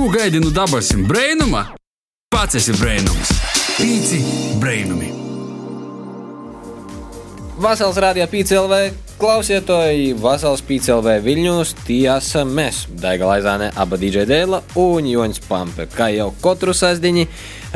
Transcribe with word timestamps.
Ko 0.00 0.08
gaidi 0.08 0.40
no 0.40 0.48
dabasim 0.50 1.02
brainuma? 1.04 1.60
Pats 2.32 2.56
esi 2.56 2.72
brainums. 2.72 3.34
Pīci 3.76 4.20
brainumi. 4.56 5.10
Vasals 7.60 7.98
rādījā 8.00 8.24
PCLV 8.32 8.78
klausietoji, 9.20 10.14
Vasals 10.16 10.62
PCLV 10.64 11.18
Viļņos, 11.26 11.74
tie 11.84 12.06
esam 12.14 12.54
mēs, 12.56 12.86
Daiga 13.02 13.28
Laizāne, 13.28 13.68
aba 13.76 13.98
DJ 14.00 14.24
Dēla 14.30 14.62
un 14.80 15.10
Joņs 15.10 15.42
Pampe. 15.44 15.84
Kā 15.92 16.06
jau 16.14 16.30
katru 16.40 16.72
sasdiņi, 16.72 17.26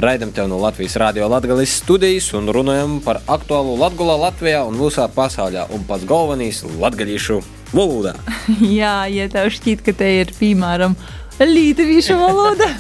raidam 0.01 0.33
tev 0.33 0.49
no 0.49 0.63
Latvijas 0.63 0.97
Rādio 1.03 1.29
Latgales 1.29 1.75
studijas 1.83 2.31
un 2.39 2.49
runājam 2.57 3.03
par 3.05 3.21
aktuālu 3.29 3.77
Latgulā 3.83 4.17
Latvijā 4.23 4.63
un 4.65 4.81
visā 4.81 5.05
pasaulē 5.13 5.67
un 5.77 5.85
pats 5.85 6.09
galvenīs 6.09 6.63
latgalīšu 6.73 7.43
valodā. 7.77 8.17
Jā, 8.81 9.03
ja 9.13 9.29
tev 9.29 9.53
šķiet, 9.53 9.85
ka 9.85 9.93
te 10.01 10.09
ir 10.23 10.33
piemēram 10.41 10.97
Latviešu 11.41 12.19
valoda. 12.21 12.69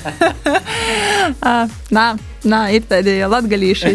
Ah, 1.40 1.70
nā, 1.88 2.18
nā, 2.44 2.58
ir 2.76 2.84
tādi 2.84 3.14
latgalīši 3.24 3.94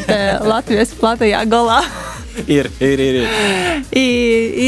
Latvijas 0.49 0.95
platajā 0.97 1.43
galā. 1.49 1.77
ir, 2.57 2.69
ir, 2.81 2.99
ir. 2.99 3.17
ir. 3.21 3.83
I, 3.93 4.05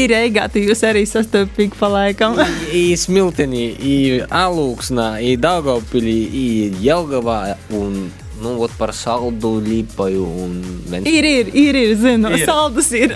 ir 0.02 0.14
eigāti 0.14 0.62
jūs 0.68 0.82
arī 0.86 1.02
sastopīgi 1.08 1.78
pa 1.78 1.90
laikam. 1.90 2.38
I 2.70 2.92
Smiltenī, 2.98 3.64
i 3.82 3.96
Alūksnā, 4.22 5.08
i 5.26 5.34
Daugavpilī, 5.40 6.18
i 6.30 6.46
Jelgavā 6.84 7.56
un 7.78 8.04
nu, 8.42 8.56
ot 8.64 8.72
par 8.78 8.92
saldu 8.96 9.54
līpaju 9.62 10.26
un. 10.44 10.56
Ir, 11.02 11.24
ir, 11.24 11.50
ir, 11.54 11.78
ir 11.78 11.94
zinu, 12.00 12.32
Ir. 12.32 12.42
ir. 12.42 12.46
saldus 12.48 12.90
ir. 12.98 13.14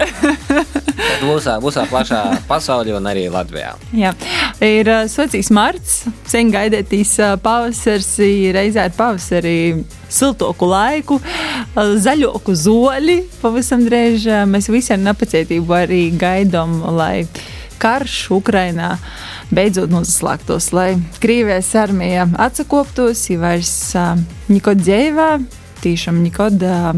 Visā, 1.27 1.57
visā 1.63 1.85
plašā 1.91 2.21
pasaulē 2.49 2.95
un 2.97 3.07
arī 3.09 3.27
Latvijā. 3.33 3.75
Jā, 3.97 4.13
ir 4.65 4.89
uh, 4.91 5.05
svecīgs 5.11 5.51
marts, 5.55 5.99
sen 6.29 6.51
gaidītīs 6.55 7.15
uh, 7.23 7.35
pavasars, 7.43 8.09
reizē 8.57 8.87
ar 8.89 8.95
pavasarī 8.97 9.57
siltoku 10.13 10.69
laiku, 10.71 11.19
uh, 11.21 11.93
zaļoku 12.03 12.55
zoli. 12.57 13.19
Pavisam 13.43 13.85
drīz 13.87 14.27
mēs 14.51 14.71
visi 14.73 14.95
ar 14.97 15.03
nepacietību 15.05 15.77
arī 15.83 16.03
gaidām, 16.19 16.81
lai 16.97 17.27
karš 17.83 18.19
Ukrainā 18.37 18.97
beidzot 19.55 19.93
noslēgtos, 19.93 20.71
lai 20.77 20.97
Krievijas 21.23 21.73
armija 21.79 22.29
atsakoptos, 22.47 23.27
ja 23.31 23.41
vairs 23.43 23.75
uh, 23.95 24.15
neko 24.53 24.77
dzīvē, 24.79 25.31
tiešām 25.85 26.23
neko 26.27 26.49
uh, 26.57 26.95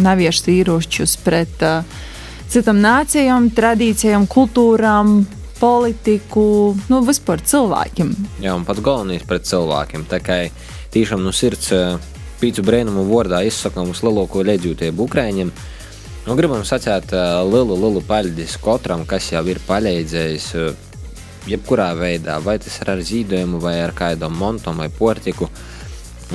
naviešu 0.00 0.54
īrošķus 0.54 1.18
pret 1.24 1.66
uh, 1.66 1.84
citām 2.50 2.80
nācijām, 2.82 3.52
tradīcijām, 3.54 4.26
kultūrām, 4.30 5.20
politiku, 5.60 6.74
nu, 6.88 7.02
vispār 7.04 7.42
cilvēkiem. 7.44 8.14
Jā, 8.42 8.54
un 8.56 8.64
pats 8.66 8.82
galvenais 8.84 9.26
pret 9.28 9.44
cilvēkiem. 9.48 10.06
Tā 10.10 10.22
kā 10.24 10.38
tiešām 10.94 11.22
no 11.22 11.34
sirds 11.36 11.70
eh, 11.76 11.98
pīcu 12.40 12.64
brēnumu 12.66 13.04
vārdā 13.10 13.42
izsakām 13.46 13.92
uz 13.92 14.00
lielāko 14.06 14.42
leģitību 14.48 15.06
Ukraiņiem. 15.06 15.52
Nu, 16.30 16.36
gribam 16.38 16.60
sacīt 16.62 17.10
lielu, 17.50 17.74
lielu 17.74 18.00
paļģis 18.06 18.52
katram, 18.62 19.00
kas 19.02 19.32
jau 19.32 19.40
ir 19.50 19.58
palīdzējis 19.66 20.44
jebkurā 21.50 21.88
veidā, 21.98 22.36
vai 22.44 22.54
tas 22.62 22.76
ir 22.78 22.92
ar 22.92 23.00
zīdojumu, 23.02 23.58
vai 23.58 23.72
ar 23.82 23.90
kādam 23.98 24.36
montam 24.38 24.78
vai 24.78 24.86
portiku. 24.94 25.48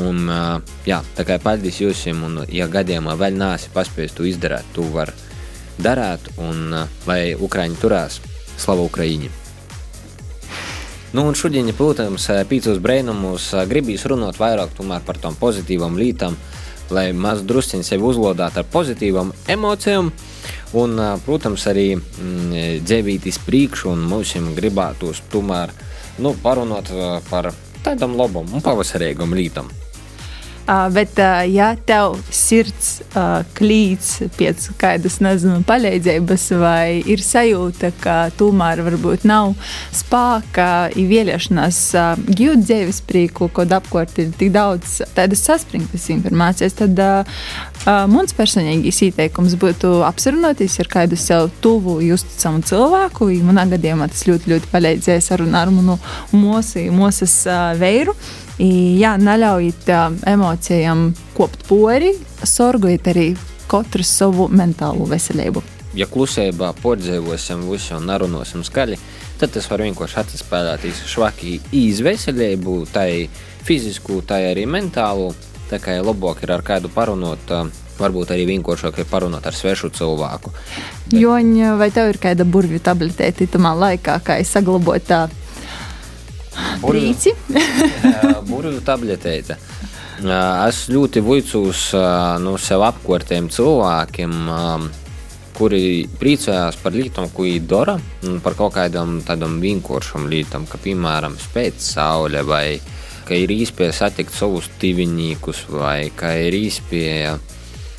Un, 0.03 0.27
jā, 0.83 0.97
tā 1.15 1.23
kā 1.23 1.37
paļģis 1.39 1.79
jums, 1.79 2.01
un, 2.27 2.41
ja 2.51 2.67
gadījumā 2.67 3.15
vēl 3.21 3.39
nāsi 3.39 3.71
paspējis 3.71 4.17
to 4.17 4.27
izdarīt, 4.27 4.67
tu 4.75 4.83
vari 4.91 5.15
darīt, 5.79 6.27
un 6.43 6.75
lai 7.07 7.21
Ukraiņi 7.39 7.79
turās, 7.79 8.19
slavu 8.59 8.89
Ukraiņi! 8.89 9.31
Nu, 11.15 11.23
un 11.23 11.39
šodien, 11.39 11.71
protams, 11.71 12.27
pīcis 12.51 12.83
brīnumus 12.83 13.47
gribīs 13.71 14.03
runāt 14.11 14.43
vairāk 14.43 14.75
par 15.07 15.23
tām 15.23 15.39
pozitīvām 15.39 15.95
lietām, 15.95 16.35
lai 16.93 17.11
maz 17.13 17.43
drusciņš 17.47 17.91
sevi 17.91 18.05
uzlodātu 18.09 18.61
ar 18.61 18.69
pozitīvām 18.73 19.31
emocijām. 19.47 20.11
Un, 20.75 20.99
protams, 21.23 21.63
arī 21.71 21.93
mm, 21.95 22.83
dzīvītis 22.83 23.39
priekšu, 23.45 23.93
un 23.93 24.03
mums 24.09 24.33
gribētos 24.57 25.23
tomēr 25.31 25.71
nu, 26.19 26.35
parunāt 26.43 26.91
par 27.29 27.53
tādām 27.85 28.17
labām 28.19 28.51
un 28.51 28.65
pavasarīgām 28.65 29.35
lietām. 29.37 29.71
Uh, 30.65 30.87
bet, 30.89 31.11
uh, 31.21 31.43
ja 31.45 31.75
tev 31.85 32.15
sirds 32.33 33.03
uh, 33.13 33.43
klīts 33.53 34.15
pēc 34.33 34.63
kādas, 34.81 35.19
nezinu, 35.21 35.59
palīdzības, 35.67 36.45
vai 36.57 37.03
ir 37.05 37.21
sajūta, 37.21 37.91
ka 38.01 38.15
tomēr 38.33 38.81
varbūt 38.87 39.27
nav 39.29 39.53
spēka, 39.93 40.89
ir 40.97 41.11
vēlēšanās 41.11 41.81
uh, 41.93 42.23
gūt 42.25 42.63
dzīves 42.65 43.03
prieku, 43.05 43.45
kad 43.53 43.75
apkārt 43.77 44.17
ir 44.23 44.31
tik 44.39 44.55
daudz 44.55 45.03
tādas 45.13 45.43
saspringtas 45.45 46.07
informācijas, 46.15 46.79
tad 46.79 46.97
uh, 46.97 47.37
uh, 47.85 48.07
mans 48.09 48.33
personīgais 48.33 49.03
ieteikums 49.05 49.53
būtu 49.61 49.99
apsarunāties 50.07 50.79
ar 50.81 50.89
kādu 50.95 51.19
sev 51.19 51.51
tuvu, 51.61 51.99
uzticamu 52.15 52.65
cilvēku. 52.65 53.29
Manā 53.45 53.67
gadījumā 53.75 54.09
tas 54.09 54.25
ļoti, 54.25 54.55
ļoti 54.55 54.73
palīdzēja 54.73 55.27
sarunā 55.29 55.61
ar 55.67 55.73
manu 55.77 55.99
mūsu, 56.33 56.87
mūsas 56.89 57.37
uh, 57.45 57.69
veiru. 57.77 58.17
I, 58.17 58.44
jā, 58.59 59.15
neļaujiet 59.19 59.89
emocijām 60.31 61.09
kopt 61.35 61.65
pori, 61.67 62.13
sorgojiet 62.43 63.07
arī 63.11 63.27
katru 63.67 64.03
savu 64.05 64.47
mentālo 64.47 65.07
veselību. 65.09 65.63
Ja 65.95 66.07
klusībā 66.11 66.73
pordzēvosim 66.81 67.63
visu 67.69 67.95
un 67.95 68.09
nerunāsim 68.09 68.63
skaļi, 68.67 68.97
tad 69.39 69.53
tas 69.55 69.67
var 69.71 69.83
vienkārši 69.85 70.19
atspēlēties 70.21 71.05
švaki 71.07 71.59
izveselību, 71.71 72.81
tai 72.91 73.29
fizisku, 73.65 74.21
tai 74.27 74.43
arī 74.51 74.65
mentālu. 74.67 75.33
Tā 75.65 75.79
kā 75.81 75.95
ir 75.97 76.05
labāk 76.05 76.43
ir 76.43 76.51
ar 76.53 76.61
kādu 76.61 76.91
parunot, 76.93 77.51
varbūt 77.97 78.33
arī 78.35 78.43
vienkāršāk 78.51 78.99
ir 79.01 79.07
parunāt 79.09 79.47
ar 79.47 79.55
svešu 79.55 79.89
cilvēku. 79.95 80.51
Bet- 81.09 81.19
Joņa, 81.21 81.77
vai 81.79 81.89
tev 81.91 82.11
ir 82.11 82.19
kāda 82.21 82.45
burvju 82.45 82.79
tabletēta 82.79 83.47
tamā 83.47 83.71
laikā, 83.73 84.19
kā 84.21 84.39
es 84.39 84.51
prīci? 86.83 87.33
Burbuļu 88.49 88.83
tabletēta. 88.85 89.57
Es 90.25 90.85
ļoti 90.87 91.21
vicos 91.25 91.89
no 92.43 92.55
sev 92.61 92.85
apkārtējiem 92.87 93.49
cilvēkiem, 93.51 94.35
kuri 95.55 95.81
priecājās 96.19 96.77
par 96.81 96.95
lietām, 96.95 97.29
ko 97.31 97.45
viņi 97.47 97.63
dara, 97.67 97.95
un 98.27 98.39
par 98.43 98.55
kaut 98.59 98.75
kādām 98.75 99.19
tādām 99.27 99.59
vienkāršām 99.63 100.27
lietām, 100.31 100.67
kā 100.67 100.79
piemēram 100.83 101.37
spēt 101.39 101.83
saule, 101.83 102.43
vai 102.47 102.79
ka 103.25 103.37
ir 103.37 103.51
īspēja 103.55 103.95
satikt 103.95 104.35
savus 104.35 104.69
tīviņīkus, 104.81 105.65
vai 105.73 106.11
ka 106.15 106.33
ir 106.45 106.55
īspēja 106.59 107.37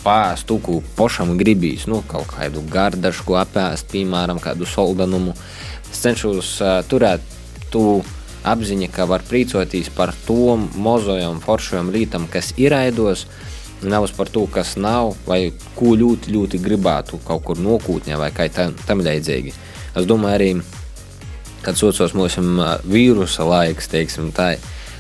pāriest 0.06 0.46
to, 0.48 0.60
ko 0.62 0.80
pašam 0.98 1.34
gribīs, 1.40 1.88
nu, 1.90 2.02
kaut 2.06 2.28
kādu 2.30 2.62
gardašu 2.70 3.36
apēst, 3.40 3.88
piemēram, 3.92 4.38
kādu 4.42 4.68
soldanumu. 4.68 5.34
Es 5.90 6.04
cenšos 6.04 6.52
uh, 6.62 6.78
turēt 6.86 7.24
to 7.72 8.02
apziņu, 8.46 8.88
ka 8.94 9.08
var 9.10 9.24
priecāties 9.26 9.90
par 9.94 10.14
to 10.26 10.56
mozojam, 10.78 11.40
foršajam 11.42 11.90
lītam, 11.94 12.28
kas 12.30 12.52
ir 12.60 12.74
aidos, 12.76 13.26
nevis 13.82 14.14
par 14.16 14.30
to, 14.32 14.46
kas 14.50 14.76
nav, 14.80 15.14
vai 15.26 15.50
ko 15.76 15.96
ļoti, 15.98 16.32
ļoti 16.32 16.62
gribētu 16.62 17.20
kaut 17.26 17.44
kur 17.44 17.60
nokūtņā 17.60 18.18
vai 18.20 18.30
kā 18.34 18.48
tam, 18.52 18.74
tam 18.86 19.02
līdzīgi. 19.04 19.52
Es 19.96 20.06
domāju, 20.08 20.38
arī, 20.38 20.50
kad 21.66 21.78
sociālos 21.78 22.14
mūsu 22.16 22.44
vīrusa 22.86 23.46
laiks, 23.48 23.90
teiksim, 23.92 24.32
tā 24.36 24.54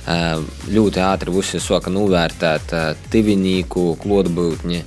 ļoti 0.06 1.02
ātri 1.02 1.32
visi 1.34 1.58
sāka 1.62 1.90
novērtēt 1.90 2.74
ā, 2.74 2.82
divinīku 3.10 3.96
klotbūtni, 4.02 4.84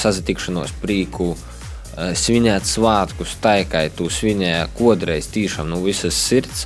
sazatikšanos 0.00 0.72
prīku, 0.80 1.34
ā, 1.34 2.12
svinēt 2.16 2.64
svētkus, 2.68 3.36
tā 3.44 3.58
kā 3.68 3.84
tu 3.92 4.08
svinēji 4.08 4.70
kodreiz 4.78 5.28
tiešām 5.34 5.68
no 5.68 5.82
visas 5.84 6.16
sirds. 6.16 6.64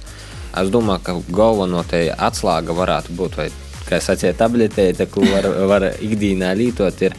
Es 0.56 0.70
domāju, 0.72 1.04
ka 1.04 1.16
galvenā 1.34 1.84
te 1.88 2.06
atslēga 2.12 2.76
varētu 2.76 3.16
būt, 3.18 3.36
vai 3.36 3.48
kā 3.88 4.00
sacīja 4.02 4.36
tabletēta, 4.38 5.08
ko 5.12 5.24
var, 5.28 5.48
var 5.68 5.88
ikdienā 5.94 6.54
lietot, 6.56 7.02
ir 7.04 7.16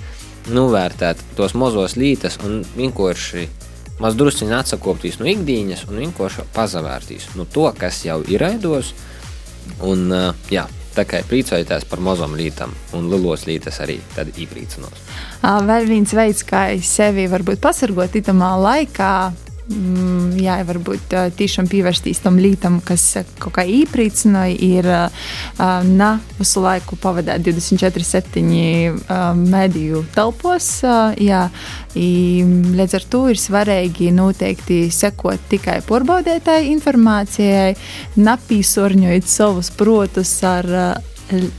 novērtēt 0.50 1.22
tos 1.38 1.54
mazos 1.58 1.96
lītas 2.00 2.40
un 2.46 2.64
vienkārši 2.78 3.46
maz 4.02 4.16
drusciņi 4.18 4.56
atsakopties 4.56 5.20
no 5.20 5.28
ikdienas 5.30 5.86
un 5.90 6.02
vienkārši 6.02 6.48
pazavērtīs 6.56 7.31
no 7.38 7.46
to, 7.46 7.68
kas 7.78 8.04
jau 8.08 8.22
ir 8.31 8.46
aidos. 8.48 8.94
Un, 9.86 10.08
jā, 10.50 10.64
tā 10.96 11.04
kā 11.06 11.20
priecājieties 11.30 11.86
par 11.90 12.02
mazām 12.02 12.34
lietām, 12.40 12.72
un 12.98 13.10
lielos 13.12 13.46
lietas 13.46 13.78
arī 13.84 14.00
tad 14.16 14.31
īprīcinos. 14.34 15.04
Vēl 15.44 15.86
viens 15.90 16.16
veids, 16.16 16.42
kā 16.48 16.64
sevi 16.81 17.28
varbūt 17.30 17.62
pasargot 17.62 18.16
itamā 18.18 18.56
laikā, 18.64 19.12
jā, 19.69 20.56
varbūt 20.66 21.13
tiešām 21.38 21.68
pievērsties 21.69 22.24
tam 22.24 22.39
lītam, 22.42 22.80
kas 22.86 23.04
kaut 23.42 23.54
kā 23.60 23.66
īprīcināja, 23.69 24.56
ir 24.57 24.89
na 25.94 26.10
visu 26.39 26.63
laiku 26.63 26.98
pavadīt 27.01 27.45
24-7 27.45 29.38
mediju 29.38 30.01
telpos. 30.16 30.71
Jā, 31.21 31.44
I, 31.94 32.10
līdz 32.80 32.98
ar 32.98 33.07
to 33.13 33.24
ir 33.30 33.42
svarīgi 33.42 34.10
noteikti 34.16 34.81
sekot 34.94 35.48
tikai 35.54 35.80
porbaudētāji 35.86 36.74
informācijai, 36.74 37.74
napīsorņojot 38.18 39.30
savus 39.30 39.69
protus 39.77 40.33
ar 40.45 40.69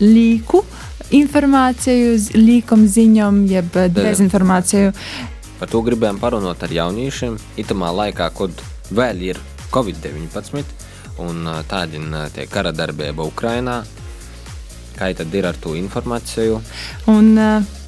līku 0.02 0.64
informāciju, 1.14 2.14
līkumu 2.38 2.86
ziņām, 2.90 3.42
jeb 3.50 3.76
dezinformāciju. 3.94 4.92
Par 5.60 5.68
to 5.68 5.82
gribējām 5.84 6.18
parunāt 6.20 6.62
ar 6.64 6.72
jauniešiem. 6.72 7.36
Itamā 7.60 7.90
laikā, 7.92 8.30
kad 8.32 8.62
vēl 8.96 9.26
ir 9.30 9.40
Covid-19 9.70 10.64
un 11.20 11.44
tāda 11.68 12.00
ir 12.00 12.48
kara 12.48 12.72
darbība 12.72 13.26
Ukrajinā, 13.28 13.82
kā 14.96 15.10
tad 15.16 15.34
ir 15.36 15.50
ar 15.50 15.58
to 15.60 15.74
informāciju? 15.76 16.62
Un, 17.12 17.34
uh, 17.36 17.79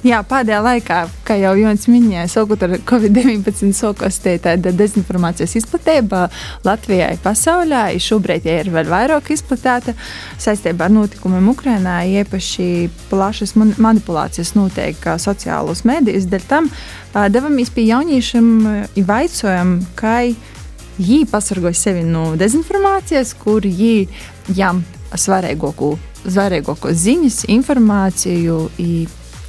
Jā, 0.00 0.22
pēdējā 0.24 0.58
laikā, 0.64 0.98
kā 1.28 1.34
jau 1.36 1.50
Jons 1.60 1.82
minēja, 1.92 2.22
sākot 2.32 2.62
ar 2.64 2.72
Covid-19, 2.88 3.74
sākās 3.76 4.16
tāda 4.24 4.72
dezinformācijas 4.72 5.58
izplatība 5.60 6.22
Latvijai 6.64 7.18
pasaulē. 7.20 7.82
Šobrīd 8.00 8.48
ir 8.48 8.70
vēl 8.72 8.88
vairāk 8.88 9.28
izplatīta 9.34 9.92
saistībā 10.40 10.88
ar 10.88 10.94
notikumiem 10.94 11.52
Ukrajinā. 11.52 11.98
Īpaši 12.22 12.88
plašas 13.10 13.52
manipulācijas 13.60 14.54
notiek 14.56 15.04
sociālos 15.20 15.84
mēdījos. 15.84 16.30
Dēļ 16.32 16.48
tam 16.48 16.72
devamies 17.36 17.68
pie 17.76 17.90
jauniešiem 17.90 18.50
un 18.72 19.06
vaicojam, 19.12 19.76
kā 20.00 20.16
viņi 20.96 21.28
pasargāja 21.28 21.76
sevi 21.76 22.08
no 22.08 22.30
dezinformācijas, 22.40 23.36
kur 23.44 23.68
viņi 23.68 24.08
jām 24.56 24.80
svarīgāko, 25.12 25.92
ziņas, 26.88 27.42
informāciju. 27.52 28.62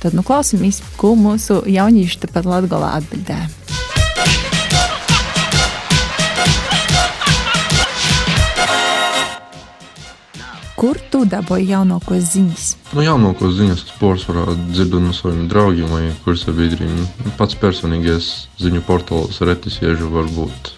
Tad 0.01 0.15
nu, 0.17 0.23
klausāmies, 0.25 0.79
ko 0.97 1.13
mūsu 1.13 1.59
jaunieši 1.69 2.23
tepat 2.23 2.47
Latvijā 2.49 2.87
atbildēja. 2.97 3.49
Kur 10.81 10.97
tu 11.13 11.19
dabūji 11.29 11.67
jaunākos 11.69 12.31
ziņas? 12.31 12.63
Nu, 12.97 13.03
jaunākos 13.05 13.53
ziņas 13.59 13.83
es 13.85 13.91
pārsvarā 13.99 14.55
dzirdu 14.71 15.03
no 15.03 15.13
saviem 15.13 15.43
draugiem 15.51 15.91
vai 15.93 16.07
kursabiedriem. 16.25 17.03
Pats 17.37 17.59
personīgais 17.61 18.29
ziņu 18.57 18.81
portāls 18.87 19.37
retis 19.45 19.77
iežu 19.83 20.09
varbūt 20.09 20.71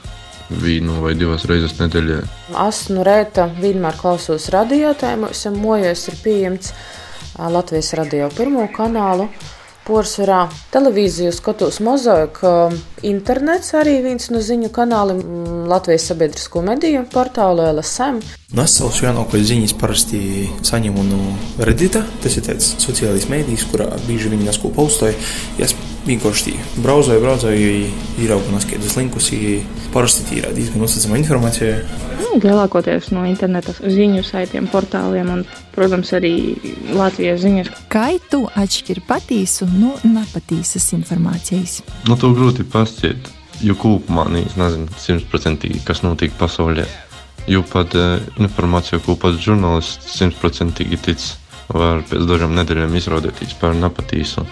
vienu 0.60 0.98
vai 1.06 1.14
divas 1.16 1.48
reizes 1.48 1.78
nedēļā. 1.80 2.20
Asnu 2.60 3.08
rēta 3.08 3.48
vienmēr 3.56 3.96
klausos 4.02 4.50
radio, 4.52 4.92
tēmos, 5.00 5.46
mojos 5.56 6.04
ir 6.12 6.20
pieejams 6.26 6.74
Latvijas 7.38 7.94
radio 8.00 8.30
pirmo 8.38 8.68
kanālu. 8.76 9.30
Porcelāna 9.84 10.48
televīziju 10.72 11.34
skatos 11.36 11.82
mozaika, 11.84 12.72
internets 13.04 13.74
arī 13.76 13.98
viens 14.06 14.30
no 14.32 14.40
ziņu 14.40 14.70
kanāliem, 14.72 15.20
Latvijas 15.68 16.06
sabiedrisko 16.12 16.64
mediju 16.64 17.04
portālu 17.12 17.66
LSM. 17.74 18.22
Nu, 18.54 18.62
es 18.62 18.76
savus 18.78 19.00
jaunākos 19.02 19.48
ziņas 19.50 19.72
parasti 19.82 20.20
saņemu 20.62 21.04
no 21.08 21.20
Reddita. 21.66 22.04
Tas 22.22 22.36
ir 22.38 22.44
tāds 22.46 22.68
sociālais 22.84 23.26
mēdījis, 23.26 23.64
kurā 23.72 23.88
bieži 24.06 24.30
viņi 24.30 24.46
nesko 24.46 24.70
paustoja. 24.76 25.16
Ja 25.58 25.66
es 25.66 25.74
vienkārši 26.06 26.54
brauzoju, 26.84 27.24
brauzoju, 27.24 27.72
ieraugu 28.22 28.52
noskaidrs 28.54 28.94
linkus, 29.00 29.32
parasti 29.94 30.28
tī 30.28 30.38
ir 30.44 30.54
diezgan 30.54 30.86
uzticama 30.86 31.18
informācija. 31.18 31.80
Nu, 32.20 32.36
lielākoties 32.44 33.10
no 33.16 33.24
interneta 33.26 33.74
ziņu 33.74 34.22
saitiem, 34.28 34.68
portāliem 34.70 35.32
un, 35.34 35.42
protams, 35.74 36.12
arī 36.14 36.36
Latvijas 36.94 37.42
ziņas. 37.42 37.72
Kā 37.90 38.12
tu 38.30 38.44
atšķiri 38.54 39.02
patīsu 39.08 39.66
no 39.72 39.96
nepatīsas 40.06 40.92
informācijas? 41.00 41.80
Nu, 42.06 42.20
to 42.22 42.30
grūti 42.38 42.68
pasciet, 42.70 43.34
jo 43.66 43.74
kopumā 43.82 44.28
nezinu 44.30 44.86
simtprocentīgi, 45.08 45.82
kas 45.90 46.06
notiek 46.06 46.38
pasaulē. 46.38 46.86
Jo 47.48 47.64
pat 47.68 47.96
uh, 48.00 48.22
informācija, 48.40 49.02
ko 49.04 49.18
pats 49.20 49.42
žurnālists 49.44 50.14
simtprocentīgi 50.18 51.00
tic, 51.04 51.26
var 51.74 52.06
pēc 52.08 52.28
dažām 52.30 52.56
nedēļām 52.56 52.96
izrādīties 53.00 53.58
par 53.60 53.76
nepatīsu. 53.76 54.46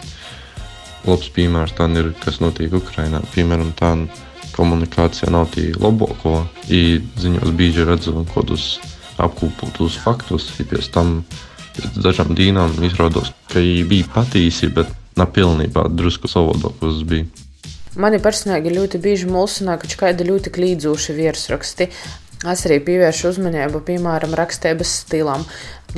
Labs 1.08 1.32
piemērs 1.34 1.74
tam 1.78 1.96
ir, 1.98 2.12
kas 2.22 2.42
notiek 2.44 2.74
Ukrajinā. 2.78 3.24
Piemēram, 3.34 3.72
tādā 3.80 4.10
komunikācija 4.56 5.32
nav 5.34 5.50
tī 5.56 5.72
labāko. 5.80 6.42
Ziņos 6.68 7.54
bieži 7.58 7.86
redzu 7.88 8.26
kādus 8.34 8.76
apkopot 9.22 9.80
faktus, 10.02 10.50
ja 10.60 10.66
pēc 10.68 10.90
tam 10.94 11.22
pēc 11.76 12.02
dažām 12.04 12.34
dienām 12.36 12.74
izrādās, 12.84 13.32
ka 13.52 13.62
viņi 13.62 13.86
bija 13.88 14.10
patīsi, 14.16 14.72
bet 14.74 14.92
ne 15.18 15.28
pilnībā 15.28 15.88
drusku 15.90 16.32
savādākos 16.32 17.04
bija. 17.08 17.30
Mani 18.00 18.22
personīgi 18.24 18.72
ļoti 18.72 19.02
bieži 19.04 19.28
mulsina, 19.28 19.76
ka 19.80 19.88
kāda 20.00 20.24
ļoti 20.24 20.52
klīdzoša 20.56 21.16
virsraksti. 21.18 21.90
Es 22.50 22.64
arī 22.66 22.80
pievēršu 22.82 23.28
uzmanību, 23.36 23.84
piemēram, 23.86 24.34
rakstības 24.40 24.96
stilam 25.04 25.46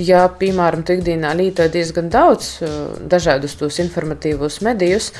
ja, 0.01 0.23
piemēram, 0.39 0.83
tu 0.85 0.95
ikdienā 0.97 1.33
lieto 1.37 1.65
diezgan 1.71 2.09
daudz 2.13 2.49
uh, 2.63 2.69
dažādus 3.09 3.55
tos 3.59 3.79
informatīvos 3.83 4.59
medijus, 4.65 5.11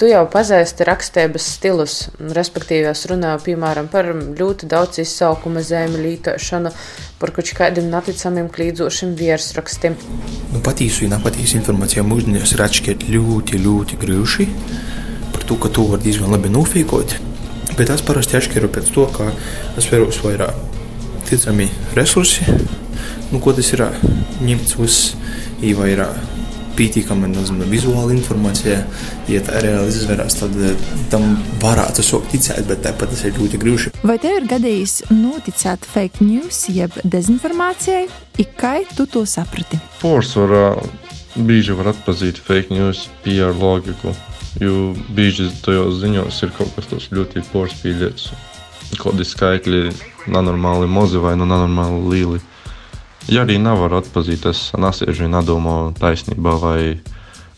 tu 0.00 0.08
jau 0.08 0.22
pazīsti 0.30 0.86
rakstības 0.88 1.48
stilus. 1.56 1.96
Respektīvi, 2.36 2.88
es 2.90 3.04
runāju, 3.10 3.42
piemēram, 3.48 3.90
par 3.92 4.08
ļoti 4.12 4.68
daudz 4.70 5.02
izsaukuma 5.02 5.64
zemi 5.66 6.00
lietošanu, 6.06 6.72
par 7.20 7.34
kaut 7.36 7.52
kādiem 7.56 7.90
neticamiem 7.92 8.48
klīdzošiem 8.52 9.16
virsrakstiem. 9.18 9.98
Nu, 10.52 10.62
patīsu, 10.64 11.06
ja 11.06 11.16
nepatīsu 11.16 11.58
informāciju 11.60 12.06
mūždienos 12.08 12.56
ir 12.56 12.64
atšķirt 12.68 13.08
ļoti, 13.12 13.60
ļoti 13.66 14.00
grūti 14.00 14.48
par 15.32 15.44
to, 15.48 15.56
ka 15.56 15.70
to 15.72 15.86
var 15.88 16.02
diezgan 16.02 16.32
labi 16.32 16.50
nofīkot. 16.52 17.31
Bet 17.78 17.90
es 17.92 18.04
parasti 18.04 18.36
atšķiru 18.36 18.68
pēc 18.72 18.92
to, 18.92 19.06
ka 19.14 19.30
es 19.80 19.88
vēros 19.88 20.20
vairāk 20.24 20.58
ticami 21.28 21.70
resursi, 21.96 22.44
nu, 23.32 23.40
ko 23.40 23.54
tas 23.56 23.72
ir 23.72 23.86
ņemts 24.44 24.76
uz 24.82 24.98
īva 25.64 25.88
ir 25.88 26.02
pītīkama 26.76 27.28
nezinu, 27.28 27.66
vizuāla 27.68 28.14
informācija, 28.14 28.78
ja 29.30 29.40
tā 29.44 29.60
reāli 29.64 29.92
izvērās, 29.92 30.38
tad 30.40 30.56
tam 31.12 31.36
varētu 31.62 32.04
sākt 32.04 32.32
ticēt, 32.32 32.64
bet 32.68 32.82
tāpat 32.86 33.12
tas 33.12 33.24
ir 33.28 33.36
ļoti 33.36 33.60
grūti. 33.60 33.92
Vai 34.08 34.16
tev 34.22 34.40
ir 34.40 34.48
gadījis 34.50 34.98
noticēt 35.12 35.86
fake 35.88 36.24
news, 36.24 36.64
jeb 36.72 36.96
dezinformācijai, 37.04 38.06
kā 38.58 38.74
tu 38.96 39.06
to 39.06 39.24
saprati? 39.28 39.80
Pārsvarā 40.00 40.74
bieži 41.36 41.76
var 41.76 41.92
atpazīt 41.92 42.40
fake 42.40 42.72
news, 42.74 43.06
PR 43.24 43.56
loģiku, 43.56 44.16
jo 44.60 44.92
bieži 45.14 45.48
tajos 45.64 46.00
ziņos 46.02 46.42
ir 46.44 46.54
kaut 46.56 46.72
kas 46.76 46.90
tāds 46.90 47.10
ļoti 47.14 47.44
porspīļots. 47.52 48.32
Kādi 49.00 49.24
skaitļi 49.24 49.82
nenormāli 50.32 50.88
mazi 50.90 51.20
vai 51.22 51.34
nu 51.40 51.46
nenormāli 51.48 52.02
lieli. 52.12 52.40
Ja 53.30 53.44
arī 53.46 53.56
nevar 53.62 53.94
atpazīt, 54.00 54.44
es 54.50 54.72
nesēžu 54.76 55.30
nedomāju 55.30 55.92
taisnībā 56.00 56.56
vai 56.60 56.80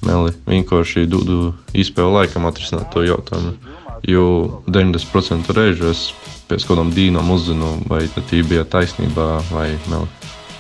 meli. 0.05 0.35
Vienkārši 0.47 1.07
dodu 1.11 1.55
īspēju 1.75 2.13
laikam 2.19 2.47
atrisināt 2.47 2.93
to 2.93 3.03
jautājumu. 3.07 3.57
Jo 4.05 4.27
90% 4.69 5.55
reižu 5.57 5.89
es 5.95 6.11
pēc 6.51 6.67
kādām 6.69 6.93
dīnām 6.93 7.31
uzzinu, 7.33 7.79
vai 7.89 8.05
tā 8.13 8.23
bija 8.45 8.67
taisnība 8.69 9.41
vai 9.51 9.71
meli. 9.89 10.11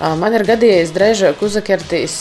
Man 0.00 0.34
ir 0.34 0.46
gadījies 0.48 0.90
drēžāk 0.96 1.44
uzakirtīs 1.44 2.16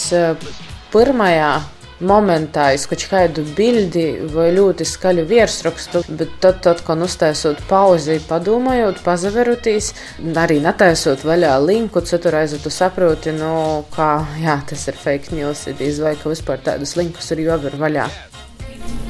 pirmajā 0.94 1.54
momentā 2.02 2.72
kaut 2.90 3.06
kādu 3.10 3.44
bildi 3.58 4.06
vai 4.34 4.50
ļoti 4.56 4.86
skaļu 4.88 5.26
virsrakstu, 5.30 6.04
bet 6.10 6.36
tad, 6.44 6.62
tad 6.66 6.84
kad 6.86 7.02
uztaisot 7.06 7.62
pauzi, 7.70 8.20
padomājot, 8.28 9.02
pazaverotīs, 9.06 9.94
arī 10.40 10.60
netaisot 10.64 11.26
vaļā 11.28 11.54
linku, 11.64 12.02
citur 12.02 12.40
aiziet, 12.40 12.64
tu 12.64 12.74
saproti, 12.74 13.34
nu, 13.36 13.54
kā, 13.94 14.12
jā, 14.42 14.60
tas 14.70 14.88
ir 14.90 15.00
fake 15.00 15.36
news, 15.38 15.68
vai 16.04 16.16
ka 16.20 16.32
vispār 16.32 16.64
tādus 16.64 16.96
linkus 17.00 17.32
ir 17.36 17.46
jāver 17.48 17.78
vaļā. 17.80 18.08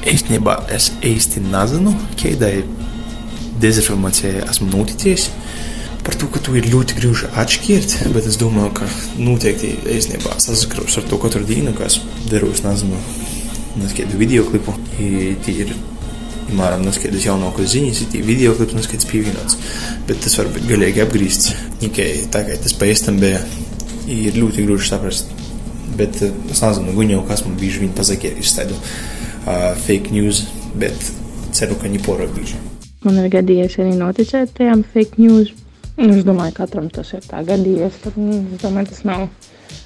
Īstenībā 0.04 0.58
es 0.74 0.90
īsti 1.04 1.40
nezinu, 1.48 1.94
kādai 2.20 2.58
dezinformācijai 3.62 4.44
esmu 4.44 4.68
noticies 4.74 5.30
par 6.04 6.14
to, 6.20 6.28
ka 6.28 6.42
tu 6.44 6.54
ir 6.58 6.68
ļoti 6.68 6.98
grūti 6.98 7.30
atšķirt, 7.40 7.96
bet 8.16 8.28
es 8.28 8.38
domāju, 8.40 8.74
ka 8.80 8.88
noteikti 9.18 9.72
īstenībā 9.96 10.36
saskaros 10.42 11.00
ar 11.00 11.08
to 11.08 11.18
katru 11.22 11.44
dienu, 11.48 11.74
kas 11.78 11.98
derūs, 12.30 12.62
nezinu, 12.66 13.00
neskaidu 13.80 14.20
video 14.20 14.44
klipu. 14.48 14.76
Ir, 15.02 15.72
piemēram, 16.44 16.84
neskaidas 16.84 17.24
jaunākos 17.24 17.72
ziņas, 17.72 18.02
ir 18.14 18.26
video 18.26 18.52
klips, 18.58 18.76
neskaidas 18.76 19.08
pievienots, 19.08 19.56
bet 20.08 20.20
tas 20.22 20.36
var 20.38 20.50
būt 20.52 20.68
galīgi 20.68 21.02
apgrīsts. 21.04 21.54
Tikai 21.80 22.10
tā 22.32 22.44
kā 22.46 22.58
tas 22.60 22.76
pēc 22.78 23.06
tam 23.06 23.18
bija, 23.22 23.40
ir 24.12 24.36
ļoti 24.36 24.66
grūti 24.66 24.90
saprast. 24.90 25.32
Bet 25.98 26.20
es 26.20 26.60
nezinu, 26.60 26.92
guņau, 26.96 27.22
kas 27.28 27.44
man 27.46 27.56
bieži 27.58 27.84
vien 27.84 27.92
pasakīja, 27.96 28.36
ir 28.38 28.54
tādu 28.58 28.76
uh, 28.76 29.72
fake 29.86 30.12
news, 30.14 30.44
bet 30.78 30.96
ceru, 31.54 31.78
ka 31.80 31.90
porāk 32.04 32.32
bieži. 32.36 32.60
Man 33.04 33.20
ir 33.20 33.28
gadījies 33.32 33.78
arī 33.82 33.98
noticēt 34.00 34.56
tajām 34.58 34.82
fake 34.94 35.20
news. 35.22 35.52
Un 35.96 36.10
Es 36.10 36.24
domāju, 36.26 36.54
ka 36.56 36.64
katram 36.64 36.88
tas 36.90 37.12
ir 37.16 37.22
tā 37.30 37.42
gadījies. 37.50 38.00
Tad, 38.04 38.16
nu, 38.18 38.38
es 38.56 38.62
domāju, 38.64 38.90
tas 38.92 39.04
nav 39.10 39.26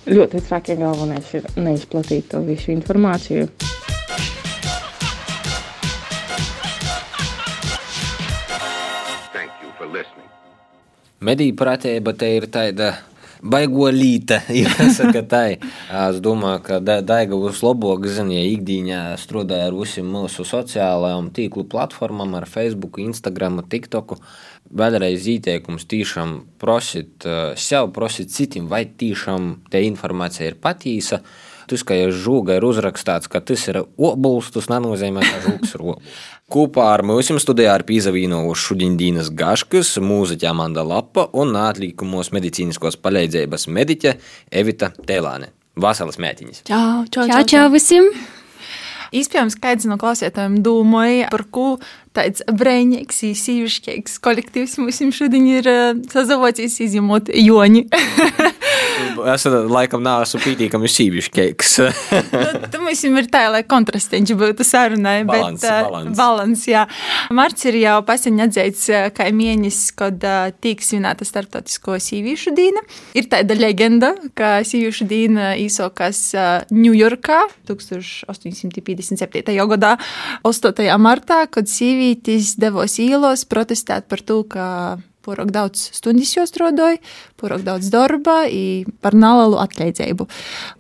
ļoti 0.08 0.40
traki. 0.48 0.78
Galvenais 0.80 1.34
ir 1.40 1.48
neizplatīt 1.66 2.30
to 2.32 2.40
visu 2.48 2.72
informāciju. 2.76 3.48
Mediju 11.20 11.54
pratība 11.58 12.14
te 12.16 12.34
ir 12.38 12.46
tāda. 12.52 12.92
Baigolīte, 13.38 14.40
jāsaka, 14.64 15.20
tā. 15.30 15.40
Es 15.94 16.16
domāju, 16.22 16.58
ka 16.66 16.78
Da- 16.82 17.04
Daiga 17.06 17.36
būs 17.38 17.60
labāk 17.62 18.08
zina, 18.10 18.34
ja 18.34 18.42
ikdienā 18.50 19.02
strādāja 19.22 19.68
ar 19.68 19.76
visiem 19.78 20.08
mūsu 20.10 20.42
sociālajām 20.42 21.28
tīklu 21.36 21.62
platformām, 21.70 22.34
ar 22.34 22.48
Facebook, 22.50 22.98
Instagram, 22.98 23.60
TikTok. 23.70 24.16
Vēlreiz 24.68 25.24
ieteikums 25.32 25.86
tiešām 25.88 26.34
prasīt 26.60 27.24
eh, 27.24 27.52
sev, 27.56 27.92
prasīt 27.96 28.32
citiem, 28.34 28.66
vai 28.68 28.84
tiešām 28.88 29.54
tā 29.72 29.80
informācija 29.86 30.50
ir 30.50 30.58
patīsa. 30.60 31.22
Tas, 31.68 31.82
ka 31.84 31.96
ir 31.96 32.14
žūga, 32.16 32.56
ir 32.56 32.64
uzrakstīts, 32.64 33.28
ka 33.28 33.42
tas 33.44 33.66
ir 33.68 33.82
obuls, 33.84 34.48
tas 34.54 34.70
nenozīmē, 34.72 35.20
ka 35.20 35.40
žūgs 35.44 35.74
ir 35.76 35.84
obuls. 35.84 36.20
Kopā 36.52 36.86
ar 36.94 37.02
mums 37.04 37.28
studijā 37.44 37.74
ir 37.76 37.84
pīzavīnojuši 37.84 38.64
Šudiņdīnas 38.70 39.28
Gaškas, 39.36 39.90
mūziķa 40.00 40.48
Amanda 40.54 40.80
Lapa 40.80 41.26
un 41.36 41.52
atlīkumos 41.60 42.32
medicīniskos 42.32 42.96
palīdzības 43.04 43.68
mediķe 43.68 44.14
Evita 44.48 44.88
Tēlāne. 44.96 45.52
Vasaras 45.78 46.16
mētiņas. 46.16 46.64
Čau, 46.70 47.04
čau, 47.12 47.28
Čau, 47.28 47.44
čau 47.52 47.68
visiem! 47.76 48.08
Iespējams, 49.14 49.56
ka 49.56 49.70
kāds 49.70 49.86
no 49.88 49.96
klausītājiem 50.00 50.58
domāja, 50.64 51.28
par 51.32 51.46
ko 51.52 51.68
tāds 52.18 52.44
brīvīgs, 52.50 53.22
sīvišķīgs 53.44 54.18
kolektīvs 54.24 54.78
mums 54.82 55.00
šodien 55.16 55.46
ir 55.52 55.70
uh, 55.70 55.90
sazavoties, 56.12 56.80
izņemot 56.88 57.32
Joni. 57.38 57.86
Es 59.34 59.44
laikam 59.48 60.02
neesmu 60.04 60.40
pītīkami 60.42 60.90
sīvišķīgs. 60.92 61.74
Tad 62.72 62.76
mums 62.82 63.02
ir 63.08 63.28
tā, 63.32 63.44
lai 63.52 63.62
kontrastiņš 63.68 64.34
būtu 64.38 64.66
sarunai. 64.66 65.20
Balans, 65.28 65.62
bet, 65.62 65.88
balans. 65.88 66.18
balans, 66.18 66.64
jā. 66.70 66.84
Marts 67.34 67.66
ir 67.68 67.78
jau 67.82 67.96
paseņ 68.06 68.44
atzīts 68.46 68.86
mēnesis, 69.38 69.92
kad 69.98 70.22
tiek 70.64 70.82
svinēta 70.84 71.26
starptautisko 71.28 71.98
sīvīšu 72.02 72.54
dīna. 72.56 72.84
Ir 73.18 73.28
tāda 73.30 73.56
leģenda, 73.58 74.14
ka 74.38 74.58
sīvīšu 74.66 75.08
dīna 75.10 75.52
īsākās 75.62 76.22
Ņujorkā 76.74 77.40
1857. 77.68 79.58
gadā, 79.74 79.96
8. 80.46 80.88
martā, 81.02 81.44
kad 81.50 81.70
sīvītis 81.70 82.56
devos 82.60 82.98
īlos 83.02 83.44
protestēt 83.48 84.08
par 84.10 84.24
to, 84.24 84.42
ka 84.48 84.66
porok 85.26 85.50
daudz 85.54 85.88
stundas 85.96 86.32
jau 86.36 86.46
strādāja, 86.48 87.00
porok 87.40 87.64
daudz 87.66 87.90
darba, 87.92 88.40
par 89.04 89.16
nalalu 89.18 89.58
atleidzību. 89.62 90.28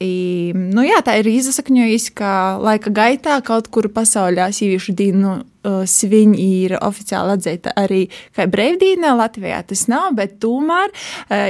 I, 0.04 0.12
nu 0.56 0.86
jā, 0.86 1.02
tā 1.04 1.18
ir 1.20 1.30
izsakņojusi, 1.32 2.14
ka 2.18 2.32
laika 2.62 2.92
gaitā 2.94 3.38
kaut 3.44 3.70
kur 3.72 3.90
pasaulē 3.92 4.50
sīviešu 4.54 4.96
dienu 4.98 5.40
svin 5.88 6.34
ir 6.38 6.76
oficiāli 6.78 7.34
atzīta 7.36 7.74
arī 7.78 8.04
kā 8.36 8.46
brīvdīna. 8.50 9.14
Latvijā 9.18 9.60
tas 9.68 9.86
nav, 9.90 10.12
bet 10.18 10.38
tomēr 10.42 10.92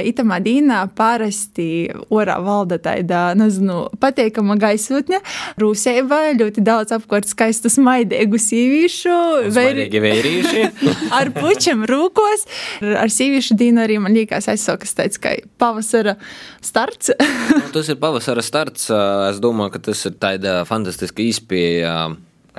itamā 0.09 0.39
dīnā 0.43 0.81
parasti 0.97 1.89
orā 2.13 2.39
valda 2.43 2.79
tāda, 2.81 3.29
nezinu, 3.37 3.85
pateikama 4.01 4.57
gaisotņa, 4.59 5.21
rūsēba, 5.61 6.21
ļoti 6.39 6.63
daudz 6.65 6.95
apkārt 6.97 7.29
skaistu 7.29 7.71
smaidīgu 7.73 8.39
sīvīšu. 8.41 9.17
Svarīgi 9.53 10.03
vērīši. 10.03 10.65
ar 11.19 11.33
puķiem 11.35 11.85
rūkos. 11.89 12.45
Ar, 12.81 13.11
sīvīšu 13.13 13.57
dienu 13.59 13.83
arī 13.85 13.99
man 14.01 14.15
liekas 14.17 14.49
aizsākas 14.51 14.95
tāds 14.97 15.21
kā 15.21 15.35
pavasara 15.61 16.17
starts. 16.65 17.13
Nu, 17.19 17.61
tas 17.73 17.91
ir 17.91 17.99
pavasara 18.01 18.43
starts. 18.45 18.89
Es 19.29 19.43
domāju, 19.43 19.75
ka 19.75 19.85
tas 19.91 20.05
ir 20.09 20.17
tāda 20.21 20.61
fantastiska 20.69 21.23
izpēja. 21.25 21.95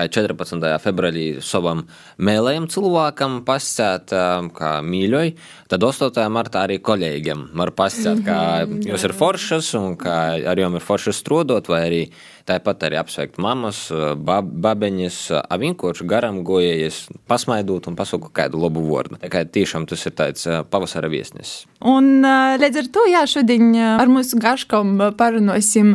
Kā 0.00 0.06
14. 0.08 0.64
februārī 0.80 1.24
savam 1.44 1.82
mēlējam 2.16 2.70
cilvēkam 2.72 3.42
pasakāt, 3.44 4.14
kā 4.56 4.70
mīļoju, 4.80 5.34
tad 5.68 5.84
8. 5.84 6.24
martā 6.32 6.64
arī 6.64 6.80
kolēģiem 6.80 7.50
var 7.60 7.74
pasakāt, 7.76 8.24
ka 8.24 8.40
jūs 8.88 9.04
ir 9.10 9.16
foršas 9.20 9.74
un 9.76 10.00
ka 10.00 10.16
ar 10.40 10.64
jums 10.64 10.80
ir 10.80 10.86
foršas 10.88 11.20
strādāt, 11.20 11.68
vai 11.68 11.82
arī 11.90 12.04
tāpat 12.48 12.86
arī 12.88 12.96
apsveikt 12.98 13.36
mammas, 13.38 13.82
bab, 14.16 14.48
babeņas, 14.64 15.18
vienkārši 15.60 16.06
garam 16.08 16.40
gojējies, 16.48 17.02
pasmaidot 17.30 17.90
un 17.90 17.98
pasakot 17.98 18.32
kādu 18.34 18.62
labu 18.64 18.80
vārdu. 18.88 19.20
Tā 19.20 19.28
kā 19.30 19.44
tiešām 19.44 19.84
tas 19.86 20.06
ir 20.08 20.16
tāds 20.16 20.48
pavasara 20.72 21.12
viesnesis. 21.12 21.68
Un 21.84 22.24
līdz 22.24 22.80
ar 22.80 22.88
to, 22.96 23.04
jā, 23.12 23.20
šodien 23.28 23.68
ar 24.00 24.10
mūsu 24.10 24.40
gaškam 24.40 24.96
ā, 24.96 25.12
parunāsim 25.20 25.94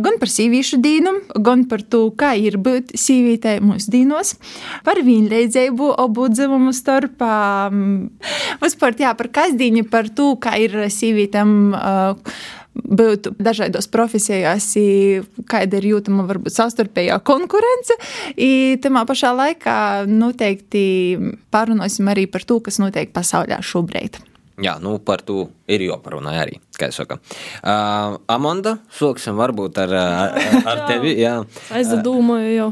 gan 0.00 0.16
par 0.22 0.30
sīvīšu 0.32 0.80
dīnu, 0.80 1.12
gan 1.42 1.66
par 1.68 1.82
to, 1.82 2.06
kā 2.16 2.32
ir 2.38 2.56
būt 2.62 2.94
sīvītei 2.98 3.39
mūsu 3.64 3.92
dīnos, 3.94 4.34
par 4.86 5.00
vienlīdzību 5.06 5.90
abu 6.00 6.28
dzimumu 6.28 6.72
starpā. 6.76 7.70
mm, 7.70 8.08
Vispār, 8.62 8.96
jā, 9.00 9.14
par 9.16 9.30
kasdīņu, 9.32 9.88
par 9.90 10.08
to, 10.12 10.34
kā 10.40 10.56
ir 10.60 10.76
sīvītam 10.92 11.74
būt 12.74 13.32
dažādos 13.42 13.88
profesijās, 13.90 14.70
kāda 15.50 15.80
ir 15.80 15.88
jūtama 15.90 16.24
varbūt 16.28 16.54
savstarpējā 16.54 17.18
konkurence. 17.26 17.96
I 18.36 18.78
tamā 18.82 19.04
pašā 19.08 19.34
laikā 19.36 19.76
noteikti 20.06 20.84
pārunāsim 21.50 22.10
arī 22.12 22.26
par 22.30 22.46
to, 22.46 22.60
kas 22.64 22.80
notiek 22.82 23.12
pasaulē 23.14 23.60
šobrīd. 23.66 24.29
Jā, 24.60 24.74
nu 24.82 24.98
par 25.00 25.22
to 25.24 25.48
ir 25.70 25.82
jāparunā 25.86 26.34
arī. 26.42 26.58
Jau 26.80 27.04
uh, 27.12 28.16
Amanda, 28.30 28.78
sāksim 28.96 29.36
varbūt 29.36 29.78
ar, 29.82 29.92
ar, 29.96 30.36
ar 30.70 30.82
tevi. 30.88 31.12
Jā. 31.20 31.34
Es 31.76 31.90
domāju, 32.04 32.50
jau 32.56 32.68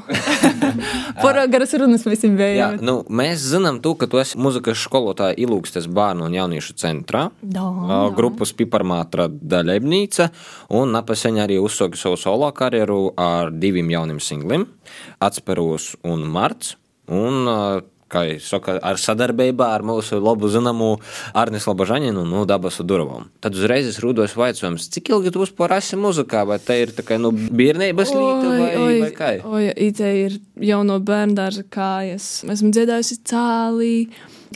Par 1.23 1.41
garas 1.53 1.75
runas 1.81 2.07
mēs 2.09 2.25
Jā, 2.25 2.31
bijām. 2.39 2.79
nu, 2.85 2.95
mēs 3.09 3.45
zinām, 3.53 3.81
tu, 3.85 3.93
ka 4.01 4.09
tu 4.11 4.21
esi 4.21 4.41
muzikas 4.41 4.81
skolotāja 4.81 5.37
Ilūgstes 5.45 5.89
bērnu 5.93 6.29
un 6.29 6.37
jauniešu 6.39 6.77
centrā. 6.81 7.27
Jā, 7.43 7.67
uh, 7.67 8.09
grupas 8.17 8.55
Piparmātra 8.57 9.29
daļebnīca 9.29 10.31
un 10.79 10.97
apaseņa 11.01 11.45
arī 11.45 11.61
uzsāka 11.63 12.01
savu 12.01 12.21
solo 12.21 12.49
karjeru 12.57 13.13
ar 13.21 13.53
diviem 13.53 13.93
jauniem 13.93 14.21
singliem- 14.25 14.67
Atsperos 15.29 15.95
un 16.05 16.25
Marts. 16.29 16.77
Un, 17.09 17.45
uh, 17.49 17.81
kā 18.11 18.25
jau 18.27 18.39
saka, 18.45 18.79
ar 18.85 18.99
sadarbībā 19.01 19.69
ar 19.77 19.85
mūsu 19.87 20.19
labu 20.23 20.51
zināmu 20.53 20.95
Arnis 21.37 21.67
Labažaninu 21.69 22.25
un 22.25 22.33
nu, 22.33 22.45
Dabasu 22.49 22.87
Durovam. 22.89 23.29
Tad 23.45 23.57
uzreiz 23.59 23.89
es 23.91 24.01
rūdos 24.03 24.37
vaicojums, 24.39 24.89
cik 24.95 25.13
ilgi 25.13 25.33
tu 25.35 25.43
vispār 25.43 25.77
esi 25.79 25.99
muzikā, 26.01 26.45
vai 26.49 26.59
tā 26.63 26.79
ir 26.83 26.95
tā 26.97 27.05
kā 27.07 27.21
nu, 27.21 27.33
bērnības 27.33 28.15
līta 28.15 28.55
vai, 28.55 28.97
vai 29.05 29.13
kā? 29.17 29.31
Oi, 29.45 29.69
ideja 29.89 30.31
ir 30.31 30.41
jau 30.71 30.81
no 30.89 30.99
bērndārza 31.05 31.67
kājas. 31.73 32.31
Esmu 32.49 32.73
dziedājusi 32.75 33.21
cālī. 33.29 33.95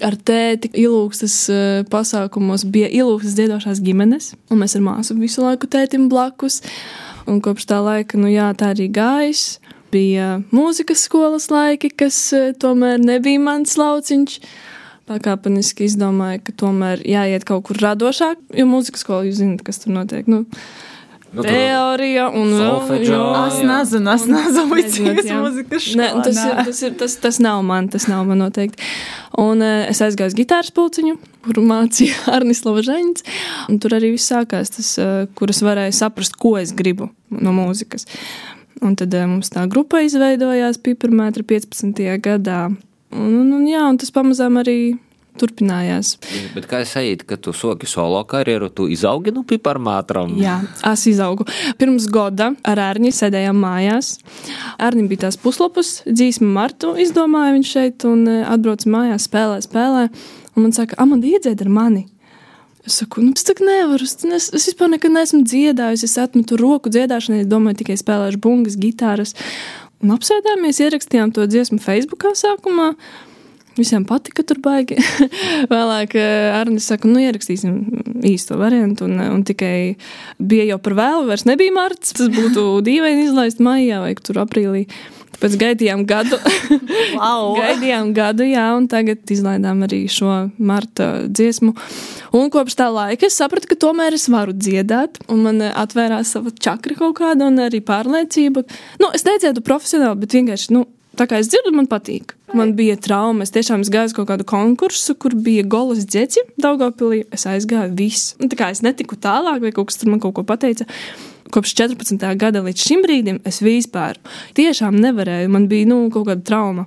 Ar 0.03 0.15
tēti 0.17 0.71
ilūgstas 0.81 1.35
eh, 1.53 1.83
pasākumos 1.93 2.65
bija 2.73 2.89
ilūgstas 2.89 3.35
dziedošās 3.37 3.83
ģimenes, 3.85 4.31
un 4.49 4.63
mēs 4.63 4.79
ar 4.79 4.87
māsu 4.87 5.19
visu 5.21 5.45
laiku 5.45 5.69
tētim 5.69 6.09
blakus. 6.13 6.63
Un 7.29 7.43
kopš 7.45 7.69
tā 7.71 7.79
laika, 7.85 8.19
nu 8.19 8.31
jā, 8.33 8.49
tā 8.59 8.73
arī 8.73 8.89
gājis. 8.91 9.61
Bija 9.93 10.39
mūzikas 10.55 11.05
skolas 11.09 11.51
laiki, 11.53 11.91
kas 12.03 12.17
eh, 12.37 12.53
tomēr 12.59 13.03
nebija 13.03 13.41
mans 13.43 13.77
lauciņš. 13.81 14.39
Pakāpeniski 15.11 15.89
izdomāju, 15.89 16.45
ka 16.47 16.55
tomēr 16.63 17.03
jāiet 17.05 17.45
kaut 17.45 17.67
kur 17.69 17.81
radošāk, 17.83 18.41
jo 18.57 18.65
mūzikas 18.71 19.03
skolā 19.05 19.27
jūs 19.27 19.41
zināt, 19.43 19.65
kas 19.67 19.83
tur 19.83 19.93
notiek. 19.97 20.31
Nu, 20.31 20.45
Nu, 21.33 21.41
Teorija 21.47 22.27
un 22.29 22.51
vēl-. 22.53 22.91
Es 23.49 23.61
nezinu, 23.65 24.11
es 24.13 24.25
nezinu, 24.29 24.81
cik 24.93 25.31
mūzikas 25.33 25.87
Nē, 25.97 26.09
skolā, 26.11 26.25
tas, 26.27 26.41
ir, 26.43 26.59
tas, 26.67 26.81
ir, 26.85 26.97
tas, 27.01 27.15
tas 27.23 27.39
nav 27.41 27.63
man, 27.65 27.89
tas 27.93 28.05
nav 28.11 28.27
man 28.29 28.43
noteikti. 28.45 28.85
Un 29.41 29.65
uh, 29.65 29.87
es 29.89 30.03
aizgāju 30.05 30.35
uz 30.35 30.37
gitāras 30.37 30.69
pulciņu, 30.77 31.17
kur 31.47 31.63
mācīja 31.65 32.19
Arnis 32.37 32.61
Lavažaņins. 32.67 33.25
Un 33.73 33.81
tur 33.81 33.97
arī 33.97 34.13
viss 34.13 34.29
sākās, 34.29 34.75
tas, 34.77 34.93
uh, 35.01 35.25
kur 35.39 35.55
es 35.55 35.63
varēju 35.65 35.97
saprast, 35.97 36.37
ko 36.37 36.59
es 36.61 36.75
gribu 36.77 37.09
no 37.33 37.57
mūzikas. 37.57 38.05
Un 38.81 38.97
tad 38.99 39.15
uh, 39.15 39.29
mums 39.29 39.53
tā 39.53 39.67
grupa 39.71 40.01
izveidojās 40.07 40.81
Piparmētra 40.83 41.45
15. 41.45 42.03
gadā. 42.25 42.65
Un, 43.13 43.33
un, 43.43 43.49
un, 43.59 43.65
jā, 43.69 43.85
un 43.85 43.99
tas 44.01 44.13
pamazām 44.15 44.57
arī 44.63 44.95
turpinājās. 45.41 46.17
Bet 46.53 46.67
kā 46.69 46.83
es 46.85 46.93
eju, 46.99 47.23
ka 47.29 47.39
tu 47.41 47.55
soki 47.57 47.89
solo 47.89 48.21
karjeru, 48.29 48.69
tu 48.73 48.87
izaugi 48.93 49.33
no 49.35 49.45
piparmātram? 49.49 50.35
Jā, 50.41 50.59
es 50.93 51.07
izaugu. 51.09 51.47
Pirms 51.81 52.09
gada 52.13 52.53
ar 52.69 52.83
Arni 52.83 53.13
sēdējām 53.15 53.59
mājās. 53.65 54.15
Arnim 54.83 55.09
bija 55.11 55.27
tās 55.27 55.41
puslapus, 55.41 56.01
dzīsma 56.09 56.49
Martu 56.59 56.95
izdomāja 57.01 57.57
viņš 57.57 57.75
šeit 57.77 58.09
un 58.09 58.27
eh, 58.29 58.43
atbrauca 58.49 58.93
mājās, 58.93 59.29
spēlē, 59.31 59.61
spēlē. 59.65 60.09
Un 60.53 60.67
man 60.67 60.75
saka, 60.77 60.99
Amanda, 61.01 61.31
iedzied 61.31 61.65
ar 61.65 61.73
mani. 61.73 62.07
Es 62.87 62.99
saku, 62.99 63.23
nu, 63.23 63.33
es 63.37 63.47
tā 63.47 63.55
nevaru. 63.63 64.03
Es, 64.03 64.17
es, 64.27 64.49
es 64.51 64.69
vispār 64.71 64.91
nekad 64.91 65.15
neesmu 65.15 65.45
dziedājusi. 65.47 66.09
Es 66.09 66.19
atmetu 66.19 66.59
roku 66.59 66.91
dziedāšanai, 66.91 67.45
es 67.45 67.51
domāju, 67.51 67.83
tikai 67.83 67.99
spēlēšu 68.01 68.41
bungas, 68.43 68.79
gitāras. 68.81 69.37
Un 70.03 70.17
apsēdāmies, 70.17 70.81
ierakstījām 70.83 71.31
to 71.37 71.47
dziesmu 71.47 71.79
Facebookā 71.83 72.35
sākumā. 72.39 72.93
Visiem 73.79 74.05
patika, 74.05 74.45
tur 74.45 74.61
baigi. 74.63 74.99
Vēlāk 75.73 76.17
Arnēs 76.59 76.91
saka, 76.91 77.09
nu, 77.09 77.23
ierakstīsim 77.23 77.79
īsto 78.29 78.59
variantu. 78.61 79.09
Un, 79.09 79.17
un 79.33 79.43
tikai 79.49 79.97
bija 80.37 80.69
jau 80.75 80.79
par 80.83 80.99
vēlu, 80.99 81.27
vairs 81.31 81.47
nebija 81.49 81.73
marts. 81.77 82.13
Tas 82.19 82.31
būtu 82.33 82.67
dīvaini 82.89 83.29
izlaist 83.31 83.63
maijā 83.65 84.03
vai 84.05 84.15
tur 84.21 84.43
aprīlī. 84.45 84.85
Tāpēc 85.33 85.59
gaidījām 85.59 86.05
gadu. 86.07 86.39
Wow. 87.13 87.53
gaidījām 87.59 88.13
gadu, 88.17 88.45
jā, 88.49 88.65
un 88.75 88.87
tagad 88.91 89.29
izlaidām 89.31 89.83
arī 89.85 90.05
šo 90.11 90.31
marta 90.63 91.27
dziesmu. 91.29 91.75
Un 92.35 92.49
kopš 92.53 92.77
tā 92.79 92.87
laika 92.93 93.29
es 93.29 93.37
sapratu, 93.39 93.69
ka 93.71 93.77
tomēr 93.85 94.17
es 94.17 94.25
varu 94.33 94.55
dziedāt, 94.57 95.21
un 95.31 95.45
man 95.45 95.61
atvērās 95.69 96.33
sava 96.35 96.51
čakra 96.55 96.97
kaut 96.99 97.19
kāda, 97.21 97.51
un 97.51 97.61
arī 97.63 97.83
pārliecība. 97.85 98.65
Nu, 99.03 99.13
es 99.15 99.27
nedziedu 99.29 99.63
profesionāli, 99.67 100.23
bet 100.25 100.39
vienkārši, 100.39 100.73
nu, 100.75 100.87
Tā 101.19 101.27
kā 101.29 101.39
es 101.43 101.51
dzirdu, 101.53 101.75
man 101.77 101.89
patīk. 101.91 102.33
Man 102.57 102.73
bija 102.77 102.97
trauma. 103.01 103.45
Es 103.45 103.53
tiešām 103.53 103.85
gāju 103.85 104.11
uz 104.11 104.15
kaut 104.17 104.31
kādu 104.31 104.47
konkursu, 104.49 105.15
kur 105.21 105.35
bija 105.37 105.65
golas 105.65 106.07
dzeci, 106.09 106.45
Daugopilī. 106.61 107.23
Es 107.33 107.45
aizgāju 107.49 107.93
viss. 107.99 108.33
Un 108.41 108.53
tā 108.53 108.57
kā 108.61 108.71
es 108.73 108.81
netiku 108.85 109.19
tālāk, 109.21 109.61
vai 109.65 109.73
kaut 109.77 109.91
kas 109.91 110.01
tur 110.01 110.13
man 110.13 110.23
kaut 110.23 110.37
ko 110.39 110.45
pateica. 110.49 110.89
Kopš 111.53 111.75
14. 111.77 112.25
gada 112.41 112.63
līdz 112.65 112.87
šim 112.87 113.03
brīdim 113.05 113.43
es 113.49 113.61
vispār 113.61 114.17
tiešām 114.57 114.97
nevarēju. 115.05 115.53
Man 115.53 115.69
bija 115.69 115.91
nu, 115.91 116.07
kaut 116.13 116.31
kāda 116.31 116.45
trauma. 116.49 116.87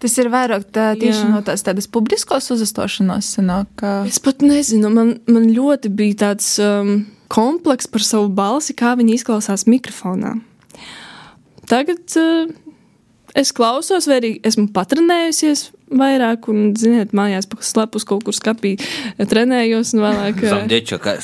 Tas 0.00 0.16
ir 0.20 0.28
vairāk 0.32 0.66
tā, 0.72 0.90
tieši 1.00 1.22
Jā. 1.22 1.28
no 1.32 1.40
tās 1.44 1.64
tādas 1.64 1.88
publiskos 1.88 2.50
uzstāšanās. 2.52 3.28
Sanāk, 3.38 3.70
ka... 3.80 3.92
Es 4.08 4.20
pat 4.24 4.44
nezinu, 4.44 4.90
man, 4.92 5.14
man 5.28 5.46
ļoti 5.52 5.92
bija 5.96 6.18
tāds 6.26 6.50
um, 6.60 7.06
komplekss 7.32 7.88
par 7.92 8.04
savu 8.04 8.28
balsi, 8.32 8.76
kā 8.76 8.92
viņa 9.00 9.16
izklausās 9.16 9.64
mikrofonā. 9.68 10.34
Tagad 11.70 12.18
uh, 12.20 12.52
es 13.34 13.52
klausos, 13.54 14.06
vai 14.10 14.20
arī 14.20 14.30
esmu 14.46 14.68
patrenējusies 14.74 15.68
vairāk, 15.94 16.48
un, 16.50 16.70
ziniet, 16.78 17.12
mājās 17.16 17.48
pa 17.50 17.58
slepus 17.64 18.06
kaut 18.08 18.24
kur 18.26 18.34
skapī 18.36 18.74
trenējos, 19.18 19.92
un 19.94 20.04
vēlāk. 20.04 20.40
uh, 20.40 20.54
Samdeča, 20.54 20.98
kā 21.02 21.16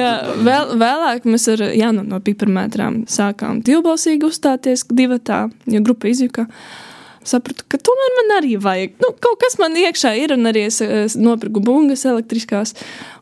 Jā, 0.00 0.14
vēl, 0.46 0.74
vēlāk 0.80 1.28
mēs 1.28 1.46
ar 1.54 1.62
Jānu 1.76 2.04
no 2.08 2.20
piparmetrām 2.24 3.04
sākām 3.10 3.62
divbalsīgi 3.66 4.26
uzstāties 4.28 4.86
divatā, 4.90 5.46
jo 5.70 5.82
grupa 5.86 6.10
izjuka. 6.12 6.48
Sapratu, 7.26 7.64
ka 7.66 7.78
tomēr 7.82 8.12
man 8.20 8.36
arī 8.36 8.52
vajag. 8.62 8.92
Nu, 9.02 9.10
kaut 9.22 9.40
kas 9.42 9.56
man 9.58 9.74
iekšā 9.74 10.12
ir, 10.20 10.34
un 10.36 10.46
arī 10.46 10.68
es, 10.68 10.78
es 10.80 11.16
nopirku 11.18 11.58
bungas 11.64 12.04
elektriskās, 12.06 12.76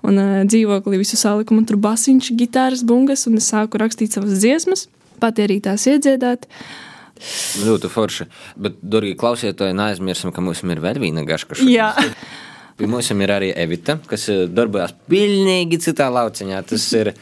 un 0.04 0.20
uh, 0.20 0.32
dzīvoklī 0.44 1.00
visu 1.00 1.16
saliku. 1.16 1.56
Man 1.56 1.64
tur 1.68 1.80
basiņš, 1.80 2.34
gitāras, 2.36 2.84
bungas, 2.84 3.24
un 3.30 3.40
es 3.40 3.48
sāku 3.52 3.80
rakstīt 3.80 4.12
savas 4.12 4.42
dziesmas, 4.42 4.88
pati 5.24 5.46
arī 5.46 5.62
tās 5.64 5.88
iedziedāt. 5.88 6.44
Ļoti 7.64 7.90
forši. 7.92 8.28
Bet, 8.60 8.80
darbie 8.82 9.14
klausītāji, 9.18 9.76
neaizmirsim, 9.78 10.32
ka 10.34 10.44
mums 10.44 10.64
ir 10.66 10.82
vēl 10.84 11.00
viena 11.02 11.24
gaška. 11.26 11.58
Jā. 11.70 11.92
Pie 12.74 12.88
mums 12.90 13.10
ir 13.14 13.30
arī 13.30 13.52
Evita, 13.54 14.00
kas 14.10 14.28
eh, 14.32 14.46
darbojas 14.50 14.96
pilnīgi 15.10 15.78
citā 15.84 16.10
lauciņā. 16.10 16.62
Tas 16.70 16.88
ir. 16.98 17.14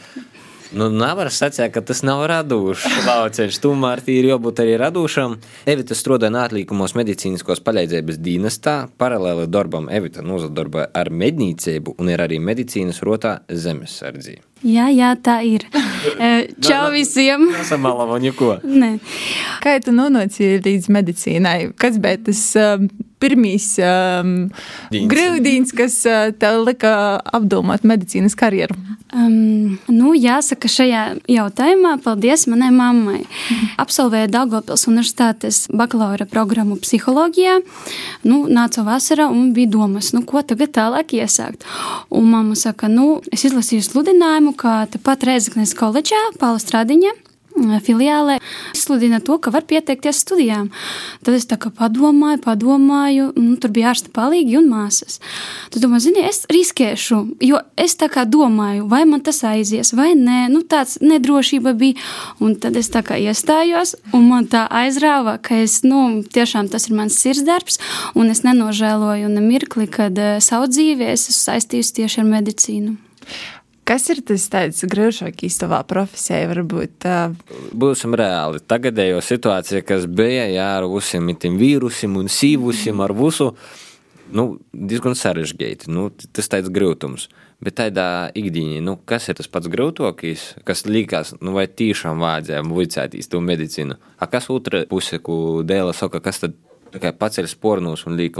Nu, 0.73 0.87
nevar 0.89 1.29
sacīt, 1.29 1.69
ka 1.73 1.83
tas 1.85 2.01
nav 2.05 2.23
radošs 2.31 3.05
lauciņš. 3.05 3.59
Tomēr 3.61 4.01
ir 4.09 4.29
jābūt 4.31 4.63
arī 4.63 4.77
radošam. 4.81 5.35
Evita 5.69 5.93
strādāja 5.97 6.33
nātlīkumos 6.33 6.95
medicīniskos 6.97 7.61
palīdzības 7.65 8.17
dienestā. 8.23 8.75
Paralēli 8.97 9.45
darbam 9.53 9.85
Evita 9.93 10.25
nozadarboja 10.25 10.89
ar 10.97 11.11
mednīcību 11.13 11.93
un 12.01 12.09
ir 12.09 12.25
arī 12.25 12.41
medicīnas 12.41 13.03
rotā 13.05 13.37
zemesardzība. 13.49 14.47
Jā, 14.63 14.87
jā, 14.95 15.11
tā 15.19 15.41
ir. 15.45 15.67
Čau 16.65 16.87
visiem! 16.95 17.49
Samalavo 17.69 18.17
neko. 18.23 18.55
Nē. 18.63 18.95
Kā 19.61 19.77
tu 19.83 19.93
nonāci 19.93 20.55
līdz 20.63 20.89
medicīnai? 20.95 21.57
Kas 21.77 21.99
bija 22.01 22.21
tas 22.31 22.45
um, 22.57 22.87
pirmīs 23.23 23.71
um, 23.79 24.33
Dīns. 24.91 25.07
grūdienis, 25.11 25.73
kas 25.75 26.01
uh, 26.09 26.29
tev 26.35 26.63
lika 26.67 26.93
apdomāt 27.33 27.87
medicīnas 27.87 28.35
karjeru? 28.39 28.75
Um, 29.13 29.77
nu, 29.93 30.13
jāsaka, 30.17 30.69
šajā 30.71 31.03
jautājumā 31.29 31.95
paldies 32.03 32.47
manai 32.49 32.71
mammai. 32.73 33.19
Absolvēju 33.81 34.31
Daugopils 34.33 34.87
Universitātes 34.89 35.63
bakalaura 35.69 36.25
programmu 36.29 36.79
psiholoģijā. 36.81 37.59
Nu, 38.25 38.43
nāca 38.49 38.85
vasara 38.87 39.29
un 39.29 39.51
bija 39.53 39.69
domas, 39.75 40.11
nu, 40.17 40.23
ko 40.27 40.41
tagad 40.41 40.73
tālāk 40.75 41.13
iesākt. 41.19 41.67
Un 42.09 42.31
mamma 42.33 42.57
saka, 42.59 42.89
nu, 42.89 43.19
es 43.33 43.45
izlasīju 43.45 43.85
sludinājumu, 43.91 44.55
ka 44.57 44.83
tepat 44.93 45.27
Reizeknes 45.29 45.75
koledžā, 45.77 46.23
Pāla 46.41 46.61
Stradiņa 46.61 47.13
filiālē 47.83 48.39
izsludina 48.73 49.19
to, 49.23 49.37
ka 49.37 49.51
var 49.53 49.65
pieteikties 49.69 50.21
studijām. 50.23 50.69
Tad 51.23 51.37
es 51.37 51.47
tā 51.49 51.57
kā 51.61 51.71
padomāju, 51.73 52.41
padomāju, 52.43 53.29
nu, 53.37 53.55
tur 53.61 53.73
bija 53.73 53.91
ārsta 53.93 54.11
palīgi 54.13 54.57
un 54.59 54.69
māsas. 54.71 55.19
Tad 55.73 55.83
domāju, 55.83 56.07
zini, 56.07 56.25
es 56.27 56.43
riskēšu, 56.51 57.19
jo 57.43 57.61
es 57.79 57.95
tā 57.99 58.09
kā 58.11 58.25
domāju, 58.29 58.87
vai 58.91 59.03
man 59.09 59.23
tas 59.25 59.43
aizies, 59.47 59.93
vai 59.97 60.11
nē, 60.17 60.47
nu 60.53 60.63
tāds 60.67 60.99
nedrošība 61.03 61.75
bija. 61.77 62.01
Un 62.43 62.57
tad 62.59 62.77
es 62.79 62.89
tā 62.93 63.03
kā 63.05 63.17
iestājos, 63.21 63.95
un 64.13 64.27
man 64.31 64.49
tā 64.51 64.65
aizrāva, 64.73 65.37
ka 65.43 65.61
es, 65.63 65.81
nu, 65.87 66.23
tiešām 66.33 66.69
tas 66.73 66.89
ir 66.89 66.97
mans 66.97 67.17
sirdsdarbs, 67.21 67.79
un 68.17 68.33
es 68.33 68.43
nenožēloju 68.45 69.31
ne 69.31 69.43
mirkli, 69.43 69.87
kad 69.87 70.17
savu 70.43 70.69
dzīvi 70.71 71.11
es 71.13 71.27
esmu 71.29 71.41
saistījusi 71.53 71.99
tieši 72.01 72.23
ar 72.23 72.31
medicīnu. 72.37 72.95
Kas 73.83 74.05
ir 74.13 74.21
tas 74.23 74.45
tāds 74.47 74.83
grūtākais 74.87 75.57
tavā 75.59 75.81
profesijā? 75.87 76.45
Varbūt 76.53 77.07
uh, 77.09 77.33
Būsim 77.75 78.15
reāli. 78.15 78.61
Tagadējo 78.63 79.19
situācija, 79.23 79.83
kas 79.83 80.05
bija 80.07 80.45
jā, 80.47 80.67
ar 80.79 80.87
visiem 80.91 81.33
tiem 81.35 81.57
vīrusiem 81.59 82.15
un 82.19 82.31
sīvusiem, 82.31 83.01
ar 83.03 83.11
visu, 83.17 83.49
nu, 84.31 84.45
diezgan 84.71 85.17
sarežģīti. 85.19 85.91
Nu, 85.91 86.07
tas 86.15 86.47
tāds 86.51 86.71
grūtums. 86.71 87.27
Bet 87.63 87.77
tādā 87.79 88.07
ikdienā, 88.39 88.79
nu, 88.83 88.95
kas 89.07 89.27
ir 89.31 89.37
tas 89.39 89.51
pats 89.51 89.67
grūtākais, 89.71 90.47
kas 90.67 90.87
likās, 90.87 91.35
nu, 91.43 91.51
vai 91.55 91.67
tiešām 91.67 92.23
vajadzēja 92.23 92.63
vicēties 92.67 93.31
to 93.31 93.43
medicīnu? 93.43 93.99
A 94.19 94.31
kas 94.31 94.47
otra 94.51 94.85
puse, 94.87 95.19
ko 95.23 95.59
dēla 95.67 95.95
saka, 95.95 96.23
kas 96.23 96.43
tad 96.43 96.55
tikai 96.93 97.13
paceļ 97.17 97.49
spornus 97.51 98.05
un 98.07 98.17
liek 98.19 98.37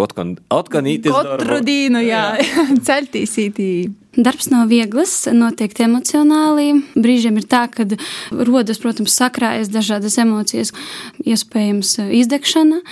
īstenībā? 1.18 1.38
katru 1.42 1.60
dienu, 1.66 2.02
jā, 2.06 2.24
ceļtīs 2.88 3.38
ītī. 3.48 3.70
Darbs 4.14 4.52
nav 4.54 4.68
viegls, 4.70 5.16
noteikti 5.34 5.88
emocionāli. 5.88 6.68
Brīžiem 6.94 7.40
ir 7.42 7.48
tā, 7.50 7.66
ka 7.74 7.88
rodas, 8.30 8.82
protams, 8.82 9.16
sakrājas 9.18 9.72
dažādas 9.74 10.20
emocijas, 10.22 10.74
iespējams, 11.26 11.96
izdegšana. 12.22 12.84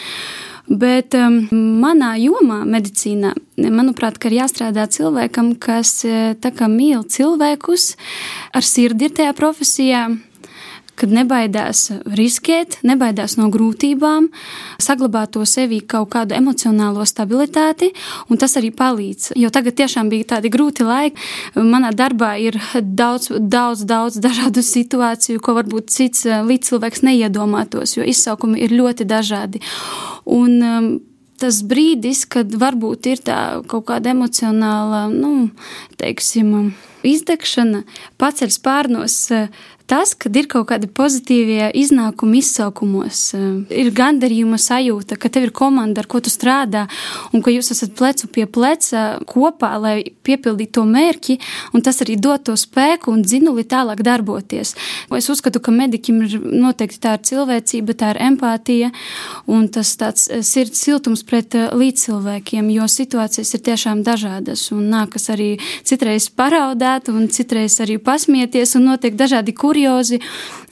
Bet 0.71 1.17
um, 1.17 1.43
manā 1.81 2.13
jomā, 2.21 2.61
medicīnā, 2.69 3.33
manuprāt, 3.59 4.17
ir 4.29 4.37
jāstrādā 4.37 4.85
cilvēkam, 4.87 5.55
kas 5.59 6.05
eh, 6.07 6.31
tā 6.39 6.53
kā 6.55 6.69
mīl 6.71 7.03
cilvēkus, 7.03 7.89
ar 8.55 8.65
sirdi 8.65 9.09
ir 9.09 9.15
tajā 9.17 9.33
profesijā, 9.35 10.05
kad 10.99 11.11
nebaidās 11.13 11.87
riskēt, 12.17 12.77
nebaidās 12.85 13.37
no 13.39 13.47
grūtībām, 13.53 14.27
saglabāt 14.81 15.33
to 15.35 15.45
sevī 15.49 15.81
kaut 15.81 16.11
kādu 16.13 16.35
emocionālo 16.37 17.05
stabilitāti, 17.09 17.91
un 18.29 18.41
tas 18.41 18.57
arī 18.59 18.71
palīdz. 18.75 19.31
Jo 19.39 19.49
tagad 19.53 19.79
tiešām 19.79 20.11
bija 20.11 20.35
tādi 20.35 20.51
grūti 20.53 20.85
laiki. 20.85 21.29
Manā 21.55 21.93
darbā 21.95 22.35
ir 22.41 22.59
daudz, 22.81 23.31
daudz, 23.39 23.85
daudz 23.87 24.19
dažādu 24.21 24.63
situāciju, 24.65 25.41
ko 25.41 25.57
varbūt 25.57 25.93
cits 25.93 26.27
eh, 26.27 26.41
līdzcilvēks 26.45 27.05
neiedomātos, 27.07 27.97
jo 27.97 28.05
izsaukumi 28.07 28.61
ir 28.61 28.75
ļoti 28.75 29.07
dažādi. 29.09 29.63
Un, 30.29 30.59
um, 30.61 30.91
tas 31.41 31.63
brīdis, 31.65 32.25
kad 32.29 32.53
varbūt 32.53 33.09
ir 33.09 33.21
tā 33.25 33.41
kaut 33.69 33.87
kāda 33.89 34.13
emocionāla, 34.13 35.07
nu, 35.09 35.49
teiksim, 35.97 36.73
izdegšana, 37.07 37.83
paceļ 38.21 38.53
spārnos 38.53 39.17
eh, 39.33 39.61
tas, 39.91 40.13
kad 40.15 40.35
ir 40.39 40.47
kaut 40.47 40.69
kādi 40.69 40.87
pozitīvie 40.87 41.67
iznākumi 41.75 42.39
izsaukumos, 42.39 43.19
eh, 43.35 43.47
ir 43.83 43.91
gandarījuma 43.91 44.59
sajūta, 44.61 45.17
ka 45.19 45.27
tev 45.27 45.49
ir 45.49 45.51
komanda, 45.51 45.99
ar 45.99 46.07
ko 46.07 46.21
tu 46.23 46.31
strādā, 46.31 46.87
un 47.33 47.43
ka 47.43 47.51
jūs 47.51 47.73
esat 47.75 47.91
plecu 47.99 48.29
pie 48.31 48.45
pleca 48.47 49.19
kopā, 49.27 49.71
lai 49.81 49.97
piepildītu 50.23 50.71
to 50.71 50.85
mērķi, 50.87 51.39
un 51.73 51.81
tas 51.81 51.99
arī 52.01 52.15
dod 52.15 52.45
to 52.47 52.55
spēku 52.55 53.11
un 53.11 53.23
dzinuli 53.25 53.65
tālāk 53.67 53.99
darboties. 54.01 54.75
Es 55.11 55.27
uzskatu, 55.29 55.59
ka 55.59 55.71
mediķim 55.75 56.23
ir 56.23 56.39
noteikti 56.39 57.01
tā 57.03 57.17
ir 57.17 57.25
cilvēcība, 57.27 57.97
tā 57.99 58.13
ir 58.15 58.21
empātija, 58.29 58.91
un 59.47 59.67
tas 59.67 59.91
tāds 59.99 60.29
eh, 60.31 60.39
sirds 60.41 60.79
siltums 60.79 61.25
pret 61.27 61.55
eh, 61.55 61.67
līdzcilvēkiem, 61.75 62.71
jo 62.77 62.87
situācijas 62.87 63.53
ir 63.57 63.65
tiešām 63.67 64.05
dažādas, 64.07 64.69
un 64.71 64.87
nākas 64.93 65.27
arī 65.35 65.59
citreiz 65.83 66.29
paraudāt, 66.29 67.11
un 67.11 67.27
citreiz 67.27 67.75
arī 67.83 67.99
pasmieties, 67.99 68.77
un 68.79 68.87
notiek 68.93 69.19
dažādi 69.19 69.51
curiosi 69.81 70.19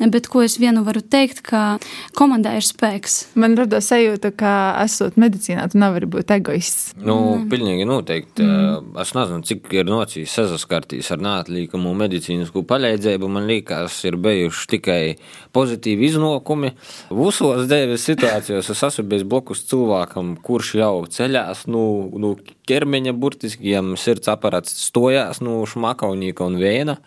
bet 0.07 0.29
ko 0.31 0.43
es 0.45 0.55
vienu 0.61 0.85
varu 0.87 1.01
teikt, 1.03 1.41
ka 1.43 1.77
komandai 2.17 2.55
ir 2.59 2.65
spēks. 2.65 3.17
Man 3.39 3.57
radās 3.59 3.89
sajūta, 3.91 4.31
ka 4.39 4.51
esot 4.85 5.17
medicīnā, 5.19 5.65
tu 5.71 5.79
nevari 5.81 6.07
būt 6.09 6.31
egoists. 6.37 6.93
Nu, 6.95 7.17
mm. 7.35 7.47
pilnīgi 7.51 7.87
noteikti. 7.89 8.45
Mm. 8.45 8.93
Es 9.03 9.11
nezinu, 9.17 9.43
cik 9.49 9.67
ir 9.75 9.89
nocīs 9.89 10.35
saskartīs 10.35 11.11
ar 11.15 11.23
nātlīkumu 11.25 11.91
medicīnisku 11.99 12.63
palīdzību. 12.69 13.31
Man 13.31 13.49
liekas, 13.49 13.99
ir 14.07 14.19
bijuši 14.21 14.69
tikai 14.75 15.01
pozitīvi 15.55 16.07
iznākumi. 16.09 16.73
Visos 17.19 17.67
dzīves 17.67 18.07
situācijās 18.11 18.71
es 18.71 18.85
esmu 18.89 19.07
bijis 19.11 19.27
blakus 19.27 19.65
cilvēkam, 19.69 20.35
kurš 20.45 20.75
jau 20.79 20.93
ceļās 21.11 21.65
nu, 21.71 21.83
nu 22.21 22.35
ķermeņa 22.69 23.13
burtiski, 23.17 23.71
ja 23.73 23.81
sirds 23.99 24.29
aparāts 24.31 24.75
stojās 24.85 25.41
no 25.41 25.59
nu, 25.59 25.67
šmakaunīka 25.69 26.45
un 26.45 26.57
viena. 26.61 26.97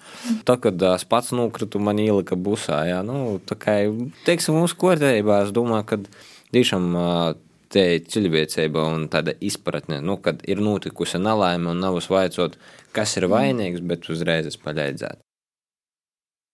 Tad, 0.47 0.63
kad 0.65 0.83
es 0.93 1.07
pats 1.09 1.33
nokritu, 1.37 1.81
man 1.83 2.01
ielika 2.03 2.37
busā. 2.39 2.82
Jā, 2.89 3.01
nu, 3.07 3.39
tā 3.49 3.57
kā, 3.59 3.79
teiksim, 4.27 4.59
mūsu 4.61 4.79
kārtībā, 4.81 5.43
es 5.47 5.53
domāju, 5.55 5.89
ka 5.89 5.99
tiešām 6.55 6.89
te 7.73 7.85
cilvēcība 8.13 8.87
un 8.93 9.09
tāda 9.13 9.35
izpratne, 9.41 10.03
nu, 10.05 10.19
kad 10.21 10.43
ir 10.49 10.61
notikusi 10.61 11.21
nelaime 11.23 11.73
un 11.73 11.81
nav 11.81 11.97
uzvaicot, 12.01 12.59
kas 12.93 13.17
ir 13.17 13.29
vainīgs, 13.33 13.85
bet 13.89 14.09
uzreiz 14.13 14.49
es 14.51 14.59
palīdzētu. 14.61 15.23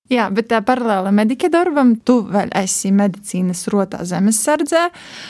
Jā, 0.09 0.31
bet 0.33 0.49
tā 0.49 0.63
paralēli 0.65 1.11
medika 1.13 1.51
darbam, 1.53 1.99
tu 2.01 2.23
vēl 2.33 2.53
esi 2.57 2.95
medicīnas 2.97 3.67
rotā 3.73 4.07
zemesardzē. 4.09 4.85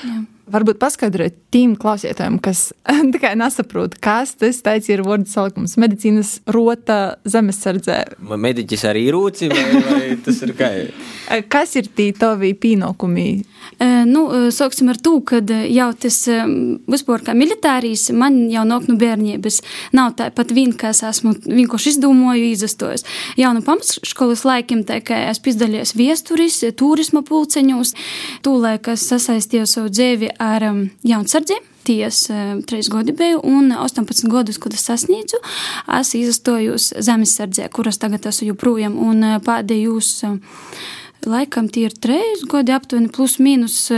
Jā. 0.07 0.19
Varbūt 0.49 0.79
paskaidrojiet 0.81 1.37
tiem 1.53 1.75
klausītājiem, 1.81 2.39
kas 2.43 2.69
tikai 3.15 3.35
nesaprot, 3.39 3.99
kas 4.03 4.35
tas 4.41 4.61
ir 4.89 5.05
vārdu 5.07 5.29
salikums. 5.31 5.77
Medicīnas 5.81 6.39
rota 6.55 7.19
zemesardzē. 7.29 7.99
Mediķis 8.19 8.87
arī 8.89 9.09
rūci, 9.15 9.51
vai, 9.53 9.67
vai 9.89 10.03
tas 10.25 10.43
ir 10.47 10.55
kā? 10.59 10.73
kas 11.53 11.77
ir 11.81 11.91
tie 11.95 12.11
tavi 12.17 12.55
pienākumi? 12.59 13.29
Nu, 13.79 14.23
sāksim 14.55 14.89
ar 14.91 14.99
to, 14.99 15.19
ka 15.27 15.41
jau 15.71 15.89
tas 16.01 16.17
vispār 16.91 17.23
kā 17.27 17.35
militārijas 17.37 18.09
man 18.17 18.41
jau 18.51 18.65
nāk 18.67 18.89
no 18.91 18.97
bērnības. 18.99 19.61
Nav 19.97 20.15
tā 20.19 20.31
pat 20.35 20.53
vien, 20.57 20.73
ka 20.75 20.93
es 20.95 21.05
esmu 21.07 21.35
vienkārši 21.47 21.95
izdomāju, 21.95 22.51
izastojos. 22.55 23.07
Jau 23.39 23.53
no 23.55 23.63
pamatskolas 23.67 24.45
laikiem, 24.49 24.85
tā 24.89 25.01
kā 25.05 25.21
es 25.31 25.43
piedalījos 25.45 25.95
viesturis, 25.99 26.61
turisma 26.79 27.23
pulceņos, 27.27 27.95
tūlēk 28.47 28.93
es 28.95 29.09
sasaistīju 29.13 29.69
savu 29.71 29.93
dzīvi 29.95 30.35
ar 30.43 30.71
jaunsardzi. 31.07 31.61
Ties 31.89 32.27
uh, 32.29 32.59
trīs 32.69 32.91
gadi 32.93 33.15
biju, 33.17 33.41
un 33.49 33.73
18 33.73 34.29
gadus, 34.29 34.59
kad 34.61 34.75
es 34.77 34.85
sasniedzu, 34.85 35.41
es 35.97 36.13
izastojos 36.19 36.91
zemesardzē, 37.01 37.71
kuras 37.73 38.01
tagad 38.03 38.29
esmu 38.29 38.51
joprojām, 38.51 38.99
un 39.01 39.25
pēdējos. 39.47 40.13
Uh, 41.19 41.27
Laikam 41.27 41.67
tie 41.67 41.89
ir 41.89 41.95
trīs 41.99 42.45
gadi, 42.47 42.71
aptuveni 42.71 43.11
plus 43.11 43.39
mīnus. 43.43 43.89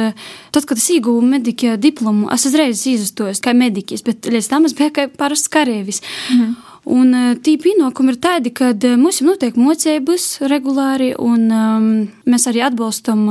Tad, 0.54 0.64
kad 0.64 0.80
es 0.80 0.88
ieguvu 0.94 1.20
mediķa 1.26 1.76
diplomu, 1.80 2.30
es 2.32 2.46
uzreiz 2.48 2.80
izstojos 2.88 3.42
kā 3.44 3.52
mediķis, 3.56 4.04
bet 4.06 4.30
līdz 4.30 4.48
tam 4.48 4.64
es 4.68 4.74
biju 4.78 4.94
kā 4.96 5.06
parasts 5.20 5.52
karavīrs. 5.52 6.00
Mhm. 6.30 6.58
Un 6.90 7.12
tī 7.44 7.58
pienākumi 7.60 8.14
ir 8.14 8.16
tādi, 8.24 8.50
ka 8.56 8.70
mums 8.96 9.18
ir 9.20 9.26
notiek 9.28 9.56
mocības 9.60 10.40
regulāri, 10.48 11.10
un 11.12 11.42
um, 11.52 11.90
mēs 12.24 12.48
arī 12.48 12.62
atbalstam, 12.64 13.26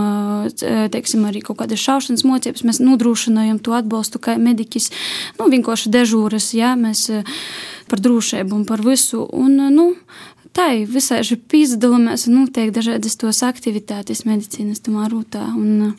teiksim, 0.94 1.26
arī 1.26 1.42
kaut 1.42 1.58
kādas 1.64 1.82
šaušanas 1.82 2.24
mocības. 2.30 2.62
Mēs 2.70 2.80
nodrošinājam 2.86 3.58
to 3.58 3.74
atbalstu 3.74 4.22
kā 4.22 4.38
mediķis, 4.38 4.92
nu, 5.42 5.50
vienkārši 5.50 5.90
dežūras, 5.98 6.52
jā, 6.54 6.76
mēs 6.78 7.08
par 7.90 8.06
drošību 8.06 8.54
un 8.62 8.70
par 8.70 8.86
visu. 8.86 9.26
Un, 9.34 9.58
nu, 9.74 9.90
tā 10.60 10.70
ir 10.76 10.90
visai 10.92 11.22
šī 11.26 11.40
pizdalāmies 11.52 12.28
un 12.28 12.42
notiek 12.42 12.72
dažādas 12.76 13.16
tos 13.20 13.42
aktivitātes 13.48 14.26
medicīnas 14.28 14.84
tamā 14.84 15.08
rūtā. 15.12 15.46
Un, 15.56 15.94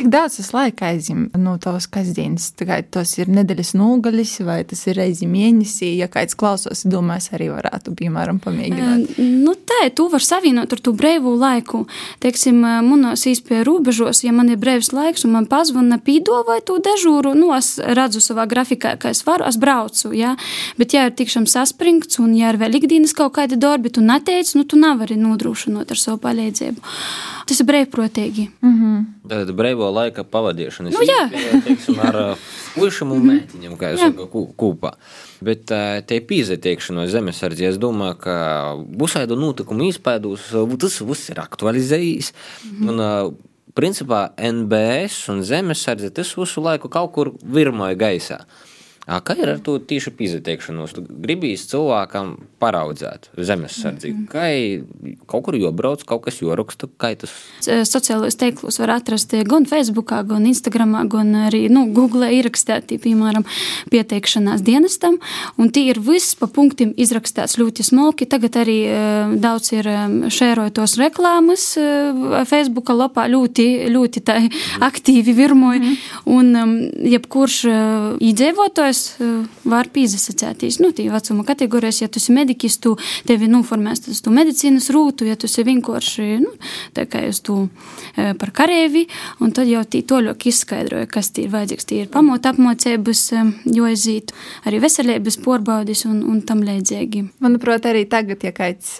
Cik 0.00 0.08
daudz 0.08 0.38
tas 0.38 0.46
laika 0.56 0.86
aizņem 0.94 1.26
no 1.36 1.58
tavas 1.60 1.84
kasdienas? 1.92 2.46
Tas 2.56 3.10
ir 3.18 3.28
nedēļas 3.28 3.74
nogalis, 3.76 4.30
vai 4.48 4.62
tas 4.64 4.80
ir 4.88 4.96
reizi 4.96 5.26
mēnesī? 5.28 5.90
Ja 5.98 6.06
kāds 6.08 6.32
klausās, 6.40 6.86
domās, 6.88 7.26
arī 7.36 7.50
varētu, 7.52 7.92
piemēram, 7.98 8.38
pamēģināt. 8.40 9.18
Nu, 9.20 9.52
tā, 9.68 9.82
tu 9.92 10.06
vari 10.08 10.24
savienot 10.24 10.72
ar 10.72 10.80
to 10.80 10.94
brīvu 10.96 11.34
laiku. 11.36 11.82
Teiksim, 12.24 12.62
manos 12.86 13.26
īspēja 13.28 13.66
robežos, 13.68 14.22
ja 14.24 14.32
man 14.32 14.48
ir 14.48 14.56
brīvs 14.62 14.88
laiks 14.96 15.26
un 15.28 15.34
man 15.34 15.48
pazvana 15.50 16.00
pīdo 16.00 16.38
vai 16.48 16.62
tu 16.64 16.78
dežūru, 16.80 17.34
nu, 17.36 17.50
es 17.58 17.74
redzu 17.76 18.24
savā 18.24 18.48
grafikā, 18.48 18.94
ka 19.02 19.12
es 19.12 19.20
varu, 19.28 19.44
es 19.52 19.60
braucu, 19.60 20.14
jā. 20.16 20.32
Bet, 20.80 20.96
ja 20.96 21.10
ir 21.10 21.12
tikšām 21.18 21.44
saspringts 21.44 22.22
un 22.24 22.32
ja 22.38 22.54
ir 22.54 22.60
vēl 22.62 22.80
ikdienas 22.80 23.12
kaut 23.20 23.36
kādi 23.36 23.60
darbi, 23.60 23.92
tu 23.92 24.00
neteici, 24.00 24.56
nu, 24.56 24.64
tu 24.64 24.80
nevari 24.80 25.20
nodrošinot 25.20 25.92
ar 25.92 26.02
savu 26.06 26.22
palīdzību. 26.24 26.96
Tas 27.50 27.58
ir 27.58 27.66
brīvprātīgi. 27.66 28.44
Mm 28.62 28.74
-hmm. 28.78 29.06
Tad 29.30 29.48
brīvo 29.58 29.88
laika 29.90 30.22
pavadīšana. 30.22 30.92
Nu, 30.94 31.02
jā, 31.02 31.24
teiksim, 31.64 31.98
ar 31.98 32.18
puišiem 32.76 33.10
un 33.10 33.24
mētiņiem, 33.26 33.74
kā 33.80 33.90
jau 33.90 33.98
saka, 34.04 34.26
kūpā. 34.62 34.92
Bet 35.42 35.66
te 36.06 36.20
pīzetiekšanos 36.30 37.10
zemesardzi, 37.10 37.66
es 37.72 37.78
domāju, 37.82 38.18
ka 38.22 38.36
busaidu 38.86 39.36
notikumu 39.36 39.88
izpēdus, 39.90 40.52
tas 40.78 41.00
viss 41.00 41.30
ir 41.34 41.40
aktualizējis. 41.42 42.32
Mm 42.32 42.88
-hmm. 42.88 42.88
Un, 42.90 43.36
principā 43.74 44.30
NBS 44.36 45.28
un 45.28 45.42
zemesardze 45.42 46.10
tas 46.10 46.36
visu 46.36 46.62
laiku 46.62 46.88
kaut 46.88 47.12
kur 47.12 47.32
virmoja 47.42 47.94
gaisā. 47.94 48.40
Kā 49.10 49.34
ir 49.34 49.50
ar 49.50 49.58
to 49.58 49.74
tīšu 49.82 50.12
pīzeteikšanos? 50.14 50.92
Gribīs 51.24 51.64
cilvēkam 51.70 52.36
paraudzēt 52.62 53.30
zemesardzi. 53.34 54.12
Mm 54.12 54.26
-hmm. 54.26 54.28
Kā 54.30 55.24
kaut 55.26 55.44
kur 55.44 55.56
jobrauc, 55.56 56.04
kaut 56.06 56.22
kas 56.24 56.38
joraksta, 56.42 56.86
kā 56.98 57.16
tas? 57.18 57.30
Sociālajos 57.66 58.36
teiklus 58.36 58.78
var 58.78 58.90
atrast 58.90 59.34
gan 59.44 59.66
Facebookā, 59.66 60.22
gan 60.26 60.46
Instagramā, 60.46 61.08
gan 61.08 61.34
arī, 61.34 61.68
nu, 61.70 61.86
Google 61.92 62.30
ierakstēti, 62.30 62.98
piemēram, 62.98 63.44
pieteikšanās 63.90 64.62
dienestam. 64.62 65.18
Un 65.56 65.70
tie 65.70 65.90
ir 65.90 66.00
viss 66.00 66.34
pa 66.34 66.46
punktiem 66.46 66.94
izrakstāts 66.96 67.58
ļoti 67.58 67.82
smalki. 67.82 68.26
Tagad 68.26 68.56
arī 68.56 68.78
uh, 68.86 69.34
daudz 69.40 69.72
ir 69.72 69.84
šērojotos 70.28 70.96
reklāmas 70.98 71.76
uh, 71.76 72.44
Facebooka 72.44 72.92
lopā 72.92 73.26
ļoti, 73.28 73.90
ļoti 73.90 74.22
aktīvi 74.80 75.34
virmoja. 75.34 75.80
Mm 75.80 75.86
-hmm. 75.86 75.96
Un 76.24 76.46
jebkurš 77.04 77.64
iedzīvotājs 78.20 78.99
kas 79.00 79.64
var 79.68 79.88
pīzasacētīs. 79.92 80.80
Nu, 80.82 80.90
tī 80.96 81.08
vecuma 81.12 81.44
kategorijas, 81.48 82.02
ja 82.02 82.08
tu 82.08 82.20
esi 82.20 82.34
mediķis, 82.34 82.78
tu 82.82 82.96
tevi 83.28 83.48
noformēs 83.50 84.06
uz 84.10 84.20
tu 84.24 84.32
medicīnas 84.34 84.90
rūtu, 84.92 85.28
ja 85.28 85.36
tu 85.36 85.48
esi 85.48 85.64
vienkārši, 85.66 86.28
nu, 86.44 86.52
tā 86.96 87.06
kā 87.10 87.22
uz 87.28 87.40
tu 87.44 87.68
par 88.16 88.52
karēvi, 88.56 89.06
un 89.40 89.54
tad 89.56 89.70
jau 89.70 89.82
tī 89.84 90.02
toļok 90.08 90.48
izskaidroja, 90.50 91.08
kas 91.10 91.32
tī 91.34 91.46
ir 91.46 91.54
vajadzīgs. 91.54 91.88
Tī 91.90 92.02
ir 92.04 92.10
pamota 92.12 92.52
apmocības, 92.54 93.26
jo 93.70 93.86
aizītu, 93.88 94.36
arī 94.68 94.82
veselības 94.82 95.40
porbaudis 95.44 96.04
un, 96.08 96.20
un 96.28 96.42
tam 96.46 96.64
līdzīgi. 96.66 97.26
Manuprāt, 97.44 97.88
arī 97.90 98.06
tagad, 98.10 98.44
ja 98.44 98.52
kāds 98.56 98.98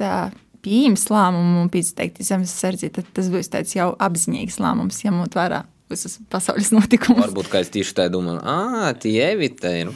pieņems 0.65 1.09
lēmumu 1.13 1.65
un 1.65 1.73
pieteikti 1.73 2.27
zemes 2.27 2.55
sardzi, 2.57 2.93
tad 2.93 3.09
tas 3.17 3.31
būs 3.33 3.53
tāds 3.53 3.77
jau 3.77 3.93
apziņīgs 3.97 4.61
lēmums, 4.61 5.05
ņemot 5.07 5.39
vērā 5.39 5.65
visas 5.91 6.19
pasaules 6.31 6.71
notikumus. 6.75 7.27
Varbūt 7.27 7.51
kāds 7.53 7.73
tieši 7.75 7.97
tā 7.99 8.09
domā, 8.13 8.39
ah, 8.43 8.91
tie 8.99 9.19
evitē. 9.33 9.75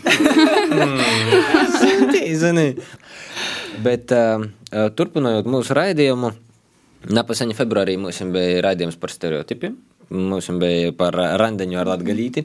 Nu. 0.74 0.86
Zini. 2.34 2.70
Bet 3.84 4.12
uh, 4.14 4.46
turpinot 4.96 5.46
mūsu 5.50 5.76
raidījumu, 5.76 6.32
Napasaņa 7.04 7.52
februārī 7.58 7.98
mums 8.00 8.22
bija 8.32 8.62
raidījums 8.64 8.96
par 9.00 9.12
stereotipiem. 9.12 9.74
Mums 10.14 10.48
bija 10.60 10.92
par 10.96 11.16
randiņu 11.40 11.78
ar 11.80 11.90
latgaļīti, 11.92 12.44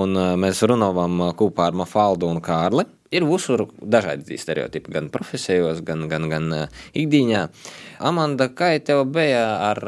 un 0.00 0.16
mēs 0.40 0.62
runājām 0.68 1.22
kopā 1.36 1.68
ar 1.68 1.76
Mafaldu 1.82 2.28
un 2.28 2.40
Kārli. 2.44 2.86
Ir 3.10 3.24
visur 3.26 3.64
dažādi 3.82 4.36
stereotipi, 4.38 4.92
gan 4.94 5.08
profesijos, 5.10 5.80
gan, 5.82 6.04
gan, 6.10 6.28
gan 6.30 6.52
ikdienā. 6.94 7.48
Amanda, 8.06 8.46
kā 8.54 8.70
tev 8.86 9.02
bija 9.10 9.42
ar 9.66 9.80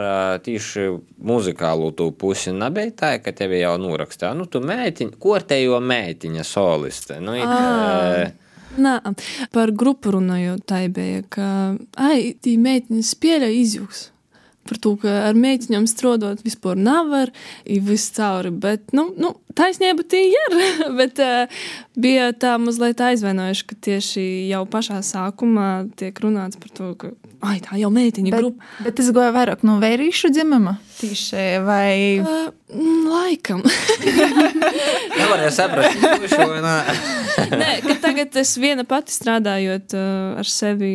tieši 0.42 0.88
muzikālu 1.22 1.92
tu 1.94 2.08
pusi? 2.18 2.50
Nebija 2.56 2.94
tā, 2.98 3.12
ka 3.22 3.34
tev 3.36 3.54
jau 3.54 3.76
nurakstīja, 3.78 4.34
nu, 4.34 4.48
tu 4.50 4.62
mētiņa, 4.66 5.18
kortējo 5.22 5.78
mētiņa 5.78 6.46
soliste. 6.46 7.20
Nu, 7.22 7.36
it, 7.38 7.46
ah. 7.46 8.32
Nā, 8.82 8.96
par 9.54 9.70
grupu 9.70 10.16
runājot, 10.16 10.64
tā 10.66 10.86
bija, 10.90 11.22
ka, 11.30 11.46
ai, 12.00 12.32
tī 12.42 12.56
meitiņas 12.58 13.14
pieļauj 13.22 13.60
izjūgs 13.62 14.08
par 14.68 14.78
to, 14.82 14.94
ka 15.02 15.14
ar 15.28 15.38
mēģinājumu 15.38 15.90
strādāt 15.90 16.44
vispār 16.46 16.78
nevar, 16.78 17.32
ir 17.64 17.82
viss 17.86 18.12
cauri. 18.16 18.52
Bet, 18.62 18.92
nu, 18.96 19.08
nu 19.18 19.34
taisnība 19.58 20.06
tī 20.06 20.24
ir. 20.30 20.58
bet 21.00 21.20
uh, 21.22 21.64
bija 21.98 22.30
tā 22.32 22.54
mazliet 22.62 23.02
aizvainojuši, 23.02 23.68
ka 23.68 23.80
tieši 23.88 24.26
jau 24.52 24.64
pašā 24.70 25.02
sākumā 25.06 25.70
tiek 25.98 26.22
runāts 26.24 26.60
par 26.60 26.74
to, 26.76 26.94
ka 27.00 27.12
ai, 27.42 27.58
tā 27.64 27.78
jau 27.80 27.90
meitiņa 27.92 28.32
Bet, 28.32 28.40
grupa. 28.40 28.72
bet 28.86 28.98
tas 29.00 29.10
goja 29.14 29.32
vairāk 29.34 29.64
no 29.66 29.78
vērīšu 29.82 30.32
dzimuma 30.34 30.78
tieši 31.02 31.44
vai. 31.66 32.20
Uh, 32.22 32.52
laikam. 33.10 33.62
Nevarēja 35.18 35.50
saprast, 35.54 35.98
kurš 36.22 36.36
vai 36.38 36.60
nē. 36.64 36.76
Nē, 37.62 37.70
ka 37.84 37.96
tagad 38.00 38.36
es 38.40 38.52
viena 38.60 38.84
pati 38.88 39.14
strādājot 39.14 39.94
uh, 39.96 40.38
ar 40.40 40.48
sevi, 40.48 40.92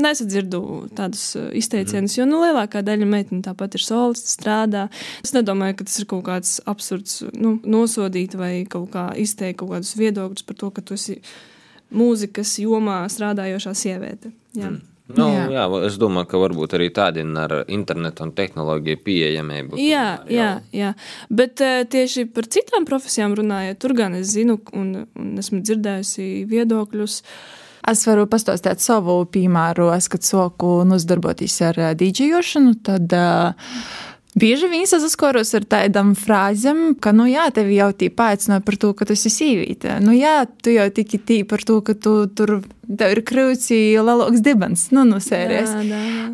nesadzirdu 0.00 0.60
tādus 0.96 1.26
uh, 1.38 1.48
izteicienus, 1.56 2.16
jo 2.18 2.26
nu, 2.28 2.40
lielākā 2.44 2.82
daļa 2.84 3.08
meitene 3.08 3.44
tāpat 3.44 3.78
ir 3.78 3.84
solisti, 3.84 4.32
strādā. 4.34 4.86
Es 5.24 5.34
nedomāju, 5.36 5.78
ka 5.80 5.88
tas 5.88 6.00
ir 6.02 6.08
kaut 6.10 6.24
kāds 6.28 6.56
absurds, 6.70 7.20
nu, 7.36 7.56
nosodīt 7.62 8.36
vai 8.40 8.54
kaut 8.70 8.90
kā 8.96 9.10
izteikt 9.20 9.62
kaut 9.62 9.76
kādus 9.76 9.94
viedokļus 10.00 10.48
par 10.48 10.58
to, 10.60 10.72
ka 10.74 10.84
tu 10.84 10.98
esi 10.98 11.20
mūzikas 11.94 12.56
jomā 12.64 13.04
strādājošā 13.12 13.76
sieviete. 13.78 14.34
Jā. 14.56 14.72
Mm. 14.72 14.82
Nu, 15.12 15.26
jā. 15.28 15.42
jā, 15.52 15.64
es 15.84 15.98
domāju, 16.00 16.30
ka 16.30 16.38
varbūt 16.40 16.78
arī 16.78 16.86
tādi 16.96 17.20
ar 17.36 17.52
internetu 17.68 18.24
un 18.24 18.30
tehnoloģiju 18.32 19.00
pieejamību. 19.04 19.76
Jā, 19.76 20.06
jā, 20.32 20.46
jā. 20.72 20.94
Bet 21.28 21.60
uh, 21.60 21.82
tieši 21.84 22.24
par 22.32 22.48
citām 22.48 22.86
profesijām 22.88 23.34
runājot, 23.36 23.82
tur 23.84 23.92
gan 23.98 24.16
es 24.16 24.32
zinu 24.32 24.56
un, 24.72 24.94
un 25.04 25.34
esmu 25.42 25.60
dzirdējusi 25.60 26.46
viedokļus. 26.48 27.18
Es 27.92 28.06
varu 28.08 28.24
pastāstīt 28.32 28.80
savu 28.80 29.18
piemēru, 29.28 29.90
es, 29.92 30.08
kad 30.08 30.24
soku 30.24 30.78
uzdarboties 30.96 31.58
ar 31.68 31.82
uh, 31.82 31.92
dīdžejošanu, 32.00 32.78
tad 32.88 33.12
uh, 33.12 33.76
Bieži 34.34 34.66
vien 34.66 34.82
saskaros 34.82 35.52
ar 35.54 35.62
tādām 35.70 36.08
frāzēm, 36.18 36.96
ka, 36.98 37.12
nu, 37.14 37.28
jā, 37.30 37.44
tevi 37.54 37.76
jau 37.78 37.92
tī 37.94 38.08
paaicināja 38.10 38.64
par 38.66 38.76
to, 38.82 38.88
ka 38.98 39.06
tu 39.06 39.14
esi 39.14 39.30
sīvīte. 39.30 40.00
Nu, 40.02 40.10
jā, 40.10 40.40
tu 40.58 40.72
jau 40.74 40.88
tiki 40.90 41.20
tī 41.22 41.36
par 41.46 41.62
to, 41.62 41.76
ka 41.86 41.94
tu 41.94 42.14
tur 42.34 42.56
tev 42.84 43.14
ir 43.14 43.20
krūts 43.26 43.70
lielāks 43.70 44.42
dibens, 44.42 44.88
nu, 44.90 45.04
no 45.06 45.20
sērijas. 45.22 45.70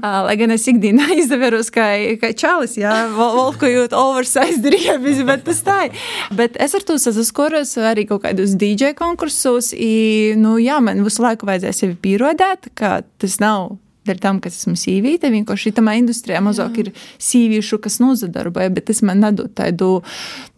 Lai 0.00 0.36
gan 0.40 0.56
es 0.56 0.64
ikdienā 0.72 1.10
izdeveros 1.20 1.68
kā, 1.74 1.90
kā 2.22 2.32
čalis, 2.32 2.78
jā, 2.80 2.94
valkojot 3.18 3.92
oversize 3.96 4.56
driebis, 4.64 5.20
bet 5.28 5.44
tas 5.50 5.60
tā 5.66 5.78
ir. 5.90 6.00
Bet 6.40 6.56
es 6.56 6.78
ar 6.78 6.88
to 6.88 6.96
saskaros 6.96 7.76
arī 7.84 8.06
kaut 8.08 8.24
kādos 8.24 8.56
DJ 8.56 8.94
konkursos, 8.96 9.74
i, 9.76 10.32
nu, 10.40 10.56
jā, 10.56 10.80
man 10.80 11.04
visu 11.04 11.26
laiku 11.26 11.52
vajadzēja 11.52 11.82
sevi 11.82 12.00
pierodēt, 12.00 12.72
ka 12.80 13.02
tas 13.20 13.36
nav 13.44 13.74
dēļ 14.08 14.20
tam, 14.22 14.40
ka 14.42 14.50
esmu 14.52 14.76
sīvīte. 14.80 15.30
Vienkārši 15.32 15.74
tamā 15.76 15.96
industrijā 16.00 16.40
mazāk 16.44 16.78
Jā. 16.78 16.86
ir 16.86 16.92
sīvīšu, 17.20 17.80
kas 17.84 18.00
nozadarboja, 18.02 18.72
bet 18.76 18.88
tas 18.90 19.02
man 19.06 19.22
nedod 19.24 19.52
tādu 19.56 20.00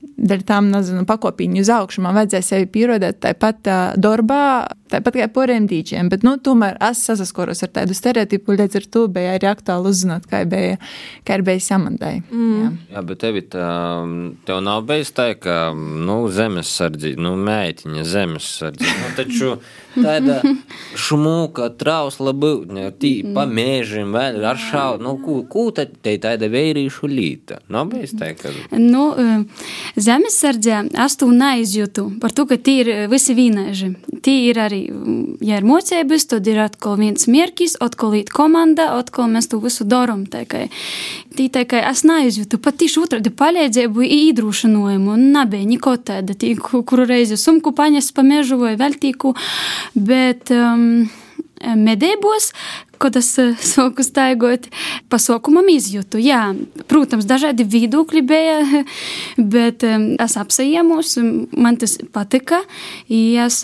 dēļ 0.03 0.45
tam, 0.47 0.71
nezinu, 0.73 1.03
pakopīņu 1.09 1.63
uz 1.63 1.71
augšu. 1.73 2.03
Man 2.05 2.17
vajadzēja 2.17 2.47
sevi 2.47 2.69
pierodēt 2.71 3.21
tāpat 3.25 3.69
uh, 3.71 3.81
darbā, 3.99 4.43
tāpat 4.93 5.19
kā 5.19 5.29
poriem 5.33 5.67
dīķiem. 5.71 6.11
Bet, 6.13 6.25
nu, 6.27 6.37
tomēr 6.43 6.79
es 6.91 7.03
saskaros 7.09 7.65
ar 7.65 7.73
tādu 7.75 7.97
stereotipu, 7.97 8.57
līdz 8.59 8.79
ar 8.81 8.89
to 8.95 9.05
bija 9.13 9.37
arī 9.37 9.51
aktuāli 9.51 9.91
uzzināt, 9.93 10.29
kā 10.31 10.45
bija, 10.49 10.79
kā 11.27 11.39
bijis 11.43 11.69
samandai. 11.73 12.15
Mm. 12.31 12.53
Jā. 12.63 12.73
Jā, 12.97 13.05
bet 13.09 13.23
tevi 13.25 13.45
tā, 13.53 13.69
tev 14.49 14.63
nav 14.65 14.85
bijis 14.91 15.15
tā, 15.17 15.33
ka, 15.39 15.59
nu, 15.75 16.19
zemesardzi, 16.33 17.15
nu, 17.21 17.35
mētiņa 17.43 18.07
zemesardzi. 18.15 18.91
Nu, 19.03 19.13
taču 19.19 19.55
tāda 19.97 20.39
šumuka, 20.99 21.71
trausla 21.81 22.35
būtne, 22.37 22.91
tī 23.01 23.15
pa 23.35 23.47
mēžim, 23.49 24.15
vēl 24.15 24.43
ar 24.53 24.61
šau, 24.61 25.01
nu, 25.03 25.17
ko 25.23 25.67
tad 25.75 25.99
te 26.05 26.15
tāda 26.23 26.49
vērīšu 26.53 27.11
līta? 27.11 27.63
Nav 27.73 27.91
bijis 27.93 28.15
tā, 28.19 28.33
ka... 28.39 28.53
Nu, 28.79 29.11
zemesardzē 29.97 30.79
es 31.05 31.17
to 31.21 31.29
neizjūtu 31.33 32.05
par 32.23 32.33
to, 32.35 32.47
ka 32.49 32.57
tie 32.57 32.79
ir 32.83 32.91
visi 33.13 33.35
vīnēži. 33.37 33.89
Tie 34.25 34.37
ir 34.49 34.61
arī, 34.63 34.81
ja 35.45 35.59
ir 35.61 35.67
mocības, 35.67 36.27
tad 36.31 36.49
ir 36.51 36.61
atkal 36.65 36.99
viens 37.01 37.27
mierkis, 37.31 37.77
atkal 37.83 38.15
ir 38.19 38.31
komanda, 38.33 38.93
atkal 38.99 39.31
mēs 39.33 39.51
to 39.53 39.61
visu 39.63 39.87
daram. 39.89 40.25
Tī 40.29 41.49
tikai 41.53 41.83
es 41.91 42.05
neizjūtu 42.09 42.61
pat 42.63 42.79
tieši 42.83 43.03
otrādi 43.03 43.33
palīdzību, 43.35 44.07
īdrūšanojumu, 44.19 45.17
un 45.17 45.27
nebija 45.35 45.69
neko 45.69 45.97
tāda, 46.07 46.37
tī, 46.39 46.55
kuru 46.59 47.09
reizi 47.09 47.39
sumku 47.41 47.75
paņes 47.77 48.13
pa 48.17 48.25
mežu 48.27 48.61
vai 48.61 48.77
veltīku, 48.81 49.35
bet 49.99 50.53
um, 50.55 51.09
medībos, 51.63 52.53
kad 53.03 53.19
es 53.19 53.33
sāku 53.73 54.05
staigot, 54.07 54.69
pasaukumam 55.13 55.69
izjūtu. 55.73 56.21
Jā, 56.23 56.45
protams, 56.91 57.27
dažādi 57.29 57.67
viedokļi 57.69 58.25
bija, 58.27 58.59
bet 59.57 59.87
es 59.87 60.39
apsajēmus, 60.41 61.17
man 61.59 61.81
tas 61.83 61.99
patika. 62.15 62.63
Es 63.11 63.63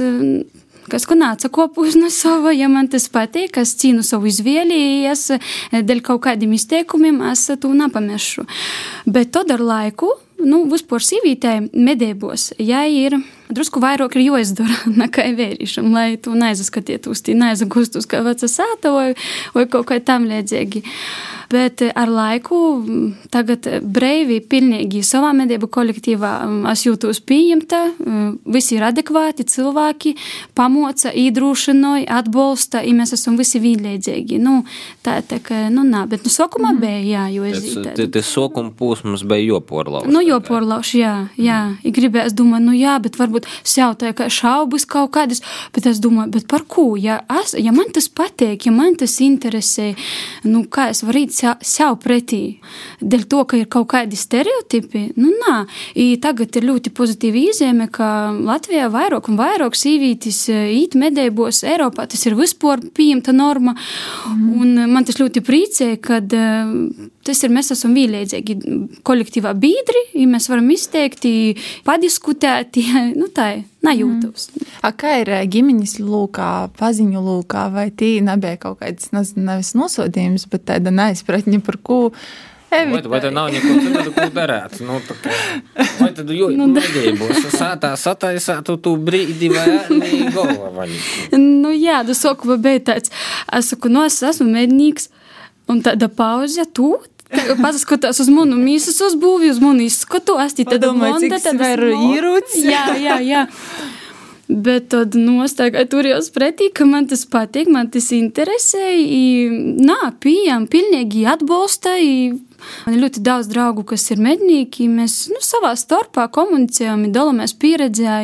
kas 0.88 1.06
nāca 1.12 1.50
kopūs 1.52 1.96
no 2.00 2.08
sava, 2.12 2.52
ja 2.56 2.68
man 2.72 2.88
tas 2.88 3.08
patīk, 3.12 3.58
es 3.60 3.74
cīnu 3.78 4.04
savu 4.06 4.30
izvēli, 4.30 5.04
es 5.08 5.28
dēļ 5.72 6.00
kaut 6.04 6.22
kādiem 6.24 6.54
izteikumiem 6.56 7.20
es 7.30 7.46
to 7.60 7.72
nepamešu. 7.76 8.46
Bet 9.06 9.32
to 9.36 9.44
ar 9.52 9.60
laiku 9.60 10.14
nu, 10.44 10.64
vispār 10.70 11.04
sīvītē 11.04 11.58
medībos, 11.74 12.52
ja 12.58 12.84
ir 12.86 13.18
drusku 13.48 13.82
vairāk 13.82 14.16
ir 14.18 14.28
jāizdara 14.28 14.76
nekā 15.02 15.28
vērīšam, 15.38 15.90
lai 15.94 16.10
tu 16.22 16.36
neaizskatietos, 16.38 17.24
tī 17.24 17.36
neaizgustus 17.38 18.08
kā 18.08 18.22
veca 18.26 18.50
sāta 18.50 18.94
vai, 18.94 19.08
vai 19.56 19.66
kaut 19.70 19.90
kā 19.90 20.00
tam 20.04 20.28
līdzīgi. 20.30 20.84
Bet 21.48 21.80
ar 21.80 22.10
laiku 22.12 22.58
tagad 23.32 23.64
brīvi, 23.80 24.42
pilnīgi 24.44 25.00
savā 25.06 25.30
medību 25.32 25.70
kolektīvā 25.72 26.32
es 26.74 26.82
jūtos 26.84 27.22
pieņemta, 27.24 27.78
visi 28.52 28.76
ir 28.76 28.84
adekvāti 28.84 29.46
cilvēki, 29.48 30.12
pamoca, 30.58 31.08
īdrūšanoja, 31.16 32.04
atbalsta, 32.18 32.82
ja 32.84 32.92
mēs 32.98 33.14
esam 33.16 33.38
visi 33.40 33.62
vienlīdzīgi. 33.64 34.36
Nu, 34.44 34.58
tā, 35.00 35.22
tā 35.24 35.38
kā, 35.40 35.62
nu, 35.72 35.86
nā, 35.88 36.04
bet 36.10 36.28
nu, 36.28 36.32
sokumā 36.34 36.74
mm. 36.74 36.82
bija, 36.84 37.00
jā, 37.14 37.24
jo 37.38 37.48
es 37.48 37.64
zinu. 37.64 38.08
Tas 38.12 38.28
sokuma 38.28 38.74
posms 38.76 39.24
bija 39.24 39.46
joporlauši. 39.54 40.12
Nu, 40.12 40.20
joporlauši, 40.28 41.00
jā, 41.00 41.14
jā. 41.40 41.62
Mm. 41.78 41.96
Gribēju, 41.96 42.28
es 42.28 42.36
domāju, 42.36 42.66
nu 42.68 42.76
jā, 42.76 42.98
bet 43.00 43.16
varbūt 43.16 43.37
sjautāju, 43.46 44.16
ka 44.18 44.28
šaubas 44.32 44.86
kaut 44.88 45.12
kādas, 45.16 45.42
bet 45.74 45.86
es 45.90 46.00
domāju, 46.02 46.32
bet 46.38 46.48
par 46.50 46.64
ko? 46.68 46.90
Ja, 46.98 47.20
es, 47.40 47.54
ja 47.58 47.72
man 47.74 47.92
tas 47.94 48.08
patīk, 48.08 48.68
ja 48.68 48.72
man 48.74 48.96
tas 48.98 49.18
interesē, 49.24 49.92
nu, 50.48 50.64
kā 50.70 50.88
es 50.92 51.02
varu 51.06 51.24
īt 51.24 51.36
sev 51.38 51.98
pretī. 52.02 52.58
Dēļ 53.00 53.26
to, 53.30 53.44
ka 53.48 53.60
ir 53.60 53.68
kaut 53.72 53.90
kādi 53.92 54.18
stereotipi, 54.18 55.08
nu 55.20 55.32
nā. 55.34 55.58
I 55.98 56.10
tagad 56.22 56.56
ir 56.58 56.68
ļoti 56.68 56.92
pozitīva 56.96 57.42
izēme, 57.52 57.88
ka 57.92 58.30
Latvijā 58.34 58.88
vairāk 58.92 59.30
un 59.30 59.38
vairāk 59.40 59.76
sīvītis 59.78 60.44
īt 60.52 60.96
medībos 60.98 61.62
Eiropā. 61.66 62.08
Tas 62.10 62.24
ir 62.26 62.36
vispār 62.38 62.82
pieņemta 62.94 63.34
norma. 63.36 63.76
Mm. 64.28 64.48
Un 64.58 64.92
man 64.92 65.06
tas 65.08 65.20
ļoti 65.20 65.44
priecē, 65.44 65.92
kad 66.02 66.34
tas 67.28 67.44
ir 67.44 67.52
mēs 67.54 67.72
esam 67.74 67.94
vienlīdzīgi 67.96 68.58
kolektīvā 69.06 69.52
biedri, 69.60 70.04
ja 70.16 70.26
mēs 70.30 70.48
varam 70.50 70.70
izteikt, 70.74 71.26
padiskutēt, 71.86 72.80
nu 73.20 73.28
tā 73.34 73.50
ir 73.58 73.64
nejūtos. 73.84 74.50
Mm. 74.54 74.68
A, 74.82 74.92
kā 74.96 75.18
ir 75.22 75.32
ģimenes 75.52 75.98
lūkā, 76.02 76.50
paziņu 76.78 77.24
lūkā, 77.24 77.68
vai 77.74 77.88
tī 77.94 78.18
nebija 78.24 78.60
kaut 78.64 78.80
kāds, 78.82 79.12
nevis 79.12 79.74
nosodījums, 79.78 80.48
bet 80.52 80.68
tāda 80.72 80.94
neizpratņa 80.94 81.64
par 81.66 81.82
ko? 81.84 82.00
Vai, 82.70 83.02
vai 83.02 83.20
tad 83.20 83.32
nav 83.32 83.48
neko 83.52 83.74
citu, 83.80 84.10
ko 84.12 84.26
darīt? 84.36 84.74
Nu, 84.84 84.98
kā, 85.08 85.36
vai 86.02 86.10
tad 86.12 86.28
jūs 86.34 86.52
nu, 86.58 86.66
nedēļos 86.74 87.46
sātā 87.54 87.94
sataisātu 87.96 88.76
tu 88.84 88.92
brīdi 89.00 89.48
vai 89.54 89.64
arī 89.78 90.18
galva? 90.34 90.84
Nu 91.40 91.72
jā, 91.72 92.02
tu 92.04 92.16
saku, 92.18 92.50
vai 92.52 92.58
bija 92.66 92.82
tāds, 92.90 93.14
es 93.56 93.72
saku, 93.72 93.88
nu 93.92 94.04
es 94.04 94.20
esmu 94.20 94.50
mednīgs, 94.52 95.08
un 95.72 95.80
tāda 95.84 96.10
pauze, 96.12 96.66
tu 96.76 96.92
Paskatās 97.28 98.22
uz 98.22 98.30
manu 98.32 98.56
mīsas 98.56 98.98
uzbūvi, 99.10 99.52
uz 99.52 99.60
manu 99.60 99.84
izskatu, 99.84 100.38
es 100.40 100.56
tad 100.56 100.80
domāju, 100.80 101.20
cik 101.26 101.36
tas 101.36 101.72
ir 101.74 101.86
īrūts. 101.92 102.58
Jā, 102.64 102.84
jā, 102.96 103.20
jā. 103.24 103.46
Bet 104.48 104.86
tad 104.94 105.12
nostāja 105.12 105.82
turējos 105.84 106.30
pretī, 106.32 106.70
ka 106.72 106.86
man 106.88 107.04
tas 107.10 107.26
patīk, 107.28 107.68
man 107.68 107.90
tas 107.92 108.08
interesē. 108.16 108.80
Nā, 109.76 109.98
pieejam, 110.24 110.64
pilnīgi 110.72 111.26
atbalsta. 111.28 111.98
Man 112.86 112.96
ir 112.96 113.02
ļoti 113.04 113.20
daudz 113.28 113.50
draugu, 113.52 113.84
kas 113.92 114.08
ir 114.08 114.24
mednieki. 114.24 114.88
Mēs 114.88 115.20
nu, 115.28 115.42
savā 115.44 115.74
starpā 115.76 116.24
komunicējam, 116.32 117.10
dalāmies 117.12 117.52
pieredzē, 117.60 118.16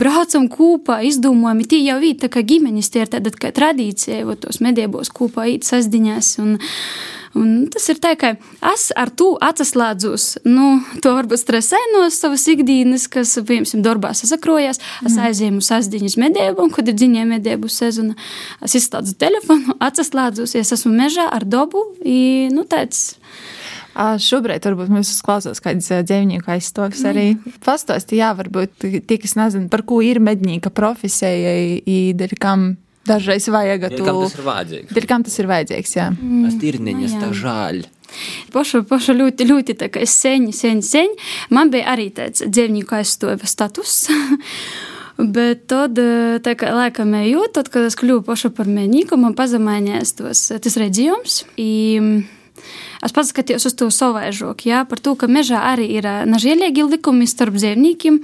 braucam 0.00 0.48
kopā, 0.48 1.02
izdomājam. 1.04 1.60
Tie 1.68 1.84
jau 1.84 2.00
ir 2.00 2.16
tā 2.24 2.32
kā 2.32 2.40
ģimenes, 2.48 2.88
tie 2.88 3.04
ir 3.04 3.12
tāda 3.12 3.36
kā 3.36 3.52
tradīcija, 3.52 4.24
jo 4.24 4.40
tos 4.40 4.64
medībos 4.64 5.12
kopā 5.12 5.50
īt 5.52 5.68
sasdiņās. 5.68 6.38
Un, 6.40 6.56
Un 7.38 7.66
tas 7.72 7.86
ir 7.88 7.96
tā, 8.02 8.12
ka 8.20 8.34
es 8.72 8.90
ar 8.98 9.08
to 9.16 9.30
atsaslēdzos, 9.40 10.42
nu, 10.44 10.82
to 11.04 11.14
varbūt 11.16 11.40
stresēju 11.40 11.94
no 11.94 12.04
savas 12.12 12.44
ikdienas, 12.52 13.06
kas, 13.12 13.34
piemēram, 13.40 13.84
darbā 13.84 14.12
sasakrojas. 14.16 14.82
Es 15.00 15.14
mm. 15.14 15.22
aizēju 15.28 15.64
sasdiņas 15.64 16.18
medību, 16.20 16.66
un, 16.66 16.74
kad 16.74 16.90
ir 16.92 16.98
dziņē 16.98 17.24
medību 17.32 17.72
sezona, 17.72 18.16
es 18.64 18.76
izslēdzu 18.82 19.16
telefonu, 19.20 19.78
atsaslēdzos, 19.88 20.56
ja 20.56 20.64
es 20.66 20.74
esmu 20.76 20.92
mežā 20.98 21.28
ar 21.32 21.48
dabu, 21.48 21.86
i, 22.04 22.50
nu, 22.52 22.66
tāds. 22.68 23.14
Šobrīd 23.92 24.64
varbūt 24.64 24.88
mums 24.88 25.10
klausās 25.24 25.60
kāds 25.60 25.90
dzīvnieku 25.92 26.48
aizstāvis 26.54 27.02
arī. 27.04 27.26
Pastāsti, 27.64 28.16
jā, 28.22 28.30
varbūt 28.38 28.86
tie, 29.04 29.18
kas 29.20 29.36
nezina, 29.36 29.68
par 29.72 29.84
ko 29.84 30.00
ir 30.04 30.20
mednieka 30.24 30.72
profesija, 30.72 31.52
īderi, 31.84 32.38
kam 32.40 32.70
dažreiz 33.08 33.48
vajag 33.52 33.88
Dēļ 33.88 34.04
kam 34.06 34.20
tas 34.22 34.36
ir 34.36 34.46
vajadzīgs? 34.46 34.94
Dēļ 34.96 35.08
kam 35.10 35.26
tas 35.26 35.38
ir 35.38 35.50
vajadzīgs, 35.50 35.96
jā. 35.98 36.06
Mm, 36.12 36.46
Tas 36.46 36.56
tirniņas 36.62 37.16
jā. 37.16 37.20
tā 37.22 37.32
žāļ. 37.42 37.82
Pošu, 38.52 38.82
pošu 38.88 39.16
ļoti, 39.16 39.46
ļoti 39.48 39.76
tā 39.80 39.88
kā 39.92 40.04
sen, 40.08 40.50
sen, 40.52 40.82
sen. 40.84 41.14
Man 41.50 41.72
bija 41.72 41.94
arī 41.94 42.10
tāds 42.14 42.44
dzīvnieku 42.44 42.98
aizstāvja 42.98 43.48
status. 43.48 44.02
Bet 45.36 45.66
tad, 45.70 45.98
eh, 46.00 46.54
kā 46.58 46.72
laikam 46.72 47.12
ejot, 47.14 47.54
tad, 47.58 47.68
kad 47.72 47.84
es 47.86 47.96
kļuvu 48.00 48.24
pašu 48.26 48.50
par 48.56 48.66
mēnīku, 48.66 49.18
man 49.20 49.36
pazemainījās 49.38 50.16
tos, 50.18 50.46
tas 50.64 50.78
redzījums. 50.80 51.42
I, 51.60 52.24
Es 53.02 53.10
pats 53.10 53.32
skatījos 53.32 53.64
uz 53.66 53.74
to 53.74 53.88
savaižoku, 53.90 54.68
jā, 54.70 54.84
par 54.86 55.00
to, 55.02 55.16
ka 55.18 55.26
mežā 55.26 55.64
arī 55.72 55.88
ir 55.96 56.06
ā, 56.06 56.22
nažēlīgi 56.28 56.84
likumi 56.86 57.26
starp 57.26 57.56
dzīvniekiem. 57.58 58.20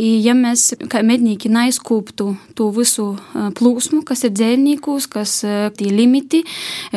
I, 0.00 0.14
ja 0.24 0.32
mēs 0.36 0.70
kā 0.88 1.02
mednieki 1.04 1.50
neizkūptu 1.52 2.30
to 2.56 2.68
visu 2.72 3.10
plūsmu, 3.58 4.00
kas 4.08 4.24
ir 4.24 4.32
dzīvniekus, 4.32 5.08
kas 5.12 5.34
tie 5.76 5.90
limiti, 5.92 6.40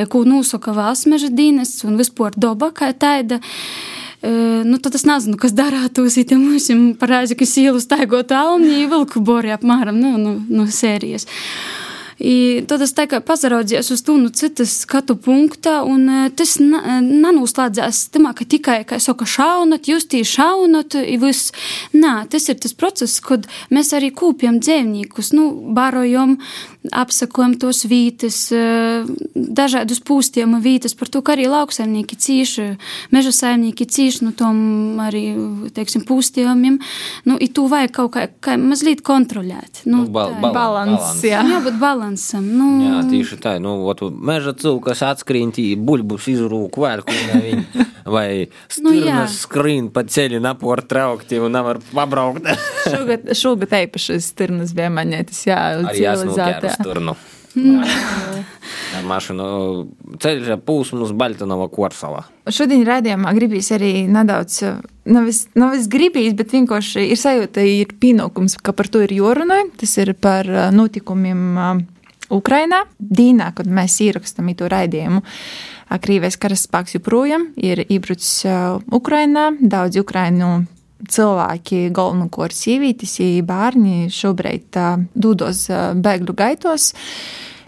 ko 0.10 0.24
nosaka 0.28 0.76
valsts 0.76 1.10
meža 1.12 1.32
dienests 1.34 1.84
un 1.88 2.00
vispār 2.00 2.38
daba 2.39 2.72
kā 2.76 2.94
tāda. 2.96 3.42
Nu, 4.24 4.78
tad 4.80 4.96
es 4.96 5.04
nezinu, 5.04 5.36
kas 5.36 5.52
darātos, 5.52 6.16
ja 6.16 6.38
mums 6.39 6.70
ir 6.72 6.84
parādīts, 7.00 7.36
ka 7.36 7.48
sīlu 7.50 7.82
staigot 7.84 8.32
alni, 8.32 8.86
vilku 8.88 9.20
bori 9.20 9.52
apmēram 9.52 10.00
nu, 10.00 10.16
nu, 10.22 10.38
no 10.48 10.68
sērijas. 10.72 11.28
I 12.19 12.63
tad 12.69 12.84
es 12.86 12.93
tā 12.93 13.06
kā 13.10 13.19
pazaraudzījos 13.26 13.91
uz 13.95 14.04
to 14.06 14.17
no 14.19 14.30
citas 14.30 14.76
skatu 14.84 15.15
punkta, 15.17 15.80
un 15.88 16.06
eh, 16.10 16.28
tas 16.36 16.56
nenoslēdzās 16.60 18.08
tamā, 18.13 18.34
ka 18.38 18.45
tikai, 18.49 18.82
kā 18.88 18.99
es 18.99 19.10
saku, 19.10 19.28
šaunot, 19.30 19.89
justī 19.89 20.23
šaunot, 20.28 20.97
i 20.99 21.17
viss. 21.21 21.54
Nā, 21.95 22.23
tas 22.30 22.49
ir 22.49 22.60
tas 22.62 22.76
process, 22.78 23.21
kad 23.23 23.47
mēs 23.73 23.93
arī 23.97 24.12
kūpjam 24.13 24.60
dzēvniekus, 24.63 25.34
nu, 25.38 25.49
barojam, 25.76 26.38
apsakojam 26.91 27.54
tos 27.60 27.86
vītas, 27.88 28.52
eh, 28.52 29.06
dažādus 29.36 30.02
pūstiem 30.04 30.58
vītas, 30.62 30.96
par 31.00 31.08
to, 31.08 31.22
ka 31.22 31.34
arī 31.36 31.48
lauksaimnieki 31.48 32.15
cīši, 32.19 32.65
meža 33.12 33.32
saimnieki 33.32 33.86
cīši 33.88 34.22
no 34.28 34.32
tom 34.36 34.98
arī, 35.00 35.24
teiksim, 35.72 36.04
pūstījumiem. 36.06 36.80
Nu, 37.26 37.38
i 37.39 37.48
to 37.48 37.67
vajag 37.72 37.91
kaut 37.91 38.12
kā, 38.12 38.28
kā 38.41 38.58
mazliet 38.60 39.02
kontrolēt. 39.02 39.84
Nu, 39.86 40.04
Nu, 40.04 40.10
bal- 40.10 40.34
Balans, 40.41 40.54
balans. 41.00 41.22
jā. 41.24 41.41
Jābūt 41.43 41.80
balansam. 41.80 42.43
Nu, 42.43 42.82
Jā, 42.84 43.02
tieši 43.10 43.38
tā. 43.39 43.60
Nu, 43.62 43.86
ot, 43.88 44.02
meža 44.02 44.54
cilvēks 44.54 45.02
atskrīnti, 45.13 45.78
buļbuļs 45.78 46.28
izrūk 46.34 46.76
vērku, 46.76 47.13
viņi, 47.34 47.65
vai 48.06 48.48
Nu, 48.84 48.92
stirnas 48.92 49.38
skrīn 49.46 49.92
pa 49.94 50.04
ceļu 50.08 50.42
napor 50.44 50.84
traukti 50.88 51.39
un 51.42 51.56
nevar 51.56 51.80
pabraukt. 51.94 52.48
Šogad, 52.94 53.32
šogad 53.38 53.78
īpaši 53.84 54.20
stirnas 54.24 54.74
bija 54.76 54.92
maņētas, 54.94 55.46
jā, 55.48 55.62
civilizētā. 55.94 56.76
sturnu. 56.80 57.16
Ar 57.54 59.06
mašīnu 59.06 59.46
ceļš 60.22 60.56
pūsmu 60.66 61.06
uz 61.06 61.12
Baltanova 61.18 61.68
Korsala. 61.70 62.24
Šodien 62.50 62.82
raidījumā 62.88 63.34
gribīs 63.38 63.70
arī 63.76 63.92
nedaudz, 64.10 64.60
nevis, 65.06 65.44
nevis 65.58 65.86
gribīs, 65.92 66.34
bet 66.38 66.54
vienkārši 66.56 67.06
ir 67.13 67.20
sajūta, 67.22 67.62
ir 67.62 67.94
pienākums, 68.02 68.58
ka 68.58 68.74
par 68.74 68.89
to 68.89 69.04
ir 69.06 69.13
jārunā. 69.20 69.63
Tas 69.80 69.94
ir 70.02 70.16
par 70.18 70.50
ā, 70.50 70.68
notikumiem 70.74 71.44
ā, 71.54 71.70
Ukrainā. 72.34 72.84
Dīnā, 72.98 73.52
kad 73.54 73.70
mēs 73.70 74.00
ierakstām 74.02 74.50
to 74.58 74.70
raidījumu, 74.74 75.22
ā, 75.22 75.28
Krīvijas 75.89 76.38
karaspēks 76.41 76.98
joprojām 76.98 77.50
ir 77.60 77.84
iebrucis 77.86 78.46
ā, 78.48 78.58
Ukrainā. 78.93 79.52
Daudz 79.60 80.00
Ukrainu 80.02 80.65
cilvēki, 81.10 81.89
galvenokārt 81.93 82.56
sievietes, 82.56 83.17
bērni 83.46 84.10
šobrīd 84.13 84.80
ā, 84.80 84.89
dodas 85.13 85.67
ā, 85.69 85.91
bēgļu 86.00 86.36
gaitos. 86.39 86.93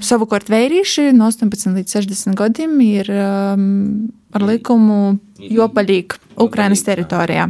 Savukārt 0.04 0.49
vērīši 0.51 1.12
no 1.15 1.30
18 1.32 1.78
līdz 1.78 1.97
60 2.01 2.36
gadiem 2.36 2.80
ir 2.84 3.12
um, 3.15 4.10
ar 4.36 4.43
likumu 4.43 5.17
jopalīgi 5.39 6.19
Ukrainas 6.43 6.84
teritorijā. 6.84 7.47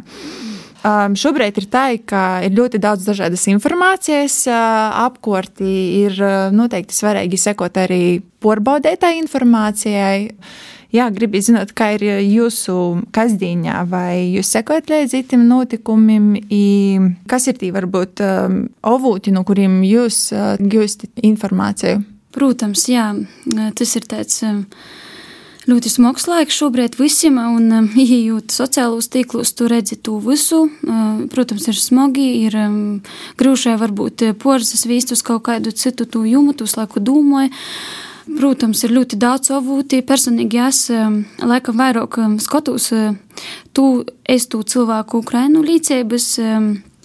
Um, 0.85 1.15
šobrīd 1.17 1.55
ir 1.57 1.65
tā, 1.73 1.87
ka 2.05 2.43
ir 2.45 2.53
ļoti 2.53 2.77
daudz 2.83 3.07
dažādas 3.07 3.47
informācijas 3.49 4.43
uh, 4.51 4.57
apkārtī. 5.07 5.73
Ir 6.03 6.19
uh, 6.21 6.53
noteikti 6.53 6.93
svarīgi 6.93 7.39
sekot 7.41 7.79
arī 7.81 8.19
porbaudētai 8.43 9.15
informācijai. 9.23 10.27
Jā, 10.93 11.07
gribu 11.11 11.41
zināt, 11.41 11.73
kā 11.75 11.89
ir 11.95 12.05
jūsu 12.21 12.75
kasdienā, 13.15 13.81
vai 13.89 14.29
jūs 14.35 14.51
sekojat 14.53 14.91
līdzi 14.93 15.23
tiem 15.31 15.47
notikumiem, 15.49 16.35
i 16.53 16.65
kas 17.27 17.49
ir 17.49 17.57
tie 17.59 17.71
varbūt 17.75 18.21
um, 18.23 18.61
avūti, 18.85 19.33
no 19.33 19.41
kuriem 19.47 19.81
jūs 19.87 20.19
uh, 20.35 20.53
gūstat 20.61 21.25
informāciju. 21.25 22.03
Protams, 22.35 22.85
jā, 22.91 23.09
tas 23.79 23.97
ir 23.97 24.05
tāds 24.11 24.43
um, 24.45 24.61
ļoti 25.69 25.89
smags 25.89 26.27
laiks 26.29 26.57
šobrīd 26.59 26.97
visiem, 26.99 27.37
un 27.39 27.69
um, 27.73 27.89
ieejot 28.05 28.53
sociālos 28.53 29.09
tīklos, 29.13 29.53
tu 29.57 29.69
redzi 29.71 29.97
to 29.97 30.17
visu. 30.23 30.65
Uh, 30.85 31.25
Protams, 31.31 31.67
ir 31.71 31.79
smagi, 31.79 32.25
ir 32.45 32.57
um, 32.61 32.79
grūšai 33.39 33.77
varbūt 33.81 34.27
porzas 34.41 34.85
vīst 34.89 35.15
uz 35.15 35.23
kaut 35.25 35.45
kādu 35.49 35.73
citu 35.75 36.05
to 36.05 36.25
tos 36.57 36.77
laiku 36.77 36.99
domāju. 36.99 37.53
Protams, 38.25 38.81
ir 38.83 38.93
ļoti 38.95 39.19
daudz 39.21 39.51
avūti. 39.53 40.01
Personīgi 40.01 40.57
es 40.65 40.89
um, 40.89 41.23
laikam 41.45 41.77
vairāk 41.77 42.17
skatos 42.41 42.91
uh, 42.91 43.13
tu, 43.73 44.05
es 44.25 44.47
tu 44.47 44.63
cilvēku 44.63 45.21
Ukrainu 45.21 45.61
līdzības. 45.61 46.29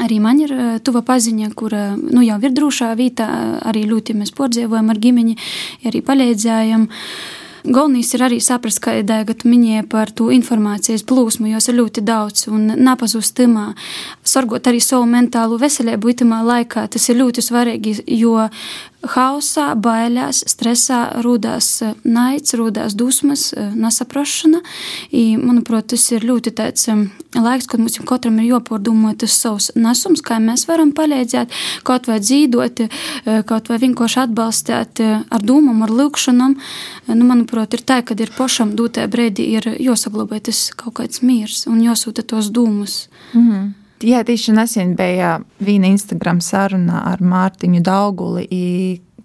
Arī 0.00 0.16
man 0.16 0.40
ir 0.40 0.52
uh, 0.54 0.78
tuva 0.80 1.02
paziņa, 1.04 1.50
kur 1.52 1.74
uh, 1.76 1.92
nu, 2.00 2.22
jau 2.24 2.38
ir 2.40 2.54
drošā 2.56 2.94
vietā. 2.96 3.28
Arī 3.68 3.84
ļoti 3.88 4.16
mēs 4.16 4.32
pordzēvojam 4.32 4.88
ar 4.88 5.00
ģimeni, 5.00 5.36
arī 5.84 6.00
palīdzējam. 6.04 6.88
Galvenais 7.64 8.08
ir 8.16 8.22
arī 8.24 8.38
saprast, 8.40 8.80
ka 8.80 8.94
Dēgat 9.04 9.44
minēja 9.44 9.84
par 9.90 10.12
to 10.16 10.30
informācijas 10.32 11.04
plūsmu, 11.04 11.50
jo 11.52 11.60
ir 11.60 11.76
ļoti 11.76 12.04
daudz 12.06 12.46
un 12.48 12.70
napazust 12.80 13.34
timā. 13.36 13.70
Sorgot 14.24 14.70
arī 14.70 14.80
savu 14.80 15.08
mentālo 15.10 15.58
veselību 15.60 16.14
itamā 16.14 16.40
laikā, 16.46 16.86
tas 16.88 17.08
ir 17.12 17.20
ļoti 17.20 17.44
svarīgi, 17.44 17.96
jo 18.16 18.48
hausā, 19.02 19.72
bailēs, 19.80 20.42
stresā 20.50 21.00
rūdās 21.24 21.68
naids, 22.04 22.54
rūdās 22.58 22.96
dusmas, 22.98 23.50
nesaprašana. 23.56 24.60
I, 25.10 25.36
manuprāt, 25.40 25.90
tas 25.94 26.04
ir 26.12 26.26
ļoti 26.28 26.52
tāds 26.58 26.88
laiks, 27.36 27.68
kad 27.70 27.80
mums 27.80 27.98
katram 28.08 28.40
ir 28.42 28.50
jāpārdomā 28.50 29.14
tas 29.20 29.36
savs 29.40 29.70
nesums, 29.78 30.22
kā 30.24 30.40
mēs 30.42 30.66
varam 30.68 30.92
palīdzēt, 30.96 31.52
kaut 31.86 32.10
vai 32.10 32.20
dzīvot, 32.20 32.84
kaut 33.48 33.72
vai 33.72 33.80
vienkārši 33.86 34.22
atbalstīt 34.26 35.04
ar 35.06 35.44
domām, 35.44 35.84
ar 35.86 35.94
lūkšanām. 35.94 36.56
Nu, 37.10 37.24
manuprāt, 37.24 37.76
ir 37.76 37.84
tā, 37.86 38.02
ka 38.04 38.18
ir 38.18 38.32
pašam 38.36 38.76
dūtē 38.76 39.08
brīdī 39.10 39.50
ir 39.56 39.74
jāsaglabā 39.80 40.42
tas 40.44 40.68
kaut 40.76 41.00
kāds 41.00 41.24
miers 41.24 41.64
un 41.70 41.80
jāsūta 41.84 42.26
tos 42.26 42.52
dūmus. 42.52 43.06
Mm 43.34 43.50
-hmm. 43.50 43.79
Jā, 44.00 44.22
tieši 44.24 44.54
nesen 44.56 44.94
bija 44.96 45.34
viena 45.60 45.90
Instagram 45.92 46.38
saruna 46.40 47.02
ar 47.10 47.20
Mārtiņu 47.20 47.82
Dauguli 47.84 48.46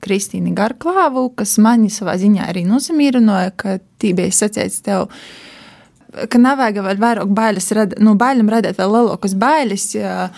Kristīnu 0.03 0.51
Garklāvu, 0.55 1.29
kas 1.39 1.55
mani 1.63 1.87
savā 1.93 2.17
ziņā 2.19 2.49
arī 2.51 2.65
nosamierināja, 2.67 3.53
ka 3.55 3.77
tī 4.01 4.11
bija 4.17 4.33
sacīts 4.35 4.81
tev, 4.83 5.07
ka 6.11 6.41
nevajag 6.41 6.81
vēl 6.83 6.99
vairāk 6.99 7.31
bailes, 7.37 7.69
rad, 7.77 7.95
nu, 8.03 8.17
bailēm 8.19 8.51
radīt 8.51 8.81
vēl 8.81 8.97
lielākas 8.97 9.37
bailes. 9.39 9.87
Jā. 9.95 10.31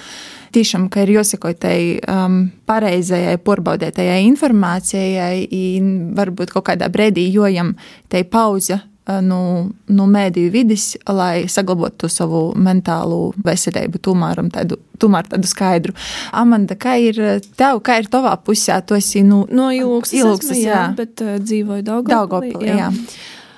Tiešām, 0.55 0.85
ka 0.89 1.01
ir 1.03 1.09
jāsako 1.11 1.49
tai 1.59 1.97
um, 2.07 2.37
pareizajai, 2.69 3.35
porbaudētajai 3.43 4.21
informācijai, 4.29 5.41
un 5.81 5.89
varbūt 6.17 6.53
kaut 6.53 6.69
kādā 6.69 6.87
brīdī 6.93 7.25
jojam 7.33 7.73
tai 8.07 8.23
pauze 8.23 8.79
no, 9.23 9.41
no 9.87 10.07
mēdīju 10.11 10.51
vidas, 10.53 10.89
lai 11.07 11.47
saglabātu 11.51 12.09
savu 12.11 12.51
mentālo 12.59 13.31
veselību, 13.45 14.01
tomēr 14.03 14.41
tādu, 14.53 14.79
tomēr 14.99 15.29
tādu 15.31 15.49
skaidru. 15.49 15.95
Amanda, 16.35 16.77
kā 16.79 16.97
ir 17.01 17.21
tev, 17.59 17.81
kā 17.85 18.01
ir 18.01 18.11
tavā 18.11 18.35
pusē? 18.43 18.79
Tu 18.87 18.99
esi 18.99 19.23
nu, 19.25 19.45
no 19.49 19.71
ilūkstas 19.73 20.21
esmu, 20.23 20.59
jā, 20.59 20.69
jā. 20.73 20.85
bet 20.97 21.23
uh, 21.25 21.37
dzīvoju 21.41 21.87
Daugavpilī. 21.87 22.13
Daugavpilī, 22.13 22.77
jā. 22.77 22.91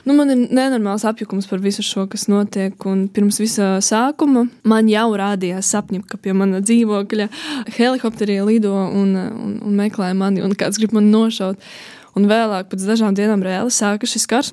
Nu, 0.08 0.16
man 0.18 0.32
ir 0.34 0.40
nenormāls 0.56 1.04
apjukums 1.06 1.46
par 1.50 1.60
visu 1.62 1.84
šo, 1.86 2.06
kas 2.10 2.24
notiek. 2.32 2.74
Un 2.90 3.04
pirms 3.14 3.38
visa 3.42 3.76
sākuma 3.84 4.48
man 4.68 4.88
jau 4.90 5.10
rādījās 5.20 5.70
sapņi, 5.70 6.02
ka 6.10 6.18
pie 6.18 6.34
mana 6.34 6.64
dzīvokļa 6.64 7.28
helikopterī 7.76 8.40
lido 8.48 8.74
un, 8.74 9.12
un, 9.20 9.58
un 9.68 9.76
meklē 9.78 10.14
mani, 10.18 10.42
un 10.46 10.56
kāds 10.58 10.82
grib 10.82 10.96
mani 10.98 11.12
nošaut. 11.14 11.62
Un 12.18 12.26
vēlāk, 12.32 12.72
pēc 12.72 12.88
dažām 12.90 13.14
dienām, 13.14 13.44
reāli 13.46 13.74
sāka 13.74 14.10
šis 14.10 14.26
karš. 14.30 14.50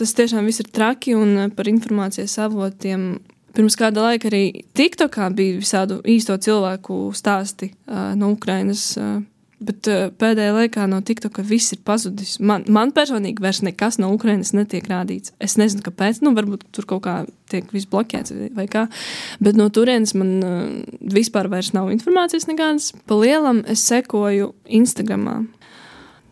Tas 0.00 0.14
tiešām 0.16 0.46
viss 0.48 0.62
ir 0.62 0.70
traki 0.72 1.12
un 1.18 1.50
par 1.52 1.68
informācijas 1.68 2.38
avotiem. 2.46 3.18
Pirms 3.52 3.74
kāda 3.76 4.06
laika 4.06 4.30
arī 4.30 4.62
TikTokā 4.78 5.26
bija 5.36 5.58
visādu 5.58 5.98
īsto 6.08 6.36
cilvēku 6.40 7.10
stāsti 7.18 7.72
uh, 7.72 8.14
no 8.16 8.30
Ukrainas. 8.32 8.94
Uh, 8.96 9.20
Bet 9.60 9.84
uh, 9.92 10.06
pēdējā 10.16 10.54
laikā 10.56 10.86
no 10.88 11.02
TikToka 11.04 11.42
viss 11.44 11.74
ir 11.74 11.82
pazudis. 11.84 12.38
Man, 12.40 12.62
man 12.72 12.94
personīgi 12.96 13.44
vairs 13.44 13.60
nekas 13.60 13.98
no 14.00 14.08
Ukrainas 14.14 14.54
netiek 14.56 14.86
rādīts. 14.88 15.34
Es 15.36 15.58
nezinu, 15.60 15.84
kāpēc. 15.84 16.22
Nu, 16.24 16.32
varbūt 16.36 16.64
tur 16.72 16.88
kaut 16.88 17.02
kā 17.04 17.16
tiek 17.52 17.68
viss 17.74 17.88
bloķēts 17.90 18.32
vai, 18.56 18.64
kā. 18.72 18.86
Bet 19.44 19.60
no 19.60 19.68
turienes 19.68 20.16
man 20.16 20.32
uh, 20.40 20.62
vispār 21.12 21.50
nav 21.76 21.92
informācijas 21.92 22.48
nekādas. 22.48 22.94
Pa 23.04 23.20
lielam 23.20 23.60
es 23.68 23.84
sekoju 23.84 24.54
Instagramā. 24.80 25.42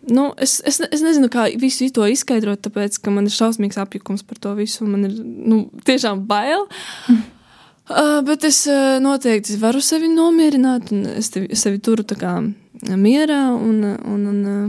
Nu, 0.09 0.31
es, 0.41 0.59
es, 0.67 0.81
es 0.81 1.03
nezinu, 1.05 1.29
kā 1.33 1.47
visu 1.61 1.89
to 1.95 2.07
izskaidrot, 2.09 2.63
tāpēc, 2.65 3.01
ka 3.03 3.13
man 3.13 3.29
ir 3.29 3.35
šausmīgs 3.35 3.81
apjukums 3.81 4.25
par 4.25 4.41
to 4.41 4.55
visu. 4.59 4.87
Man 4.89 5.09
ir 5.09 5.19
nu, 5.23 5.67
tiešām 5.89 6.25
bail. 6.29 6.69
Mm. 7.09 7.27
Uh, 7.89 8.19
bet 8.21 8.43
es 8.45 8.59
uh, 8.69 8.99
noteikti 9.01 9.55
varu 9.57 9.81
sevi 9.81 10.11
nomierināt, 10.13 10.91
un 10.93 11.07
es 11.09 11.31
tevi, 11.33 11.57
sevi 11.57 11.79
turu 11.81 12.05
tā 12.05 12.19
kā 12.21 12.35
mierā. 12.85 13.39
Un, 13.57 13.79
un, 13.81 14.27
un, 14.29 14.43
uh, 14.45 14.67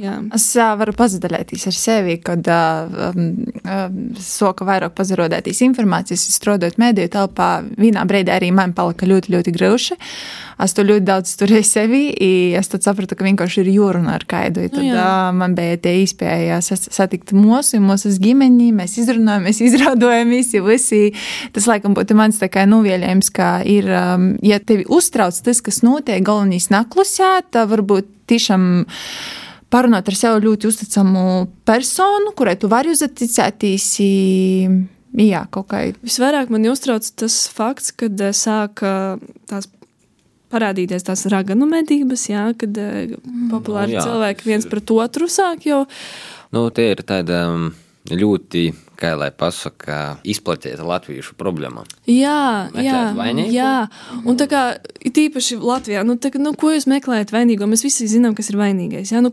Jā. 0.00 0.18
Es 0.34 0.48
uh, 0.58 0.72
varu 0.80 0.94
pazaudēties 0.96 1.68
ar 1.70 1.76
sevi, 1.76 2.18
kad 2.24 2.48
uh, 2.52 3.10
um, 3.10 3.30
soka 4.22 4.66
vairāk 4.68 4.96
pazarodētīs 4.98 5.62
informācijas, 5.66 6.28
strādājot 6.36 6.78
mediju 6.80 7.12
telpā. 7.14 7.50
Vienā 7.78 8.04
brīdī 8.08 8.34
arī 8.34 8.52
man 8.54 8.74
palika 8.76 9.08
ļoti, 9.08 9.34
ļoti 9.36 9.56
grūti. 9.56 9.98
Es 10.58 10.74
to 10.74 10.82
ļoti 10.82 11.04
daudz 11.06 11.32
turēju 11.38 11.66
sevi, 11.66 12.00
un 12.18 12.56
es 12.58 12.70
sapratu, 12.72 13.14
ka 13.14 13.26
vienkārši 13.26 13.60
ir 13.62 13.70
jūruna 13.76 14.16
ar 14.18 14.24
kaidu. 14.28 14.64
Tad 14.72 14.82
nu, 14.82 14.90
uh, 14.90 15.28
man 15.38 15.54
bija 15.58 15.78
tie 15.84 15.94
iespēja 16.02 16.58
satikt 16.64 17.30
mūsu, 17.36 17.78
mūsu 17.82 18.10
ģimeni, 18.18 18.72
mēs 18.74 18.96
izrunājamies, 19.04 19.62
izrādojamies, 19.68 20.52
ja 20.56 20.64
visi. 20.66 21.02
Tas, 21.54 21.68
laikam, 21.70 21.94
būtu 21.94 22.16
mans 22.18 22.40
tā 22.42 22.50
kā 22.50 22.66
nuvielējums, 22.66 23.30
ka 23.34 23.52
ir, 23.68 23.86
um, 23.92 24.32
ja 24.42 24.58
tevi 24.58 24.88
uztrauc 24.90 25.38
tas, 25.46 25.62
kas 25.62 25.84
notiek, 25.86 26.24
galvenais 26.26 26.70
naklusēt, 26.74 27.62
varbūt 27.70 28.10
tiešām 28.28 28.66
parunāt 29.72 30.08
ar 30.08 30.18
sevi 30.18 30.44
ļoti 30.46 30.68
uzticamu 30.70 31.24
personu, 31.68 32.34
kurai 32.36 32.56
tu 32.60 32.70
vari 32.72 32.92
uzticēties. 32.94 33.88
Jā, 35.18 35.42
kaut 35.52 35.70
kā. 35.70 35.82
Visvairāk 36.04 36.52
man 36.52 36.68
uztrauc 36.68 37.06
tas 37.18 37.40
fakts, 37.52 37.94
kad 37.96 38.20
eh, 38.20 38.34
sāk 38.36 38.84
tās 39.48 39.70
parādīties 40.52 41.04
tās 41.04 41.26
raganu 41.28 41.68
medības, 41.68 42.28
jā, 42.30 42.48
kad 42.58 42.76
mm. 42.76 43.48
populāri 43.52 43.94
nu, 43.94 43.98
jā, 43.98 44.04
cilvēki 44.06 44.48
viens 44.48 44.68
pret 44.68 44.92
otru 44.94 45.28
sāk 45.32 45.66
jau. 45.68 45.82
Nu, 46.56 46.68
tie 46.72 46.92
ir 46.94 47.02
tādi 47.08 47.36
ļoti 48.08 48.62
kā 48.98 49.12
lai 49.18 49.28
pasaka, 49.34 50.18
izplatīta 50.26 50.86
latviešu 50.86 51.36
problēma. 51.38 51.84
Jā, 52.10 52.68
Meklēt 52.72 52.88
jā, 52.88 53.02
vainīgu? 53.16 53.54
jā. 53.54 53.72
Un 54.26 54.38
tā 54.40 54.48
kā 54.50 54.62
tīpaši 55.14 55.58
Latvijā, 55.62 56.02
nu, 56.06 56.18
tā, 56.18 56.32
nu, 56.40 56.52
ko 56.58 56.72
jūs 56.74 56.88
meklējat 56.90 57.32
vainīgo? 57.34 57.68
Mēs 57.70 57.84
visi 57.86 58.08
zinām, 58.10 58.34
kas 58.38 58.50
ir 58.50 58.58
vainīgais. 58.58 59.12
Jā, 59.14 59.22
nu. 59.24 59.32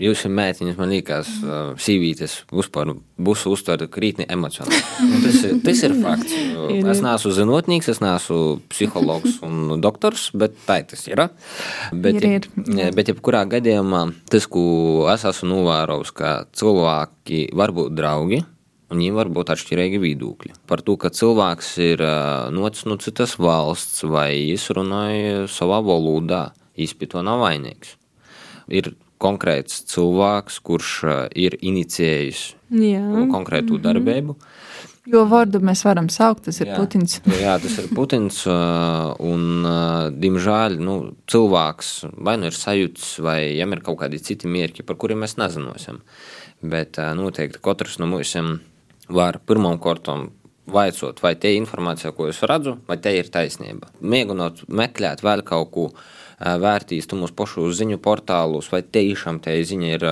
Jūs 0.00 0.22
esat 0.22 0.34
mētiņas, 0.36 0.78
man 0.78 0.92
liekas, 0.94 1.30
uh, 1.42 1.72
sīvītes 1.80 2.36
vispār 2.54 2.94
būs 3.20 3.42
uztverta 3.50 3.88
krītni 3.90 4.28
emocionāli. 4.30 4.80
Nu, 5.10 5.18
tas, 5.26 5.40
ir, 5.44 5.58
tas 5.66 5.82
ir 5.88 5.96
fakts. 6.04 6.36
Es 6.94 7.02
neesmu 7.04 7.34
zinotnīgs, 7.36 7.90
es 7.92 8.00
neesmu 8.04 8.60
psihologs 8.70 9.40
un 9.46 9.74
doktors, 9.82 10.30
bet 10.38 10.54
tā 10.68 10.80
tas 10.88 11.02
ir. 11.10 11.26
Bet, 11.92 12.22
ir, 12.22 12.46
ir. 12.46 12.94
bet 12.96 13.10
jebkurā 13.12 13.42
gadījumā 13.50 14.06
tas, 14.30 14.46
ko 14.48 15.10
es 15.12 15.26
esmu 15.28 15.50
novērojis, 15.50 16.14
ka 16.16 16.32
cilvēki 16.56 17.48
var 17.58 17.74
būt 17.76 17.92
draugi, 17.98 18.40
un 18.90 18.98
viņiem 18.98 19.18
var 19.18 19.30
būt 19.32 19.52
atšķirīgi 19.54 20.00
viedokļi. 20.02 20.56
Par 20.70 20.82
to, 20.86 20.96
ka 21.00 21.12
cilvēks 21.14 21.70
ir 21.84 22.02
nocis 22.54 22.88
no 22.90 22.98
citas 23.02 23.36
valsts 23.38 24.02
vai 24.02 24.32
izrunāja 24.50 25.46
savā 25.50 25.78
valodā, 25.86 26.50
īstenībā 26.80 27.22
nav 27.26 27.44
vainīgs. 27.44 27.94
Ir 28.70 28.94
konkrēts 29.20 29.84
cilvēks, 29.90 30.60
kurš 30.64 30.92
ir 31.36 31.58
inicijējis 31.60 32.44
jā. 32.70 33.04
konkrētu 33.32 33.74
mm 33.74 33.78
-hmm. 33.78 33.84
darbību. 33.86 34.36
Jo 35.10 35.24
vārdu 35.26 35.58
mēs 35.64 35.80
varam 35.84 36.08
saukt, 36.12 36.44
tas 36.44 36.60
ir 36.60 36.68
jā, 36.68 36.76
Putins. 36.76 37.20
jā, 37.40 37.56
tas 37.62 37.78
ir 37.78 37.88
Putins. 37.94 38.44
Un, 38.46 39.64
diemžēl, 40.22 40.76
nu, 40.78 41.14
cilvēks 41.26 41.88
vai 42.16 42.36
nu 42.36 42.50
ir 42.50 42.56
sajūts, 42.56 43.18
vai 43.24 43.38
viņam 43.48 43.72
ir 43.72 43.80
kaut 43.86 43.98
kādi 44.02 44.20
citi 44.22 44.46
mērķi, 44.46 44.84
par 44.86 44.96
kuriem 44.96 45.24
mēs 45.24 45.38
nezināsim. 45.40 46.02
Bet 46.62 47.00
noteikti 47.16 47.62
katrs 47.64 47.98
no 47.98 48.06
mums 48.06 48.36
var 49.10 49.40
pirmām 49.46 49.80
kārtām 49.82 50.28
vaicot, 50.70 51.18
vai 51.22 51.34
te 51.40 51.52
informācija, 51.56 52.12
ko 52.14 52.28
es 52.30 52.42
redzu, 52.46 52.76
vai 52.88 52.96
te 53.02 53.12
ir 53.16 53.30
taisnība. 53.32 53.90
Mēģinot 54.00 54.68
meklēt 54.68 55.24
vēl 55.26 55.42
kaut 55.46 55.72
ko 55.74 55.88
vērtīs 56.40 57.10
mūsu 57.12 57.36
pašu 57.36 57.66
ziņu 57.74 57.98
portālus, 58.02 58.70
vai 58.72 58.82
tiešām 58.82 59.40
te 59.44 59.56
ziņa 59.66 59.90
ir 59.96 60.06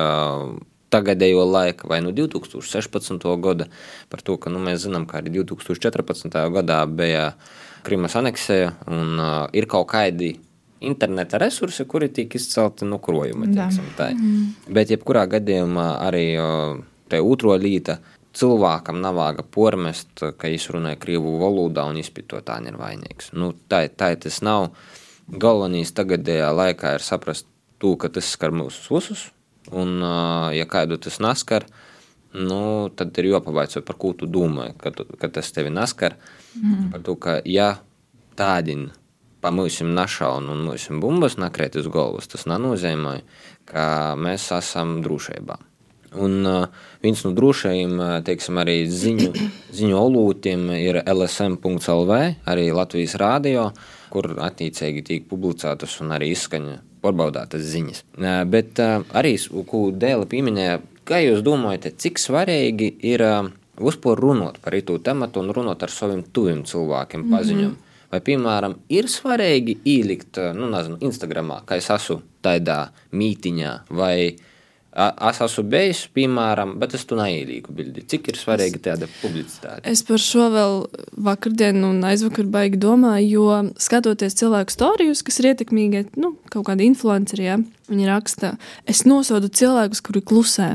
tagadējo 0.93 1.45
laiku, 1.45 1.89
vai 1.89 2.01
no 2.05 2.13
2016. 2.17 3.25
gada, 3.45 3.69
par 4.09 4.25
to, 4.25 4.37
ka 4.41 4.51
nu, 4.53 4.61
mēs 4.65 4.87
zinām, 4.87 5.07
ka 5.09 5.21
arī 5.21 5.39
2014. 5.41 6.37
gadā 6.57 6.83
bija 6.89 7.33
Krimas 7.87 8.17
aneksija 8.19 8.73
un 8.91 9.21
uh, 9.21 9.47
ir 9.57 9.69
kaut 9.71 9.89
kādi 9.93 10.35
interneta 10.85 11.39
resursi, 11.41 11.87
kuri 11.89 12.09
tiek 12.15 12.35
izcelti 12.35 12.89
no 12.89 12.99
krojuma. 13.03 13.47
Mm. 13.47 14.73
Bet, 14.75 14.93
jebkurā 14.93 15.27
gadījumā, 15.31 15.89
arī 16.09 16.25
uh, 16.41 16.81
te 17.09 17.21
otro 17.25 17.55
līta 17.59 17.99
cilvēkam 18.37 19.01
nav 19.03 19.17
vāga 19.19 19.45
pormest, 19.45 20.23
ka 20.39 20.51
izrunāja 20.53 20.99
krievu 21.01 21.37
valodā 21.41 21.87
un 21.89 21.99
izpitotā 22.01 22.59
ir 22.67 22.79
vainīgs. 22.79 23.33
Nu, 23.33 23.53
tā, 23.71 23.85
tā 23.89 24.13
tas 24.21 24.41
nav. 24.45 24.71
Galvenais 25.29 25.93
tagadējā 25.93 26.49
laikā 26.57 26.95
ir 26.97 27.05
saprast 27.05 27.49
to, 27.79 27.95
ka 28.01 28.09
tas 28.13 28.29
skar 28.33 28.55
mūsu 28.55 28.97
visus, 28.97 29.27
un 29.71 30.01
ja 30.57 30.65
kādu 30.71 30.97
tas 30.97 31.19
naskar, 31.21 31.67
nu, 32.33 32.89
tad 32.97 33.17
ir 33.21 33.31
jāpavaicot, 33.35 33.85
par 33.85 33.99
ko 34.01 34.15
tu 34.17 34.29
domā, 34.31 34.71
ka, 34.81 34.93
tu, 34.95 35.05
ka 35.21 35.29
tas 35.33 35.53
tevi 35.53 35.73
naskar. 35.73 36.17
Mm. 36.57 36.89
Par 36.95 37.05
to, 37.05 37.17
ka 37.21 37.37
ja 37.45 37.75
tādi 38.39 38.79
pa 39.43 39.53
mūsim 39.55 39.93
našaun 39.95 40.49
un 40.51 40.65
mūsim 40.67 40.99
bumbas 41.03 41.39
nakrēt 41.39 41.79
uz 41.79 41.89
galvas, 41.93 42.29
tas 42.31 42.49
nenozīmē, 42.51 43.21
ka 43.69 44.17
mēs 44.19 44.49
esam 44.57 44.99
drošībā. 45.05 45.59
Un 46.17 46.47
uh, 46.49 46.67
viens 47.03 47.21
no 47.25 47.33
drošajiem, 47.37 48.01
teiksim, 48.25 48.59
arī 48.63 48.81
ziņu, 48.89 49.31
ziņu 49.79 50.01
olūtiem 50.01 50.69
ir 50.79 51.03
LSM.CLV, 51.05 52.21
arī 52.49 52.69
Latvijas 52.73 53.17
rādio, 53.21 53.71
kur 54.13 54.31
attiecīgi 54.41 55.05
tiek 55.05 55.27
publicētas 55.29 55.99
un 56.05 56.15
arī 56.17 56.33
izskaņa 56.33 56.79
pārbaudātas 57.05 57.67
ziņas. 57.75 58.05
Uh, 58.17 58.43
bet 58.49 58.81
uh, 58.83 59.03
arī, 59.17 59.37
ko 59.69 59.89
Dēla 59.93 60.29
pieminēja, 60.31 60.81
kā 61.09 61.21
jūs 61.25 61.45
domājat, 61.47 61.93
cik 62.01 62.21
svarīgi 62.21 62.95
ir 63.11 63.25
uh, 63.27 63.51
vispār 63.79 64.19
runāt 64.21 64.59
par 64.65 64.75
itu 64.79 64.99
tematu 65.05 65.43
un 65.45 65.53
runāt 65.55 65.85
ar 65.85 65.93
saviem 65.93 66.25
tuviem 66.33 66.65
cilvēkiem 66.65 67.23
mhm. 67.27 67.37
paziņām? 67.37 67.69
Mm 67.69 67.77
-hmm. 67.77 67.85
Vai, 68.09 68.23
piemēram, 68.25 68.75
ir 68.89 69.05
svarīgi 69.05 69.75
ielikt, 69.85 70.39
nu, 70.57 70.71
nezinu, 70.73 70.97
Instagramā, 71.05 71.61
ka 71.69 71.77
es 71.77 71.91
esmu 71.93 72.23
tādā 72.41 72.89
mītiņā 73.13 73.73
vai 73.91 74.39
Es 74.99 75.39
esmu 75.45 75.63
bijis, 75.71 76.01
piemēram, 76.17 76.73
bet 76.81 76.97
es 76.99 77.05
tur 77.07 77.21
neielīgu 77.21 77.75
bildi. 77.75 78.03
Cik 78.11 78.33
ir 78.33 78.39
svarīga 78.41 78.81
tāda 78.83 79.07
publicitāte? 79.21 79.85
Es 79.87 80.03
par 80.07 80.19
šo 80.23 80.49
vēl 80.51 80.79
vakardien 81.29 81.85
un 81.87 82.01
aizvakar 82.09 82.49
baigi 82.51 82.81
domāju, 82.83 83.29
jo 83.31 83.59
skatoties 83.79 84.35
cilvēku 84.41 84.75
stāstus, 84.75 85.23
kas 85.27 85.39
ir 85.39 85.53
ietekmīgi, 85.53 86.09
nu, 86.19 86.33
kaut 86.51 86.67
kādi 86.67 86.89
influenceri, 86.89 87.47
ja, 87.47 87.59
viņi 87.89 88.09
raksta, 88.09 88.53
es 88.91 89.05
nosodu 89.07 89.51
cilvēkus, 89.53 90.03
kuri 90.05 90.23
klusē, 90.25 90.69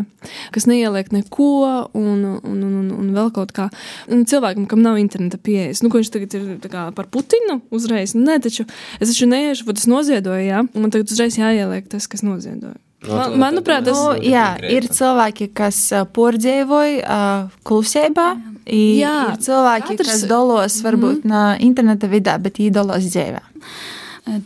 kas 0.56 0.68
neieliek 0.70 1.12
neko 1.14 1.50
un, 1.92 2.24
un, 2.24 2.40
un, 2.48 2.64
un, 2.80 2.88
un 2.96 3.12
vēl 3.18 3.34
kaut 3.36 3.52
kā. 3.56 3.68
Un 4.08 4.24
cilvēkam, 4.30 4.70
kam 4.72 4.86
nav 4.86 5.02
interneta 5.02 5.42
pieejas, 5.42 5.84
nu, 5.84 5.92
ko 5.92 6.00
viņš 6.00 6.14
tagad 6.14 6.38
ir 6.40 6.48
kā, 6.64 6.88
par 6.96 7.12
Putinu 7.12 7.60
uzreiz, 7.74 8.16
nē, 8.16 8.40
taču 8.46 8.66
es 9.00 9.12
taču 9.12 9.28
neiešu, 9.30 9.68
bet 9.68 9.84
es 9.84 9.90
noziedoju, 9.90 10.48
ja, 10.48 10.64
un 10.64 10.88
man 10.88 10.96
tagad 10.96 11.12
uzreiz 11.12 11.38
jāieliek 11.42 11.92
tas, 11.92 12.08
kas 12.08 12.26
noziedoja. 12.26 12.80
No, 13.04 13.18
Man, 13.18 13.34
manuprāt, 13.42 13.84
tas 13.84 14.00
nu, 14.00 14.14
jā, 14.24 14.54
ir 14.72 14.88
cilvēki, 14.88 15.50
kas 15.56 15.80
porģēvoja 16.16 17.02
uh, 17.04 17.58
klusībā. 17.68 18.28
Jā, 18.64 19.16
ir 19.34 19.42
cilvēki, 19.44 19.98
katrs... 19.98 20.12
kas 20.14 20.24
dolos 20.30 20.78
varbūt 20.86 21.26
mm. 21.28 21.60
interneta 21.66 22.08
vidē, 22.08 22.38
bet 22.40 22.62
īdolos 22.64 23.04
dzīvē. 23.10 23.44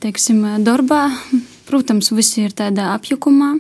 Teiksim, 0.02 0.42
darbā, 0.66 1.04
protams, 1.70 2.10
visi 2.18 2.48
ir 2.48 2.58
tādā 2.58 2.96
apjukumā. 2.96 3.54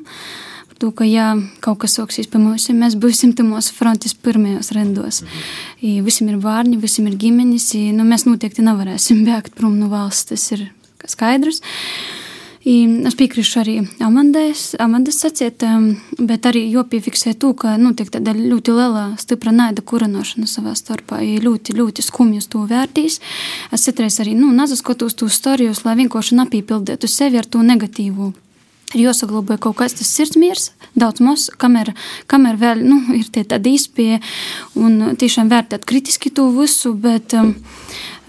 To, 0.81 0.91
ka, 0.93 1.05
ja 1.05 1.31
kaut 1.61 1.79
kas 1.81 1.95
soksīs 1.97 2.29
pie 2.29 2.41
mums, 2.41 2.67
mēs 2.73 2.97
būsim 3.01 3.33
mūsu 3.45 3.73
frontes 3.73 4.13
pirmajos 4.13 4.71
rindos. 4.77 5.21
Mm 5.21 5.27
-hmm. 5.27 6.03
Visiem 6.05 6.29
ir 6.29 6.37
vārni, 6.37 6.77
visiem 6.81 7.07
ir 7.07 7.17
ģimenes. 7.17 7.73
Nu, 7.93 8.03
mēs 8.03 8.25
noteikti 8.25 8.61
nevarēsim 8.61 9.25
bēgt 9.25 9.55
prom 9.57 9.79
no 9.79 9.89
valsts. 9.89 10.25
Tas 10.29 10.51
ir 10.51 10.71
skaidrs. 11.05 11.61
Uh, 11.61 12.26
es 13.07 13.15
piekrītu 13.17 13.59
arī 13.61 13.75
Amandas, 14.03 14.73
Amandas 14.83 15.21
sacīt, 15.23 15.63
bet 16.19 16.47
arī 16.49 16.65
jopiefiksē 16.73 17.35
to, 17.39 17.53
ka 17.57 17.75
notiek 17.79 18.09
nu, 18.09 18.15
tāda 18.17 18.33
ļoti 18.37 18.75
liela, 18.75 19.05
stipra 19.21 19.53
naida 19.55 19.83
kurinošana 19.85 20.49
savā 20.49 20.73
starpā. 20.75 21.21
Ja 21.23 21.43
ļoti, 21.43 21.77
ļoti 21.77 22.03
skumjas 22.05 22.49
to 22.51 22.65
vērtīs. 22.67 23.21
Es 23.71 23.87
citreiz 23.87 24.19
arī 24.23 24.35
nu, 24.35 24.51
nazaskotos 24.55 25.15
tos 25.15 25.37
stāstus, 25.39 25.85
lai 25.87 25.95
vienkārši 26.01 26.41
nepīpildītu 26.41 27.09
sevi 27.11 27.39
ar 27.39 27.47
to 27.47 27.63
negatīvu 27.63 28.33
ir 28.95 29.03
jāsaglabā 29.03 29.57
kaut 29.59 29.77
kas 29.81 29.97
tas 29.97 30.09
sirdsmiers, 30.15 30.69
daudz 30.95 31.19
maz, 31.23 31.47
kamēr, 31.59 31.91
kamēr 32.31 32.59
vēl 32.61 32.83
nu, 32.87 33.01
ir 33.17 33.27
tie 33.33 33.43
tādi 33.47 33.75
izpēja 33.75 34.21
un 34.79 35.17
tiešām 35.19 35.51
vērtēt 35.51 35.87
kritiski 35.87 36.31
to 36.31 36.47
visu, 36.55 36.93
bet 36.95 37.35
um, 37.35 37.55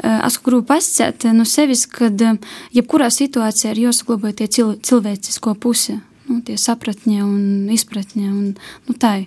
es 0.02 0.38
gribu 0.44 0.62
pasakāt 0.68 1.28
no 1.34 1.46
sevis, 1.48 1.86
ka 1.90 2.10
eh, 2.10 2.38
jebkurā 2.76 3.10
situācijā 3.14 3.74
ir 3.74 3.88
jāsaglabā 3.88 4.34
tie 4.36 4.48
cil 4.48 4.76
cilvēcisko 4.82 5.54
pusi. 5.58 6.00
nu, 6.28 6.42
tie 6.44 6.58
sapratņa 6.60 7.24
un 7.24 7.68
izpratņa. 7.72 8.28
Un, 8.28 8.54
nu, 8.86 8.94
tā 9.00 9.14
ir 9.22 9.26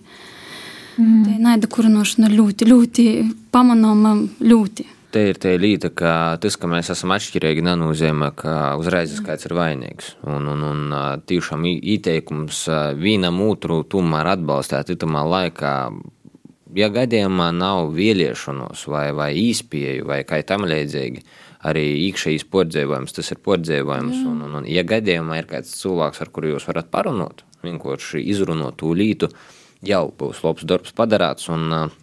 mm. 1.02 1.22
tā 1.26 1.38
naida 1.42 1.70
kurinošana 1.72 2.30
ļoti, 2.30 2.68
ļoti 2.70 3.06
pamanāma 3.54 4.16
ļoti. 4.40 4.86
Te 5.12 5.26
ir 5.28 5.40
tā 5.42 5.58
līnija, 5.60 5.90
ka 5.92 6.12
tas, 6.40 6.56
ka 6.56 6.70
mēs 6.72 6.94
esam 6.94 7.12
atšķirīgi, 7.12 7.66
nenozīmē, 7.68 8.30
ka 8.38 8.54
uzreiz 8.80 9.18
kāds 9.26 9.50
ir 9.50 9.58
vainīgs. 9.58 10.14
Un, 10.24 10.48
un, 10.54 10.64
un 10.70 10.94
tiešām 11.28 11.66
ieteikums 11.68 12.64
vienam 13.02 13.42
otru 13.44 13.82
tomēr 13.84 14.30
atbalstīt 14.38 14.94
itamā 14.96 15.26
laikā. 15.28 15.74
Ja 16.78 16.88
gadījumā 16.94 17.50
nav 17.56 17.90
vēlēšanos 17.98 18.86
vai, 18.92 19.08
vai 19.16 19.32
īspēju 19.36 20.06
vai 20.08 20.22
kā 20.28 20.40
tam 20.48 20.64
līdzīgi, 20.70 21.24
arī 21.68 21.86
iekšējais 22.08 22.46
pordzēvojums, 22.52 23.16
tas 23.18 23.32
ir 23.34 23.42
pordzēvojums. 23.44 24.22
Un, 24.28 24.44
un, 24.48 24.60
un, 24.62 24.70
ja 24.70 24.86
gadījumā 24.88 25.42
ir 25.42 25.50
kāds 25.50 25.74
cilvēks, 25.82 26.22
ar 26.24 26.32
kuru 26.34 26.54
jūs 26.54 26.68
varat 26.70 26.88
parunāt, 26.94 27.44
vienkārši 27.66 28.24
izrunāt 28.34 28.80
to 28.82 28.94
lītu, 28.96 29.30
jau 29.86 30.06
būs 30.18 30.40
labs 30.46 30.68
darbs 30.70 30.96
padarāts. 30.96 31.52
Un, 31.52 31.68
uh, 31.76 32.00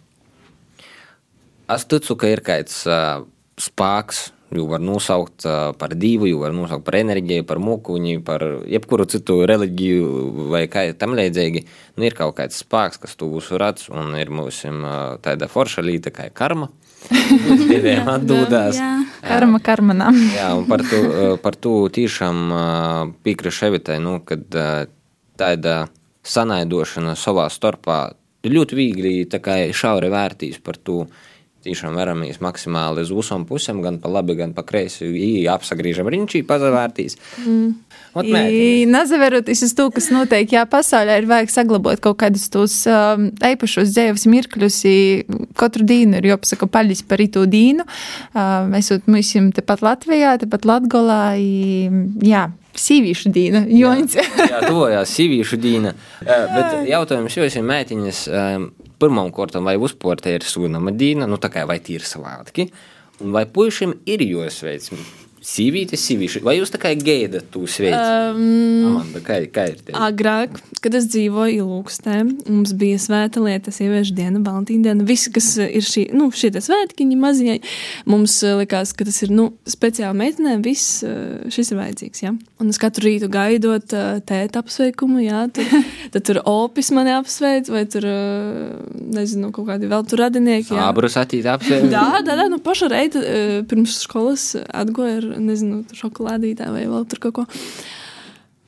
Es 1.69 1.83
ticu, 1.85 2.15
ka 2.17 2.29
ir 2.33 2.39
kāds 2.41 2.79
uh, 2.89 3.21
spēks, 3.61 4.31
jo 4.55 4.65
var 4.69 4.81
nosaukt 4.81 5.45
par 5.79 5.93
divu, 5.99 6.27
jo 6.29 6.41
var 6.43 6.53
nosaukt 6.55 6.85
par 6.87 6.99
enerģiju, 6.99 7.45
par 7.49 7.61
mūkuņu, 7.63 8.21
par 8.25 8.45
jebkuru 8.69 9.05
citu 9.09 9.39
reliģiju 9.49 10.49
vai 10.51 10.65
kā 10.71 10.87
tam 10.97 11.15
līdzīgi. 11.19 11.63
Nu, 11.97 12.07
ir 12.07 12.17
kaut 12.17 12.37
kāds 12.39 12.61
spēks, 12.63 13.01
kas 13.03 13.17
to 13.19 13.29
uzvarēts, 13.39 13.89
un 13.93 14.15
ir 14.19 14.31
mums 14.33 14.63
tāda 15.25 15.49
forša 15.51 15.85
līta 15.85 16.13
kā 16.15 16.29
karma. 16.33 16.71
Diviem 17.69 18.09
atdūdās. 18.11 18.79
Karma 19.23 19.61
karmanam. 19.63 20.17
Jā, 20.33 20.51
un 20.57 20.65
par 20.67 20.83
to, 20.87 20.99
par 21.43 21.55
to 21.55 21.75
tiešām 21.95 22.51
piekrītu 23.23 23.69
Evitai, 23.69 23.99
nu, 24.03 24.19
kad 24.27 24.47
tāda 25.39 25.75
sanaidošana 26.27 27.15
savā 27.19 27.47
starpā 27.51 28.01
ļoti 28.47 28.77
viegli 28.77 29.13
šauri 29.75 30.11
vērtīs 30.11 30.59
par 30.63 30.77
to 30.77 31.05
tiešām 31.65 31.97
veramies 31.99 32.39
maksimāli 32.43 33.03
uz 33.03 33.11
visām 33.13 33.45
pusēm, 33.49 33.81
gan 33.83 33.99
pa 34.01 34.11
labi, 34.11 34.37
gan 34.39 34.53
pa 34.55 34.63
kreisi. 34.67 35.09
Apsagriežam 35.51 36.09
riņķī, 36.11 36.43
pazavērtīs. 36.47 37.17
Mm. 37.45 37.73
Nazaveroties 38.89 39.61
uz 39.67 39.73
to, 39.77 39.89
kas 39.93 40.09
notiek, 40.13 40.49
jā, 40.55 40.63
pasaulē 40.69 41.19
ir 41.21 41.27
vajag 41.29 41.51
saglabāt 41.53 42.01
kaut 42.03 42.17
kādus 42.23 42.47
tos 42.53 42.81
um, 42.89 43.29
eipašos 43.45 43.91
dzīves 43.93 44.25
mirkļus. 44.31 44.79
Katru 45.59 45.85
dienu 45.87 46.17
ir 46.19 46.31
jāpasaka 46.31 46.69
paļis 46.71 47.03
par 47.09 47.21
itu 47.23 47.45
dīnu. 47.49 47.85
Uh, 48.33 48.65
mēs 48.71 48.91
mums 49.09 49.57
tepat 49.57 49.85
Latvijā, 49.85 50.37
tepat 50.41 50.65
Latgolā. 50.69 51.21
Jā, 52.25 52.47
Sīvīšu 52.79 53.31
dīna. 53.35 53.63
Joņš. 53.79 54.17
jā, 54.19 54.49
jā 54.53 54.61
tuvojās 54.65 55.15
sīvīšu 55.17 55.59
dīna. 55.61 55.93
Bet 56.25 56.89
jautājums 56.89 57.37
jums 57.39 57.57
ir 57.59 57.65
mētiņas. 57.69 58.21
Pirmām 58.99 59.31
kārtām, 59.31 59.63
vai 59.67 59.77
uzsportē 59.79 60.33
ir 60.35 60.43
sunama 60.43 60.91
dīna, 60.91 61.27
nu 61.29 61.39
tā 61.39 61.51
kā 61.53 61.63
vai 61.67 61.77
tīri 61.83 62.03
savādki, 62.03 62.65
un 63.23 63.31
vai 63.35 63.45
puišiem 63.47 63.93
ir 64.11 64.25
jāsveic 64.25 64.89
Sīvīte, 65.49 65.97
sīvīši. 65.97 66.43
Vai 66.45 66.59
jūs 66.59 66.69
tā 66.69 66.77
kā 66.81 66.91
gaidat 66.93 67.47
to 67.53 67.63
sveicienu? 67.65 68.35
Um, 68.35 68.89
Amanda, 68.91 69.21
kā, 69.25 69.39
kā 69.49 69.65
ir 69.71 69.79
tie? 69.81 69.95
Agrāk, 69.97 70.59
kad 70.83 70.93
es 70.99 71.07
dzīvoju 71.09 71.63
Ilūkstē, 71.63 72.19
mums 72.45 72.73
bija 72.77 72.99
svēta 73.01 73.41
lieta, 73.41 73.73
sieviešu 73.73 74.13
diena, 74.17 74.41
Valentīna 74.45 74.89
diena, 74.89 75.07
visi, 75.07 75.31
kas 75.33 75.47
ir 75.63 75.85
šī, 75.85 76.05
nu, 76.13 76.29
šie 76.35 76.51
svētkiņi 76.53 77.17
mazie, 77.19 77.55
mums 78.09 78.35
eh, 78.45 78.59
likās, 78.59 78.93
ka 78.93 79.07
tas 79.07 79.17
ir, 79.25 79.33
nu, 79.33 79.47
speciāli 79.69 80.19
meitenēm, 80.21 80.61
viss 80.65 81.01
eh, 81.07 81.49
šis 81.49 81.73
ir 81.73 81.81
vajadzīgs, 81.81 82.23
ja? 82.27 82.35
Un 82.61 82.69
es 82.69 82.81
katru 82.81 83.07
rītu 83.07 83.31
gaidot 83.33 83.95
eh, 83.97 84.21
tēta 84.29 84.61
apsveikumu, 84.61 85.23
jā, 85.25 85.47
tad, 85.55 85.73
tad 86.13 86.27
tur 86.29 86.41
opis 86.45 86.93
mani 86.93 87.15
apsveic, 87.15 87.71
vai 87.73 87.83
tur, 87.89 88.05
nezinu, 89.17 89.49
kaut 89.55 89.71
kādi 89.71 89.89
vēl 89.89 90.05
tur 90.05 90.23
radinieki, 90.27 90.75
jā. 90.77 90.85
Abrus 90.91 91.17
attīt 91.17 91.49
apsveic. 91.49 91.89
Jā, 91.89 92.05
jā, 92.21 92.37
jā, 92.43 92.47
nu, 92.53 92.61
paša 92.61 92.93
reita 92.93 93.25
pirms 93.69 93.97
skolas 94.05 94.51
atgoja 94.69 95.17
ar 95.23 95.29
nezinu, 95.43 95.83
šokolādītā 95.95 96.69
vai 96.73 96.87
vēl 96.89 97.05
tur 97.09 97.21
kaut 97.25 97.37
ko. 97.39 97.45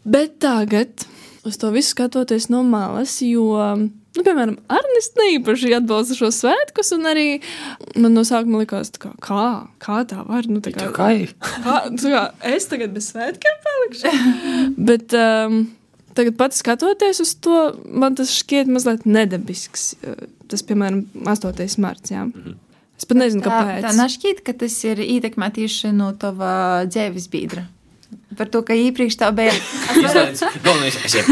Bet 0.03 0.39
tagad, 0.41 1.05
uz 1.47 1.57
to 1.61 1.71
visu 1.73 1.93
skatoties 1.93 2.49
no 2.49 2.63
malas, 2.65 3.19
jo, 3.21 3.57
nu, 4.17 4.23
piemēram, 4.23 4.55
Arnēs 4.71 5.11
neīpaši 5.19 5.75
atbalsta 5.77 6.17
šo 6.17 6.31
svētkus, 6.33 6.93
un 6.97 7.09
arī 7.11 7.27
man 7.95 8.15
no 8.17 8.25
sākuma 8.27 8.63
likās, 8.63 8.93
kā, 9.01 9.13
kā, 9.21 9.43
kā 9.83 10.01
tā 10.09 10.23
var. 10.25 10.49
Nu, 10.49 10.63
tā 10.63 10.73
kā, 10.73 10.89
kā, 10.95 11.11
kā, 11.43 11.77
kā 11.93 12.25
es 12.53 12.65
tagad 12.71 12.97
bez 12.97 13.11
svētkiem 13.13 13.61
palikšu. 13.67 14.17
Bet, 14.89 15.13
um, 15.17 15.63
Tagad 16.11 16.35
pats 16.35 16.57
skatoties 16.59 17.21
uz 17.23 17.29
to, 17.39 17.59
man 17.87 18.17
tas 18.19 18.33
šķiet 18.35 18.67
mazliet 18.67 19.05
nedabisks. 19.07 19.93
Tas, 20.51 20.63
piemēram, 20.67 21.05
8. 21.23 21.79
marts. 21.79 22.11
Jā. 22.11 22.25
Mm 22.25 22.33
-hmm. 22.35 22.57
Es 23.01 23.07
pat 23.09 23.17
nezinu, 23.17 23.41
kāpēc. 23.41 23.81
Tā 23.81 23.91
nešķiet, 23.97 24.43
ka 24.45 24.53
tas 24.61 24.75
ir 24.85 25.01
ietekmēts 25.01 25.57
tieši 25.57 25.89
no 25.97 26.11
tava 26.13 26.51
dzīves 26.85 27.31
biedra. 27.33 27.65
Par 28.37 28.47
to, 28.47 28.61
ka 28.63 28.75
iepriekš 28.77 29.17
tā 29.19 29.27
bija. 29.35 29.51
Es 29.51 30.13
es 31.17 31.25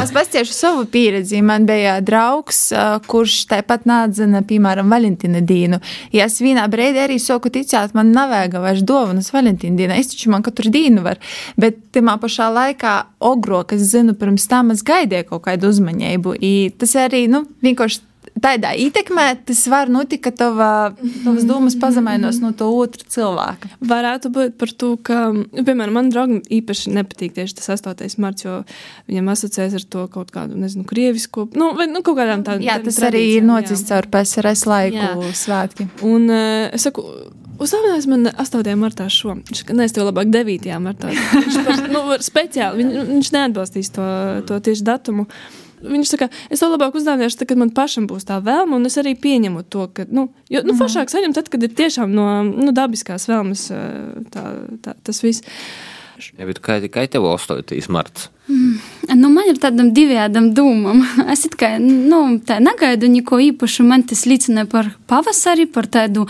pastāstīšu 0.00 0.54
savu 0.62 0.86
pieredzi. 0.90 1.42
Man 1.44 1.68
bija 1.68 1.98
draugs, 2.02 2.64
kurš 3.10 3.36
tāpat 3.52 3.86
nāca, 3.90 4.26
piemēram, 4.48 4.90
Valentīna 4.90 5.44
dienu. 5.44 5.78
Ja 6.16 6.26
es 6.26 6.40
vienā 6.42 6.64
brīdī 6.72 7.04
arī 7.04 7.20
soku 7.22 7.52
ticēt, 7.52 7.94
man 7.98 8.10
nav 8.16 8.32
vajag 8.32 8.58
vairs 8.64 8.82
dāvanas 8.88 9.30
Valentīna 9.34 9.78
dienā. 9.78 10.00
Es 10.00 10.14
taču 10.14 10.32
man 10.32 10.46
katru 10.46 10.72
dienu 10.72 11.04
varu. 11.04 11.22
Bet 11.60 11.84
tajā 11.94 12.18
pašā 12.24 12.50
laikā, 12.56 12.96
ogro, 13.20 13.62
kas 13.68 13.86
zinu, 13.92 14.16
pirms 14.18 14.48
tam 14.50 14.72
es 14.74 14.82
gaidīju 14.86 15.30
kaut 15.34 15.46
kādu 15.46 15.70
uzmanību. 15.70 16.38
I 16.40 16.54
tas 16.80 16.96
arī, 17.04 17.26
nu, 17.30 17.44
vienkārši 17.62 18.02
tādā 18.42 18.72
ietekmē 18.78 19.26
tas 19.48 19.62
var 19.70 19.90
notikt, 19.92 20.24
ka 20.26 20.32
tava, 20.44 20.70
tavas 21.24 21.46
domas 21.48 21.76
pazemainos 21.80 22.40
no 22.42 22.52
to 22.56 22.68
otru 22.74 23.06
cilvēku. 23.10 23.70
Varētu 23.92 24.32
būt 24.34 24.58
par 24.60 24.72
to, 24.80 24.92
ka, 25.04 25.28
piemēram, 25.56 25.96
man 25.98 26.12
draugam 26.12 26.42
īpaši 26.42 26.94
nepatīk 26.96 27.36
tieši 27.38 27.58
tas 27.60 27.72
8. 27.78 28.18
marts, 28.22 28.46
jo 28.46 28.60
viņam 29.10 29.32
asociēs 29.34 29.78
ar 29.80 29.88
to 29.96 30.06
kaut 30.12 30.32
kādu, 30.34 30.58
nezinu, 30.60 30.86
krievisko, 30.88 31.48
nu, 31.58 31.72
vai 31.78 31.88
nu, 31.90 32.04
kaut 32.06 32.20
kādām 32.20 32.46
tādām. 32.46 32.66
Jā, 32.66 32.78
tas 32.84 33.00
arī 33.08 33.24
ir 33.38 33.48
nocis 33.48 33.86
caur 33.88 34.08
PSRS 34.12 34.64
laiku 34.68 35.02
jā. 35.02 35.34
svētki. 35.42 35.90
Un 36.06 36.30
uh, 36.32 36.68
es 36.74 36.88
saku, 36.88 37.04
Uzdāvinājis 37.58 38.06
man 38.06 38.28
8. 38.30 38.60
martā 38.78 39.08
šo. 39.10 39.32
Viņš 39.34 39.64
teica, 39.66 39.82
es 39.82 39.94
tev 39.94 40.04
labāk 40.06 40.28
9. 40.30 40.68
martā. 40.78 41.10
Viņš 41.10 41.80
nu, 41.90 42.02
speciāli, 42.22 42.84
viņ, 42.84 42.92
viņš 43.08 43.30
neatbalstīs 43.34 43.90
to, 43.96 44.04
to 44.46 44.60
tieši 44.62 44.86
datumu. 44.86 45.26
Viņš 45.82 46.14
saka, 46.14 46.28
es 46.50 46.62
to 46.62 46.70
labāk 46.72 46.96
uzdāvināšu, 46.98 47.40
tad, 47.40 47.50
kad 47.52 47.60
man 47.60 47.74
pašam 47.74 48.08
būs 48.10 48.26
tā 48.28 48.40
vēlme, 48.44 48.78
un 48.78 48.88
es 48.88 48.98
arī 49.00 49.14
pieņemu 49.18 49.64
to, 49.70 49.86
ka, 49.94 50.08
nu, 50.10 50.28
jo, 50.52 50.64
nu, 50.66 50.74
foršāk 50.78 51.12
saņemt 51.12 51.38
tad, 51.38 51.50
kad 51.52 51.62
ir 51.62 51.76
tiešām 51.78 52.10
no 52.14 52.26
nu, 52.48 52.72
dabiskās 52.74 53.28
vēlmes 53.30 53.68
tā, 54.34 54.44
tā, 54.84 54.96
tas 55.06 55.22
viss. 55.24 55.46
Ja, 56.34 56.48
kā, 56.58 56.80
kā 56.90 57.04
tev 57.06 57.28
8. 57.30 57.62
marts? 57.94 58.26
Mm. 58.48 58.78
Nu, 59.20 59.28
man 59.30 59.46
ir 59.46 59.60
tādam 59.62 59.92
divējādam 59.94 60.50
domam. 60.56 61.04
Es 61.34 61.44
kā, 61.54 61.76
nu, 61.78 62.22
tā 62.42 62.58
negaidu 62.64 63.10
neko 63.12 63.38
īpašu. 63.52 63.86
Man 63.86 64.02
tas 64.08 64.24
liecina 64.26 64.66
par 64.66 64.90
pavasari, 65.06 65.68
par 65.70 65.86
tādu, 65.86 66.26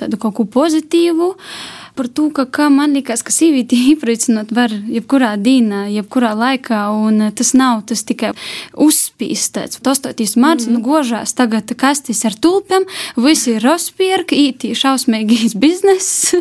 tādu 0.00 0.18
kaut 0.18 0.34
ko 0.40 0.48
pozitīvu. 0.58 1.36
Uh, 1.36 1.77
par 1.98 2.06
to, 2.14 2.28
ka, 2.30 2.44
kā 2.46 2.68
man 2.70 2.94
liekas, 2.94 3.24
ka 3.26 3.32
sievieti 3.34 3.76
iepriecināt 3.90 4.52
var 4.54 4.70
jebkurā 4.70 5.32
dienā, 5.42 5.88
jebkurā 5.90 6.30
laikā, 6.38 6.84
un 6.94 7.24
eh, 7.26 7.32
tas 7.34 7.50
nav 7.58 7.82
tas 7.90 8.04
tikai 8.06 8.30
uzspīstēts. 8.78 9.80
Tostotīs 9.82 10.36
marts, 10.38 10.68
mm. 10.68 10.76
nu, 10.76 10.82
gožās 10.86 11.34
tagad 11.38 11.72
kastis 11.78 12.22
ar 12.28 12.36
tulpēm, 12.38 12.86
visi 13.18 13.56
ir 13.56 13.66
rozpierk, 13.66 14.30
ītī 14.36 14.74
šausmīgīs 14.78 15.56
bizness. 15.64 16.36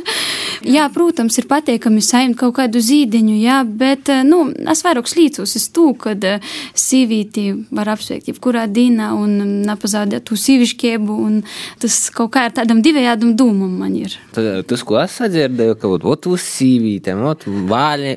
jā, 0.77 0.85
protams, 0.93 1.39
ir 1.41 1.49
patīkami 1.49 2.03
saimt 2.05 2.37
kaut 2.37 2.59
kādu 2.59 2.83
zīdeņu, 2.83 3.39
jā, 3.41 3.63
bet, 3.65 4.13
eh, 4.13 4.21
nu, 4.27 4.43
es 4.53 4.85
vairāk 4.85 5.09
slīcos 5.09 5.57
uz 5.57 5.67
to, 5.73 5.89
kad 5.97 6.21
eh, 6.27 6.53
sievieti 6.77 7.47
var 7.73 7.95
apsveikt 7.95 8.29
jebkurā 8.29 8.67
dienā 8.69 9.09
un 9.17 9.65
nepazaudēt 9.65 10.29
to 10.29 10.37
sīvišķiebu, 10.37 11.17
un 11.17 11.41
tas 11.81 11.97
kaut 12.13 12.35
kā 12.37 12.45
ar 12.45 12.55
tādam 12.61 12.85
divējādam 12.85 13.33
dūmam 13.39 13.73
man 13.81 13.97
ir. 13.97 14.19
Tas, 14.37 14.85
ko 14.85 15.01
es 15.01 15.17
sadzirdēju, 15.17 15.46
dzirdēju, 15.47 15.77
ka 15.81 15.91
ot, 16.11 16.27
uz 16.29 16.43
sīvītēm, 16.45 17.23
ot, 17.27 17.45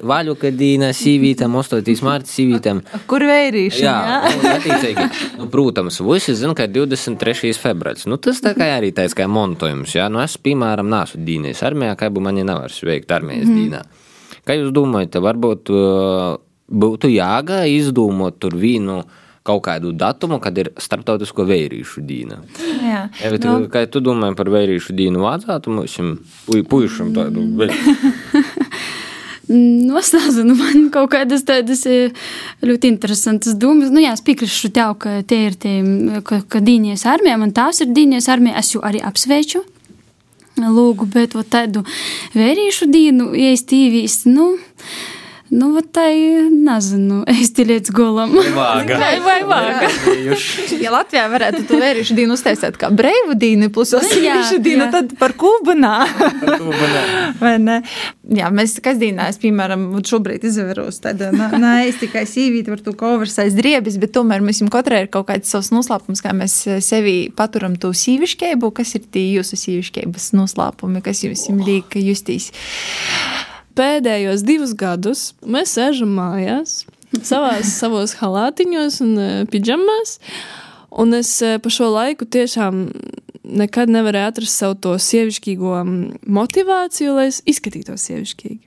vaļu 0.06 0.36
kadīnā 0.40 0.90
sīvītēm, 0.96 1.56
8. 1.60 1.94
mārta 2.06 2.30
sīvītēm. 2.30 2.82
Kur 3.10 3.24
vērīšana? 3.30 4.20
Jā, 4.44 4.56
jā? 4.66 5.06
Nu. 5.06 5.06
Nu, 5.40 5.48
protams, 5.52 6.00
visi 6.04 6.34
zina, 6.38 6.54
ka 6.58 6.66
ir 6.68 6.74
23. 6.76 7.54
februāris. 7.60 8.06
Nu, 8.10 8.18
tas 8.22 8.42
tā 8.44 8.52
kā 8.58 8.68
arī 8.76 8.92
tāds 8.96 9.16
kā 9.16 9.28
montojums, 9.30 9.94
jā. 9.96 10.10
Nu, 10.12 10.22
es, 10.24 10.36
piemēram, 10.40 10.90
nāsu 10.90 11.20
dīnēs 11.24 11.64
armijā, 11.66 11.96
kā 11.98 12.10
būtu 12.12 12.26
mani 12.28 12.44
nevar 12.46 12.74
veikt 12.90 13.14
armijas 13.16 13.48
mm. 13.48 13.56
dīnā. 13.58 13.82
Kā 14.46 14.56
jūs 14.58 14.70
domājat, 14.74 15.20
varbūt 15.22 15.72
būtu 16.70 17.10
jāga 17.10 17.64
izdomot 17.70 18.38
tur 18.42 18.54
vīnu 18.58 19.00
kaut 19.46 19.62
kādu 19.64 19.92
datumu, 19.96 20.38
kad 20.42 20.58
ir 20.60 20.72
starptautisko 20.80 21.46
vērīšu 21.48 22.04
diena. 22.06 22.40
Jā, 22.60 23.06
ja, 23.08 23.30
bet, 23.32 23.46
nu, 23.46 23.68
kā 23.72 23.86
tu 23.88 24.02
domā 24.04 24.32
par 24.36 24.50
vērīšu 24.52 24.96
dienu, 24.96 25.22
vajadzētu 25.24 25.76
mums 25.76 25.96
puišam 26.68 27.14
tādu 27.16 27.46
vērīšu? 27.60 27.94
Nu, 29.50 29.98
es 29.98 30.12
nezinu, 30.14 30.54
man 30.54 30.90
kaut 30.94 31.10
kādas 31.14 31.42
tādas 31.46 31.82
e, 31.88 32.12
ļoti 32.62 32.92
interesantas 32.92 33.56
domas. 33.58 33.90
Nu, 33.90 34.02
jā, 34.02 34.12
es 34.14 34.22
piekrītu 34.22 34.70
tev, 34.76 34.94
ka 35.02 35.20
tie 35.26 35.40
ir 35.48 35.58
tie, 35.58 35.74
ka, 36.26 36.42
ka 36.46 36.62
Dīnijas 36.62 37.06
armija, 37.10 37.40
man 37.40 37.54
tās 37.56 37.82
ir 37.82 37.90
Dīnijas 37.96 38.30
armija, 38.30 38.60
es 38.62 38.74
jau 38.76 38.84
arī 38.86 39.02
apsveicu. 39.02 39.64
Lūgu, 40.60 41.06
bet 41.08 41.32
tādu 41.48 41.82
vērīšu 42.36 42.90
dienu, 42.92 43.30
ja 43.38 43.54
es 43.54 43.64
tīvīs, 43.64 44.22
nu. 44.28 44.52
Nu, 45.50 45.72
tai 45.82 46.14
nezinu, 46.54 47.24
īsti 47.26 47.64
līdz 47.66 47.90
golam. 47.94 48.36
Vāga. 48.54 48.98
Vai, 49.00 49.16
vai 49.24 49.40
vāga? 49.48 49.88
ja 50.84 50.92
Latvijā 50.94 51.24
varētu 51.32 51.64
to 51.66 51.80
vērīšu 51.80 52.14
dienu 52.14 52.36
uztaisīt 52.38 52.78
kā 52.78 52.92
breivu 52.94 53.34
dienu, 53.34 53.66
plus 53.74 53.90
osīšu 53.98 54.60
jā. 54.62 54.86
tad 54.94 55.16
par 55.18 55.34
kūbanā. 55.38 55.96
Vai 57.42 57.56
ne? 57.58 57.80
Jā, 58.30 58.52
mēs 58.54 58.76
kasdīnā, 58.84 59.26
es, 59.32 59.40
piemēram, 59.42 59.88
šobrīd 60.06 60.46
izvēros 60.46 61.02
tādu, 61.02 61.32
nē, 61.34 61.74
es 61.88 61.98
tikai 61.98 62.22
sīvīti 62.30 62.70
par 62.70 62.86
to 62.86 62.94
konversais 63.02 63.58
driebis, 63.58 63.98
bet 63.98 64.14
tomēr 64.14 64.46
mums 64.46 64.62
katrai 64.70 65.02
ir 65.04 65.10
kaut 65.10 65.32
kāds 65.32 65.50
savs 65.50 65.72
noslēpums, 65.74 66.22
kā 66.22 66.30
mēs 66.36 66.60
sevi 66.86 67.16
paturam 67.34 67.74
to 67.80 67.90
sīvišķību, 67.90 68.70
kas 68.78 68.94
ir 69.00 69.10
tie 69.10 69.26
jūsu 69.32 69.58
sīvišķības 69.66 70.30
noslēpumi, 70.38 71.02
kas 71.02 71.26
jums 71.26 71.48
liek 71.66 71.98
justīs. 71.98 72.52
Pēdējos 73.78 74.44
divus 74.46 74.74
gadus 74.78 75.30
mēs 75.46 75.76
sēžam 75.76 76.12
mājās, 76.16 76.82
savās, 77.22 77.70
savos 77.80 78.16
halātiņos 78.20 79.00
un 79.06 79.12
uh, 79.16 79.28
pidžamās. 79.50 80.18
Un 80.90 81.14
es 81.14 81.36
uh, 81.44 81.58
pa 81.62 81.70
šo 81.70 81.92
laiku 81.94 82.26
tiešām 82.26 82.88
nekad 83.50 83.90
nevarēju 83.90 84.32
atrast 84.32 84.62
savu 84.62 84.76
to 84.84 84.96
sievišķīgo 85.00 85.84
motivāciju, 86.26 87.14
lai 87.16 87.30
es 87.30 87.40
izskatītos 87.48 88.08
sievišķīgi. 88.08 88.60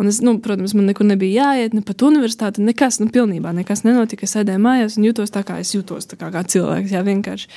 Un 0.00 0.08
es, 0.08 0.22
nu, 0.24 0.38
protams, 0.42 0.72
man 0.74 0.88
nekur 0.88 1.06
nebija 1.06 1.44
jāiet, 1.52 1.74
ne 1.76 1.82
pat 1.84 2.02
universitāte, 2.06 2.62
nekas, 2.64 2.98
nu, 3.02 3.10
pilnībā 3.12 3.52
nekas 3.54 3.84
nenotika. 3.84 4.26
Es 4.26 4.32
sēdēju 4.34 4.62
mājās 4.64 4.96
un 4.98 5.06
jutos 5.06 5.30
tā, 5.34 5.44
kā 5.46 5.58
es 5.62 5.74
jutos, 5.76 6.08
kā, 6.10 6.30
kā 6.32 6.42
cilvēks, 6.48 6.94
jā, 6.96 7.02
vienkārši. 7.06 7.50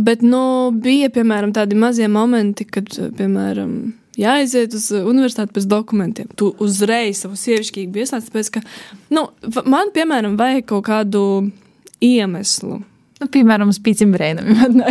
Bet, 0.00 0.22
nu, 0.24 0.42
bija, 0.72 1.10
piemēram, 1.12 1.54
tādi 1.56 1.76
mazie 1.76 2.08
momenti, 2.08 2.64
kad, 2.64 2.88
piemēram, 3.18 3.72
jāaiziet 4.20 4.74
uz 4.76 4.88
universitāti 4.96 5.56
pēc 5.56 5.66
dokumentiem. 5.68 6.30
Tu 6.40 6.48
uzreiz 6.62 7.20
savu 7.24 7.36
sievišķīgu 7.40 8.04
ieslēdz, 8.04 8.30
tāpēc, 8.30 8.52
ka, 8.56 8.62
nu, 9.12 9.26
man, 9.68 9.92
piemēram, 9.96 10.38
vajag 10.40 10.70
kaut 10.72 10.86
kādu 10.88 11.24
iemeslu. 12.04 12.80
Nu, 13.20 13.26
piemēram, 13.28 13.68
uz 13.68 13.76
pīcim 13.84 14.14
brēnam. 14.14 14.46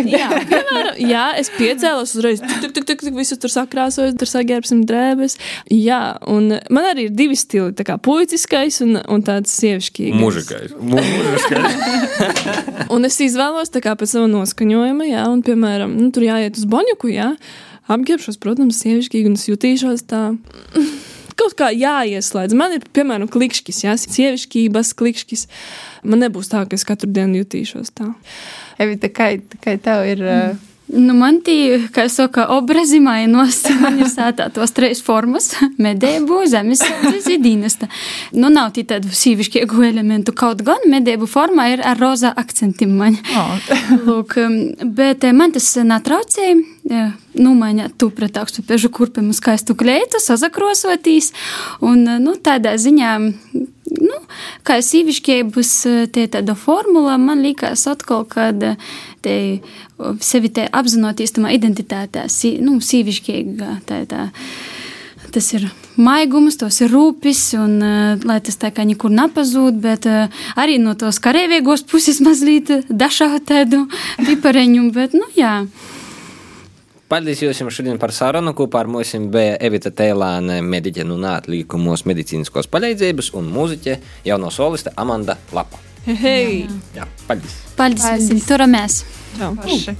Jā, 0.06 0.28
piemēram, 0.52 1.00
jā, 1.02 1.24
es 1.42 1.48
piecēlos 1.56 2.12
uzreiz, 2.14 2.44
tik, 2.46 2.76
tik, 2.76 2.86
tik, 2.86 3.02
tik, 3.02 3.16
visu 3.18 3.38
tur 3.42 3.50
sakrāsoju, 3.50 4.14
tur 4.22 4.30
saģērbsim 4.30 4.84
drēbes. 4.90 5.40
Jā, 5.74 6.02
un 6.30 6.52
man 6.70 6.90
arī 6.92 7.08
ir 7.08 7.16
divi 7.18 7.38
stili, 7.40 7.74
tā 7.74 7.88
kā 7.88 7.98
puiciskais 8.06 8.78
un, 8.86 9.00
un 9.10 9.26
tāds 9.26 9.56
sievišķīgs. 9.58 10.20
Mužikais. 10.22 10.76
Mu- 10.78 11.02
Mužiskais. 11.02 11.80
Un 12.94 13.06
es 13.06 13.18
izvēlos 13.22 13.70
tā 13.74 13.82
kā 13.86 13.96
pēc 13.98 14.14
sava 14.14 14.30
noskaņojuma, 14.32 15.06
jā, 15.10 15.26
un, 15.30 15.42
piemēram, 15.46 15.92
nu, 15.98 16.08
tur 16.14 16.26
jāiet 16.26 16.58
uz 16.58 16.66
boņuku, 16.70 17.12
jā, 17.14 17.32
apģērbšos, 17.90 18.38
protams, 18.42 18.80
sievišķīgi, 18.82 19.30
un 19.30 19.38
es 19.38 19.46
jutīšos 19.50 20.06
tā. 20.10 20.24
Kaut 21.40 21.56
kā 21.60 21.70
jāieslēdz. 21.72 22.56
Man 22.60 22.76
ir, 22.76 22.88
piemēram, 22.96 23.30
klikšķis, 23.32 23.84
jā, 23.86 23.94
sievišķības 24.00 24.96
klikšķis. 25.00 25.46
Man 26.04 26.26
nebūs 26.26 26.52
tā, 26.52 26.66
ka 26.68 26.76
es 26.76 26.88
katru 26.88 27.12
dienu 27.16 27.44
jutīšos 27.44 27.94
tā. 27.96 28.10
Evita, 28.82 29.12
kā, 29.12 29.32
kā 29.64 29.78
tev 29.84 30.08
ir? 30.08 30.26
Uh, 30.26 30.69
Nu, 30.90 31.14
man 31.14 31.38
tie, 31.46 31.78
kā 31.94 32.08
jau 32.08 32.12
saka, 32.26 32.48
obrazi 32.56 32.98
mainos. 33.04 33.60
Man 33.84 34.00
ir 34.02 34.08
sātā 34.10 34.48
tos 34.54 34.72
trīs 34.74 35.04
formas- 35.06 35.52
medību, 35.86 36.40
zemesardze, 36.50 37.36
dīnesta. 37.44 37.90
Nu, 38.34 38.50
nav 38.50 38.72
tī 38.74 38.84
tādu 38.90 39.12
sīvišķīgu 39.14 39.84
elementu. 39.86 40.34
Kaut 40.34 40.64
gan 40.66 40.82
medību 40.90 41.30
formā 41.30 41.68
ir 41.76 41.84
ar 41.86 42.02
rozā 42.02 42.34
akcentiem 42.34 42.96
man. 42.98 43.20
oh. 43.38 43.70
Lūk, 44.08 44.38
um, 44.42 44.58
bet 44.98 45.24
eh, 45.30 45.36
man 45.36 45.54
tas 45.54 45.70
netraucēja. 45.78 46.58
eh, 46.90 47.12
Numainīt 47.40 47.94
tu 48.02 48.10
pret 48.10 48.36
augstu 48.42 48.64
pežu 48.66 48.90
kurpēm 48.90 49.30
uz 49.30 49.38
skaistu 49.38 49.76
kleitu, 49.78 50.18
sazakrosotīs. 50.20 51.30
Un, 51.86 52.02
eh, 52.08 52.18
nu, 52.20 52.34
tādā 52.34 52.74
ziņā, 52.82 53.14
nu, 53.98 54.18
kā 54.68 54.80
sīvišķības 54.86 55.74
eh, 55.90 56.00
tie 56.14 56.26
tāda 56.32 56.56
formula, 56.58 57.18
man 57.22 57.44
liekas 57.46 57.88
atkal, 57.92 58.26
kad 58.30 58.64
eh, 58.64 58.90
te 59.26 59.36
sevi 60.24 60.52
te 60.54 60.68
apzinoties 60.72 61.36
tamā 61.36 61.54
identitātē, 61.56 62.28
sī, 62.32 62.58
nu, 62.64 62.80
sīvišķīga, 62.84 63.80
tā, 63.90 64.04
tā. 64.10 64.30
Tas 65.30 65.46
ir 65.54 65.68
maigums, 66.00 66.56
tas 66.58 66.80
ir 66.82 66.90
rūpes, 66.90 67.42
un 67.60 67.76
uh, 67.86 68.24
lai 68.26 68.40
tas 68.42 68.56
tā 68.58 68.72
kā 68.74 68.82
nekur 68.88 69.14
nepazūd, 69.14 69.78
bet 69.84 70.08
arī 70.58 70.80
no 70.82 70.96
tos 70.98 71.20
karavīgos 71.22 71.84
puses 71.86 72.18
mazliet 72.26 72.72
dažādu 72.90 73.44
tādu 73.52 73.84
pipareņu, 74.26 74.88
bet, 74.96 75.14
nu, 75.14 75.30
jā. 75.38 75.68
Paldies 77.10 77.40
jums 77.42 77.74
šodien 77.74 77.98
par 77.98 78.12
sarunu. 78.14 78.52
Kopā 78.54 78.84
ar 78.84 78.90
mums 78.92 79.16
bija 79.34 79.56
Evita 79.66 79.90
Tēlāne, 79.90 80.60
mediķe 80.62 81.02
no 81.10 81.16
neatliekumos 81.18 82.04
medicīniskos 82.06 82.70
palīdzības 82.70 83.32
un 83.40 83.48
mūziķe 83.50 83.96
jauno 84.30 84.52
soliste 84.54 84.94
Amanda 84.94 85.40
Lapa. 85.56 85.82
Hei! 86.06 86.68
Jā, 86.94 87.08
paldies! 87.26 87.56
Paldies, 87.80 88.06
Paldies. 88.06 88.30
visiem, 88.30 88.44
turamies! 88.46 89.00
Paši. 89.40 89.96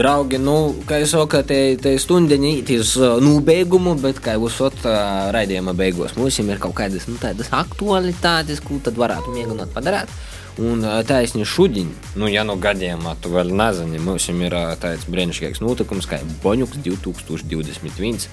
Draugi, 0.00 0.40
nu, 0.40 0.56
kā 0.88 1.02
jau 1.02 1.10
saka, 1.12 1.42
te, 1.44 1.60
te 1.80 1.92
stundiņa 2.00 2.48
ītīs 2.62 2.94
nobeigumu, 3.24 3.92
bet, 4.00 4.22
kā 4.24 4.38
jūs 4.40 4.56
esat 4.56 4.88
raidījuma 5.36 5.76
beigās, 5.76 6.16
mums 6.16 6.40
ir 6.40 6.60
kaut 6.60 6.76
kādas 6.80 7.04
nu, 7.08 7.20
tādas 7.20 7.52
aktualitātes, 7.52 8.64
ko 8.64 8.80
tad 8.84 8.96
varētu 9.00 9.36
mēģināt 9.36 9.76
padarīt. 9.76 10.12
Un 10.58 10.82
taisni 11.06 11.44
šodien, 11.46 11.90
nu, 12.18 12.26
ja 12.26 12.42
no 12.42 12.56
gadījumā 12.58 13.14
tu 13.22 13.30
vēl 13.30 13.52
nezini, 13.54 14.00
mums 14.02 14.26
ir 14.32 14.56
tāds 14.82 15.06
brīnišķīgs 15.06 15.62
notikums, 15.62 16.08
kā 16.10 16.18
Boņuks 16.42 16.80
2021 16.82 18.26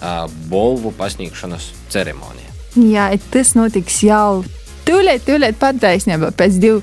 ā, 0.00 0.14
bolvu 0.48 0.94
pasniegšanas 0.96 1.68
ceremonija. 1.92 2.54
Jā, 2.80 3.10
tas 3.32 3.52
notiks 3.56 4.00
jau 4.04 4.44
tūlīt, 4.88 5.26
tūlīt 5.28 5.60
pat 5.60 5.78
taisnība 5.82 6.32
pēc 6.36 6.58
divu. 6.62 6.82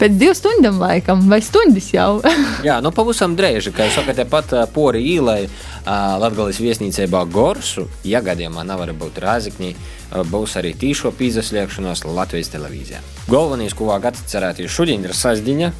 Pēc 0.00 0.14
divu 0.16 0.32
stundām, 0.32 0.78
laikam, 0.80 1.26
vai 1.28 1.42
stundas 1.44 1.90
jau. 1.92 2.22
Jā, 2.66 2.78
nu 2.80 2.88
pavisam 2.96 3.34
drēži, 3.36 3.68
kā 3.76 3.84
jūs 3.84 3.98
sakat, 3.98 4.22
pat 4.32 4.54
pori 4.72 5.02
īlai 5.12 5.42
Latvijas 5.84 6.56
viesnīcībā 6.64 7.20
Gorsu, 7.28 7.84
ja 8.08 8.22
gadījumā 8.24 8.64
nevar 8.64 8.94
būt 8.96 9.20
Rāzikņī, 9.20 9.70
ā, 9.76 10.22
būs 10.32 10.56
arī 10.56 10.72
tīšo 10.80 11.12
pīzaslēgšanos 11.18 12.06
Latvijas 12.08 12.48
televīzijā. 12.54 13.02
Galvenais, 13.28 13.76
ko 13.76 13.90
vajag 13.90 14.08
atcerēties 14.14 14.72
šodien, 14.72 15.04
ir 15.04 15.12
sasdiņa. 15.16 15.72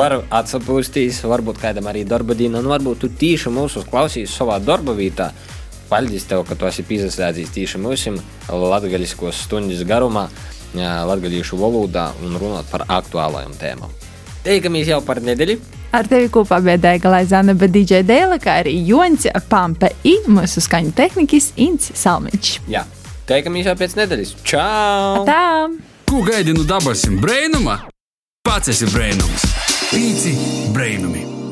Var 0.00 0.16
atsapūstīs, 0.34 1.22
varbūt 1.22 1.62
kādam 1.62 1.86
arī 1.92 2.02
darba 2.10 2.34
diena, 2.34 2.58
un 2.58 2.72
varbūt 2.74 3.04
tu 3.04 3.12
tīši 3.22 3.54
mūsu 3.54 3.86
klausīs 3.86 4.34
savā 4.34 4.58
darba 4.58 4.98
vietā. 4.98 5.30
Paldies 5.94 6.26
tev, 6.26 6.42
ka 6.48 6.56
tu 6.58 6.66
esi 6.66 6.82
pīzaslēdzis 6.88 7.54
tīši 7.54 7.78
mūsim 7.78 8.18
latgaļiskos 8.50 9.44
stundas 9.46 9.84
garumā, 9.86 10.26
latgaļīšu 10.80 11.58
valodā 11.60 12.08
un 12.24 12.34
runāt 12.40 12.68
par 12.72 12.86
aktuālajām 12.88 13.54
tēmām. 13.60 13.92
Teikamies 14.44 14.90
jau 14.90 15.00
par 15.04 15.22
nedēļu. 15.24 15.58
Ar 15.94 16.08
tevi 16.10 16.26
kopā 16.34 16.58
bija 16.64 16.80
Daiga 16.82 17.12
Laizana, 17.12 17.54
bet 17.54 17.70
DJ 17.72 18.02
Dēla, 18.06 18.40
kā 18.42 18.58
arī 18.64 18.74
Jonci 18.88 19.30
Pampe 19.48 19.92
i 20.02 20.16
mūsu 20.26 20.62
skaņu 20.64 20.90
tehnikas 20.96 21.52
Ints 21.62 21.92
Salmiņš. 22.00 22.54
Jā, 22.72 22.82
teikamies 23.30 23.70
jau 23.70 23.76
pēc 23.78 23.94
nedēļas. 24.00 24.34
Čau! 24.42 25.22
Tā! 25.28 25.70
Ko 26.10 26.24
gaidi 26.26 26.56
no 26.56 26.66
dabasim 26.66 27.20
brēnuma? 27.22 27.84
Pats 28.44 28.74
esi 28.74 28.90
brēnums. 28.90 29.46
Pīci 29.94 30.34
brēnumi. 30.74 31.43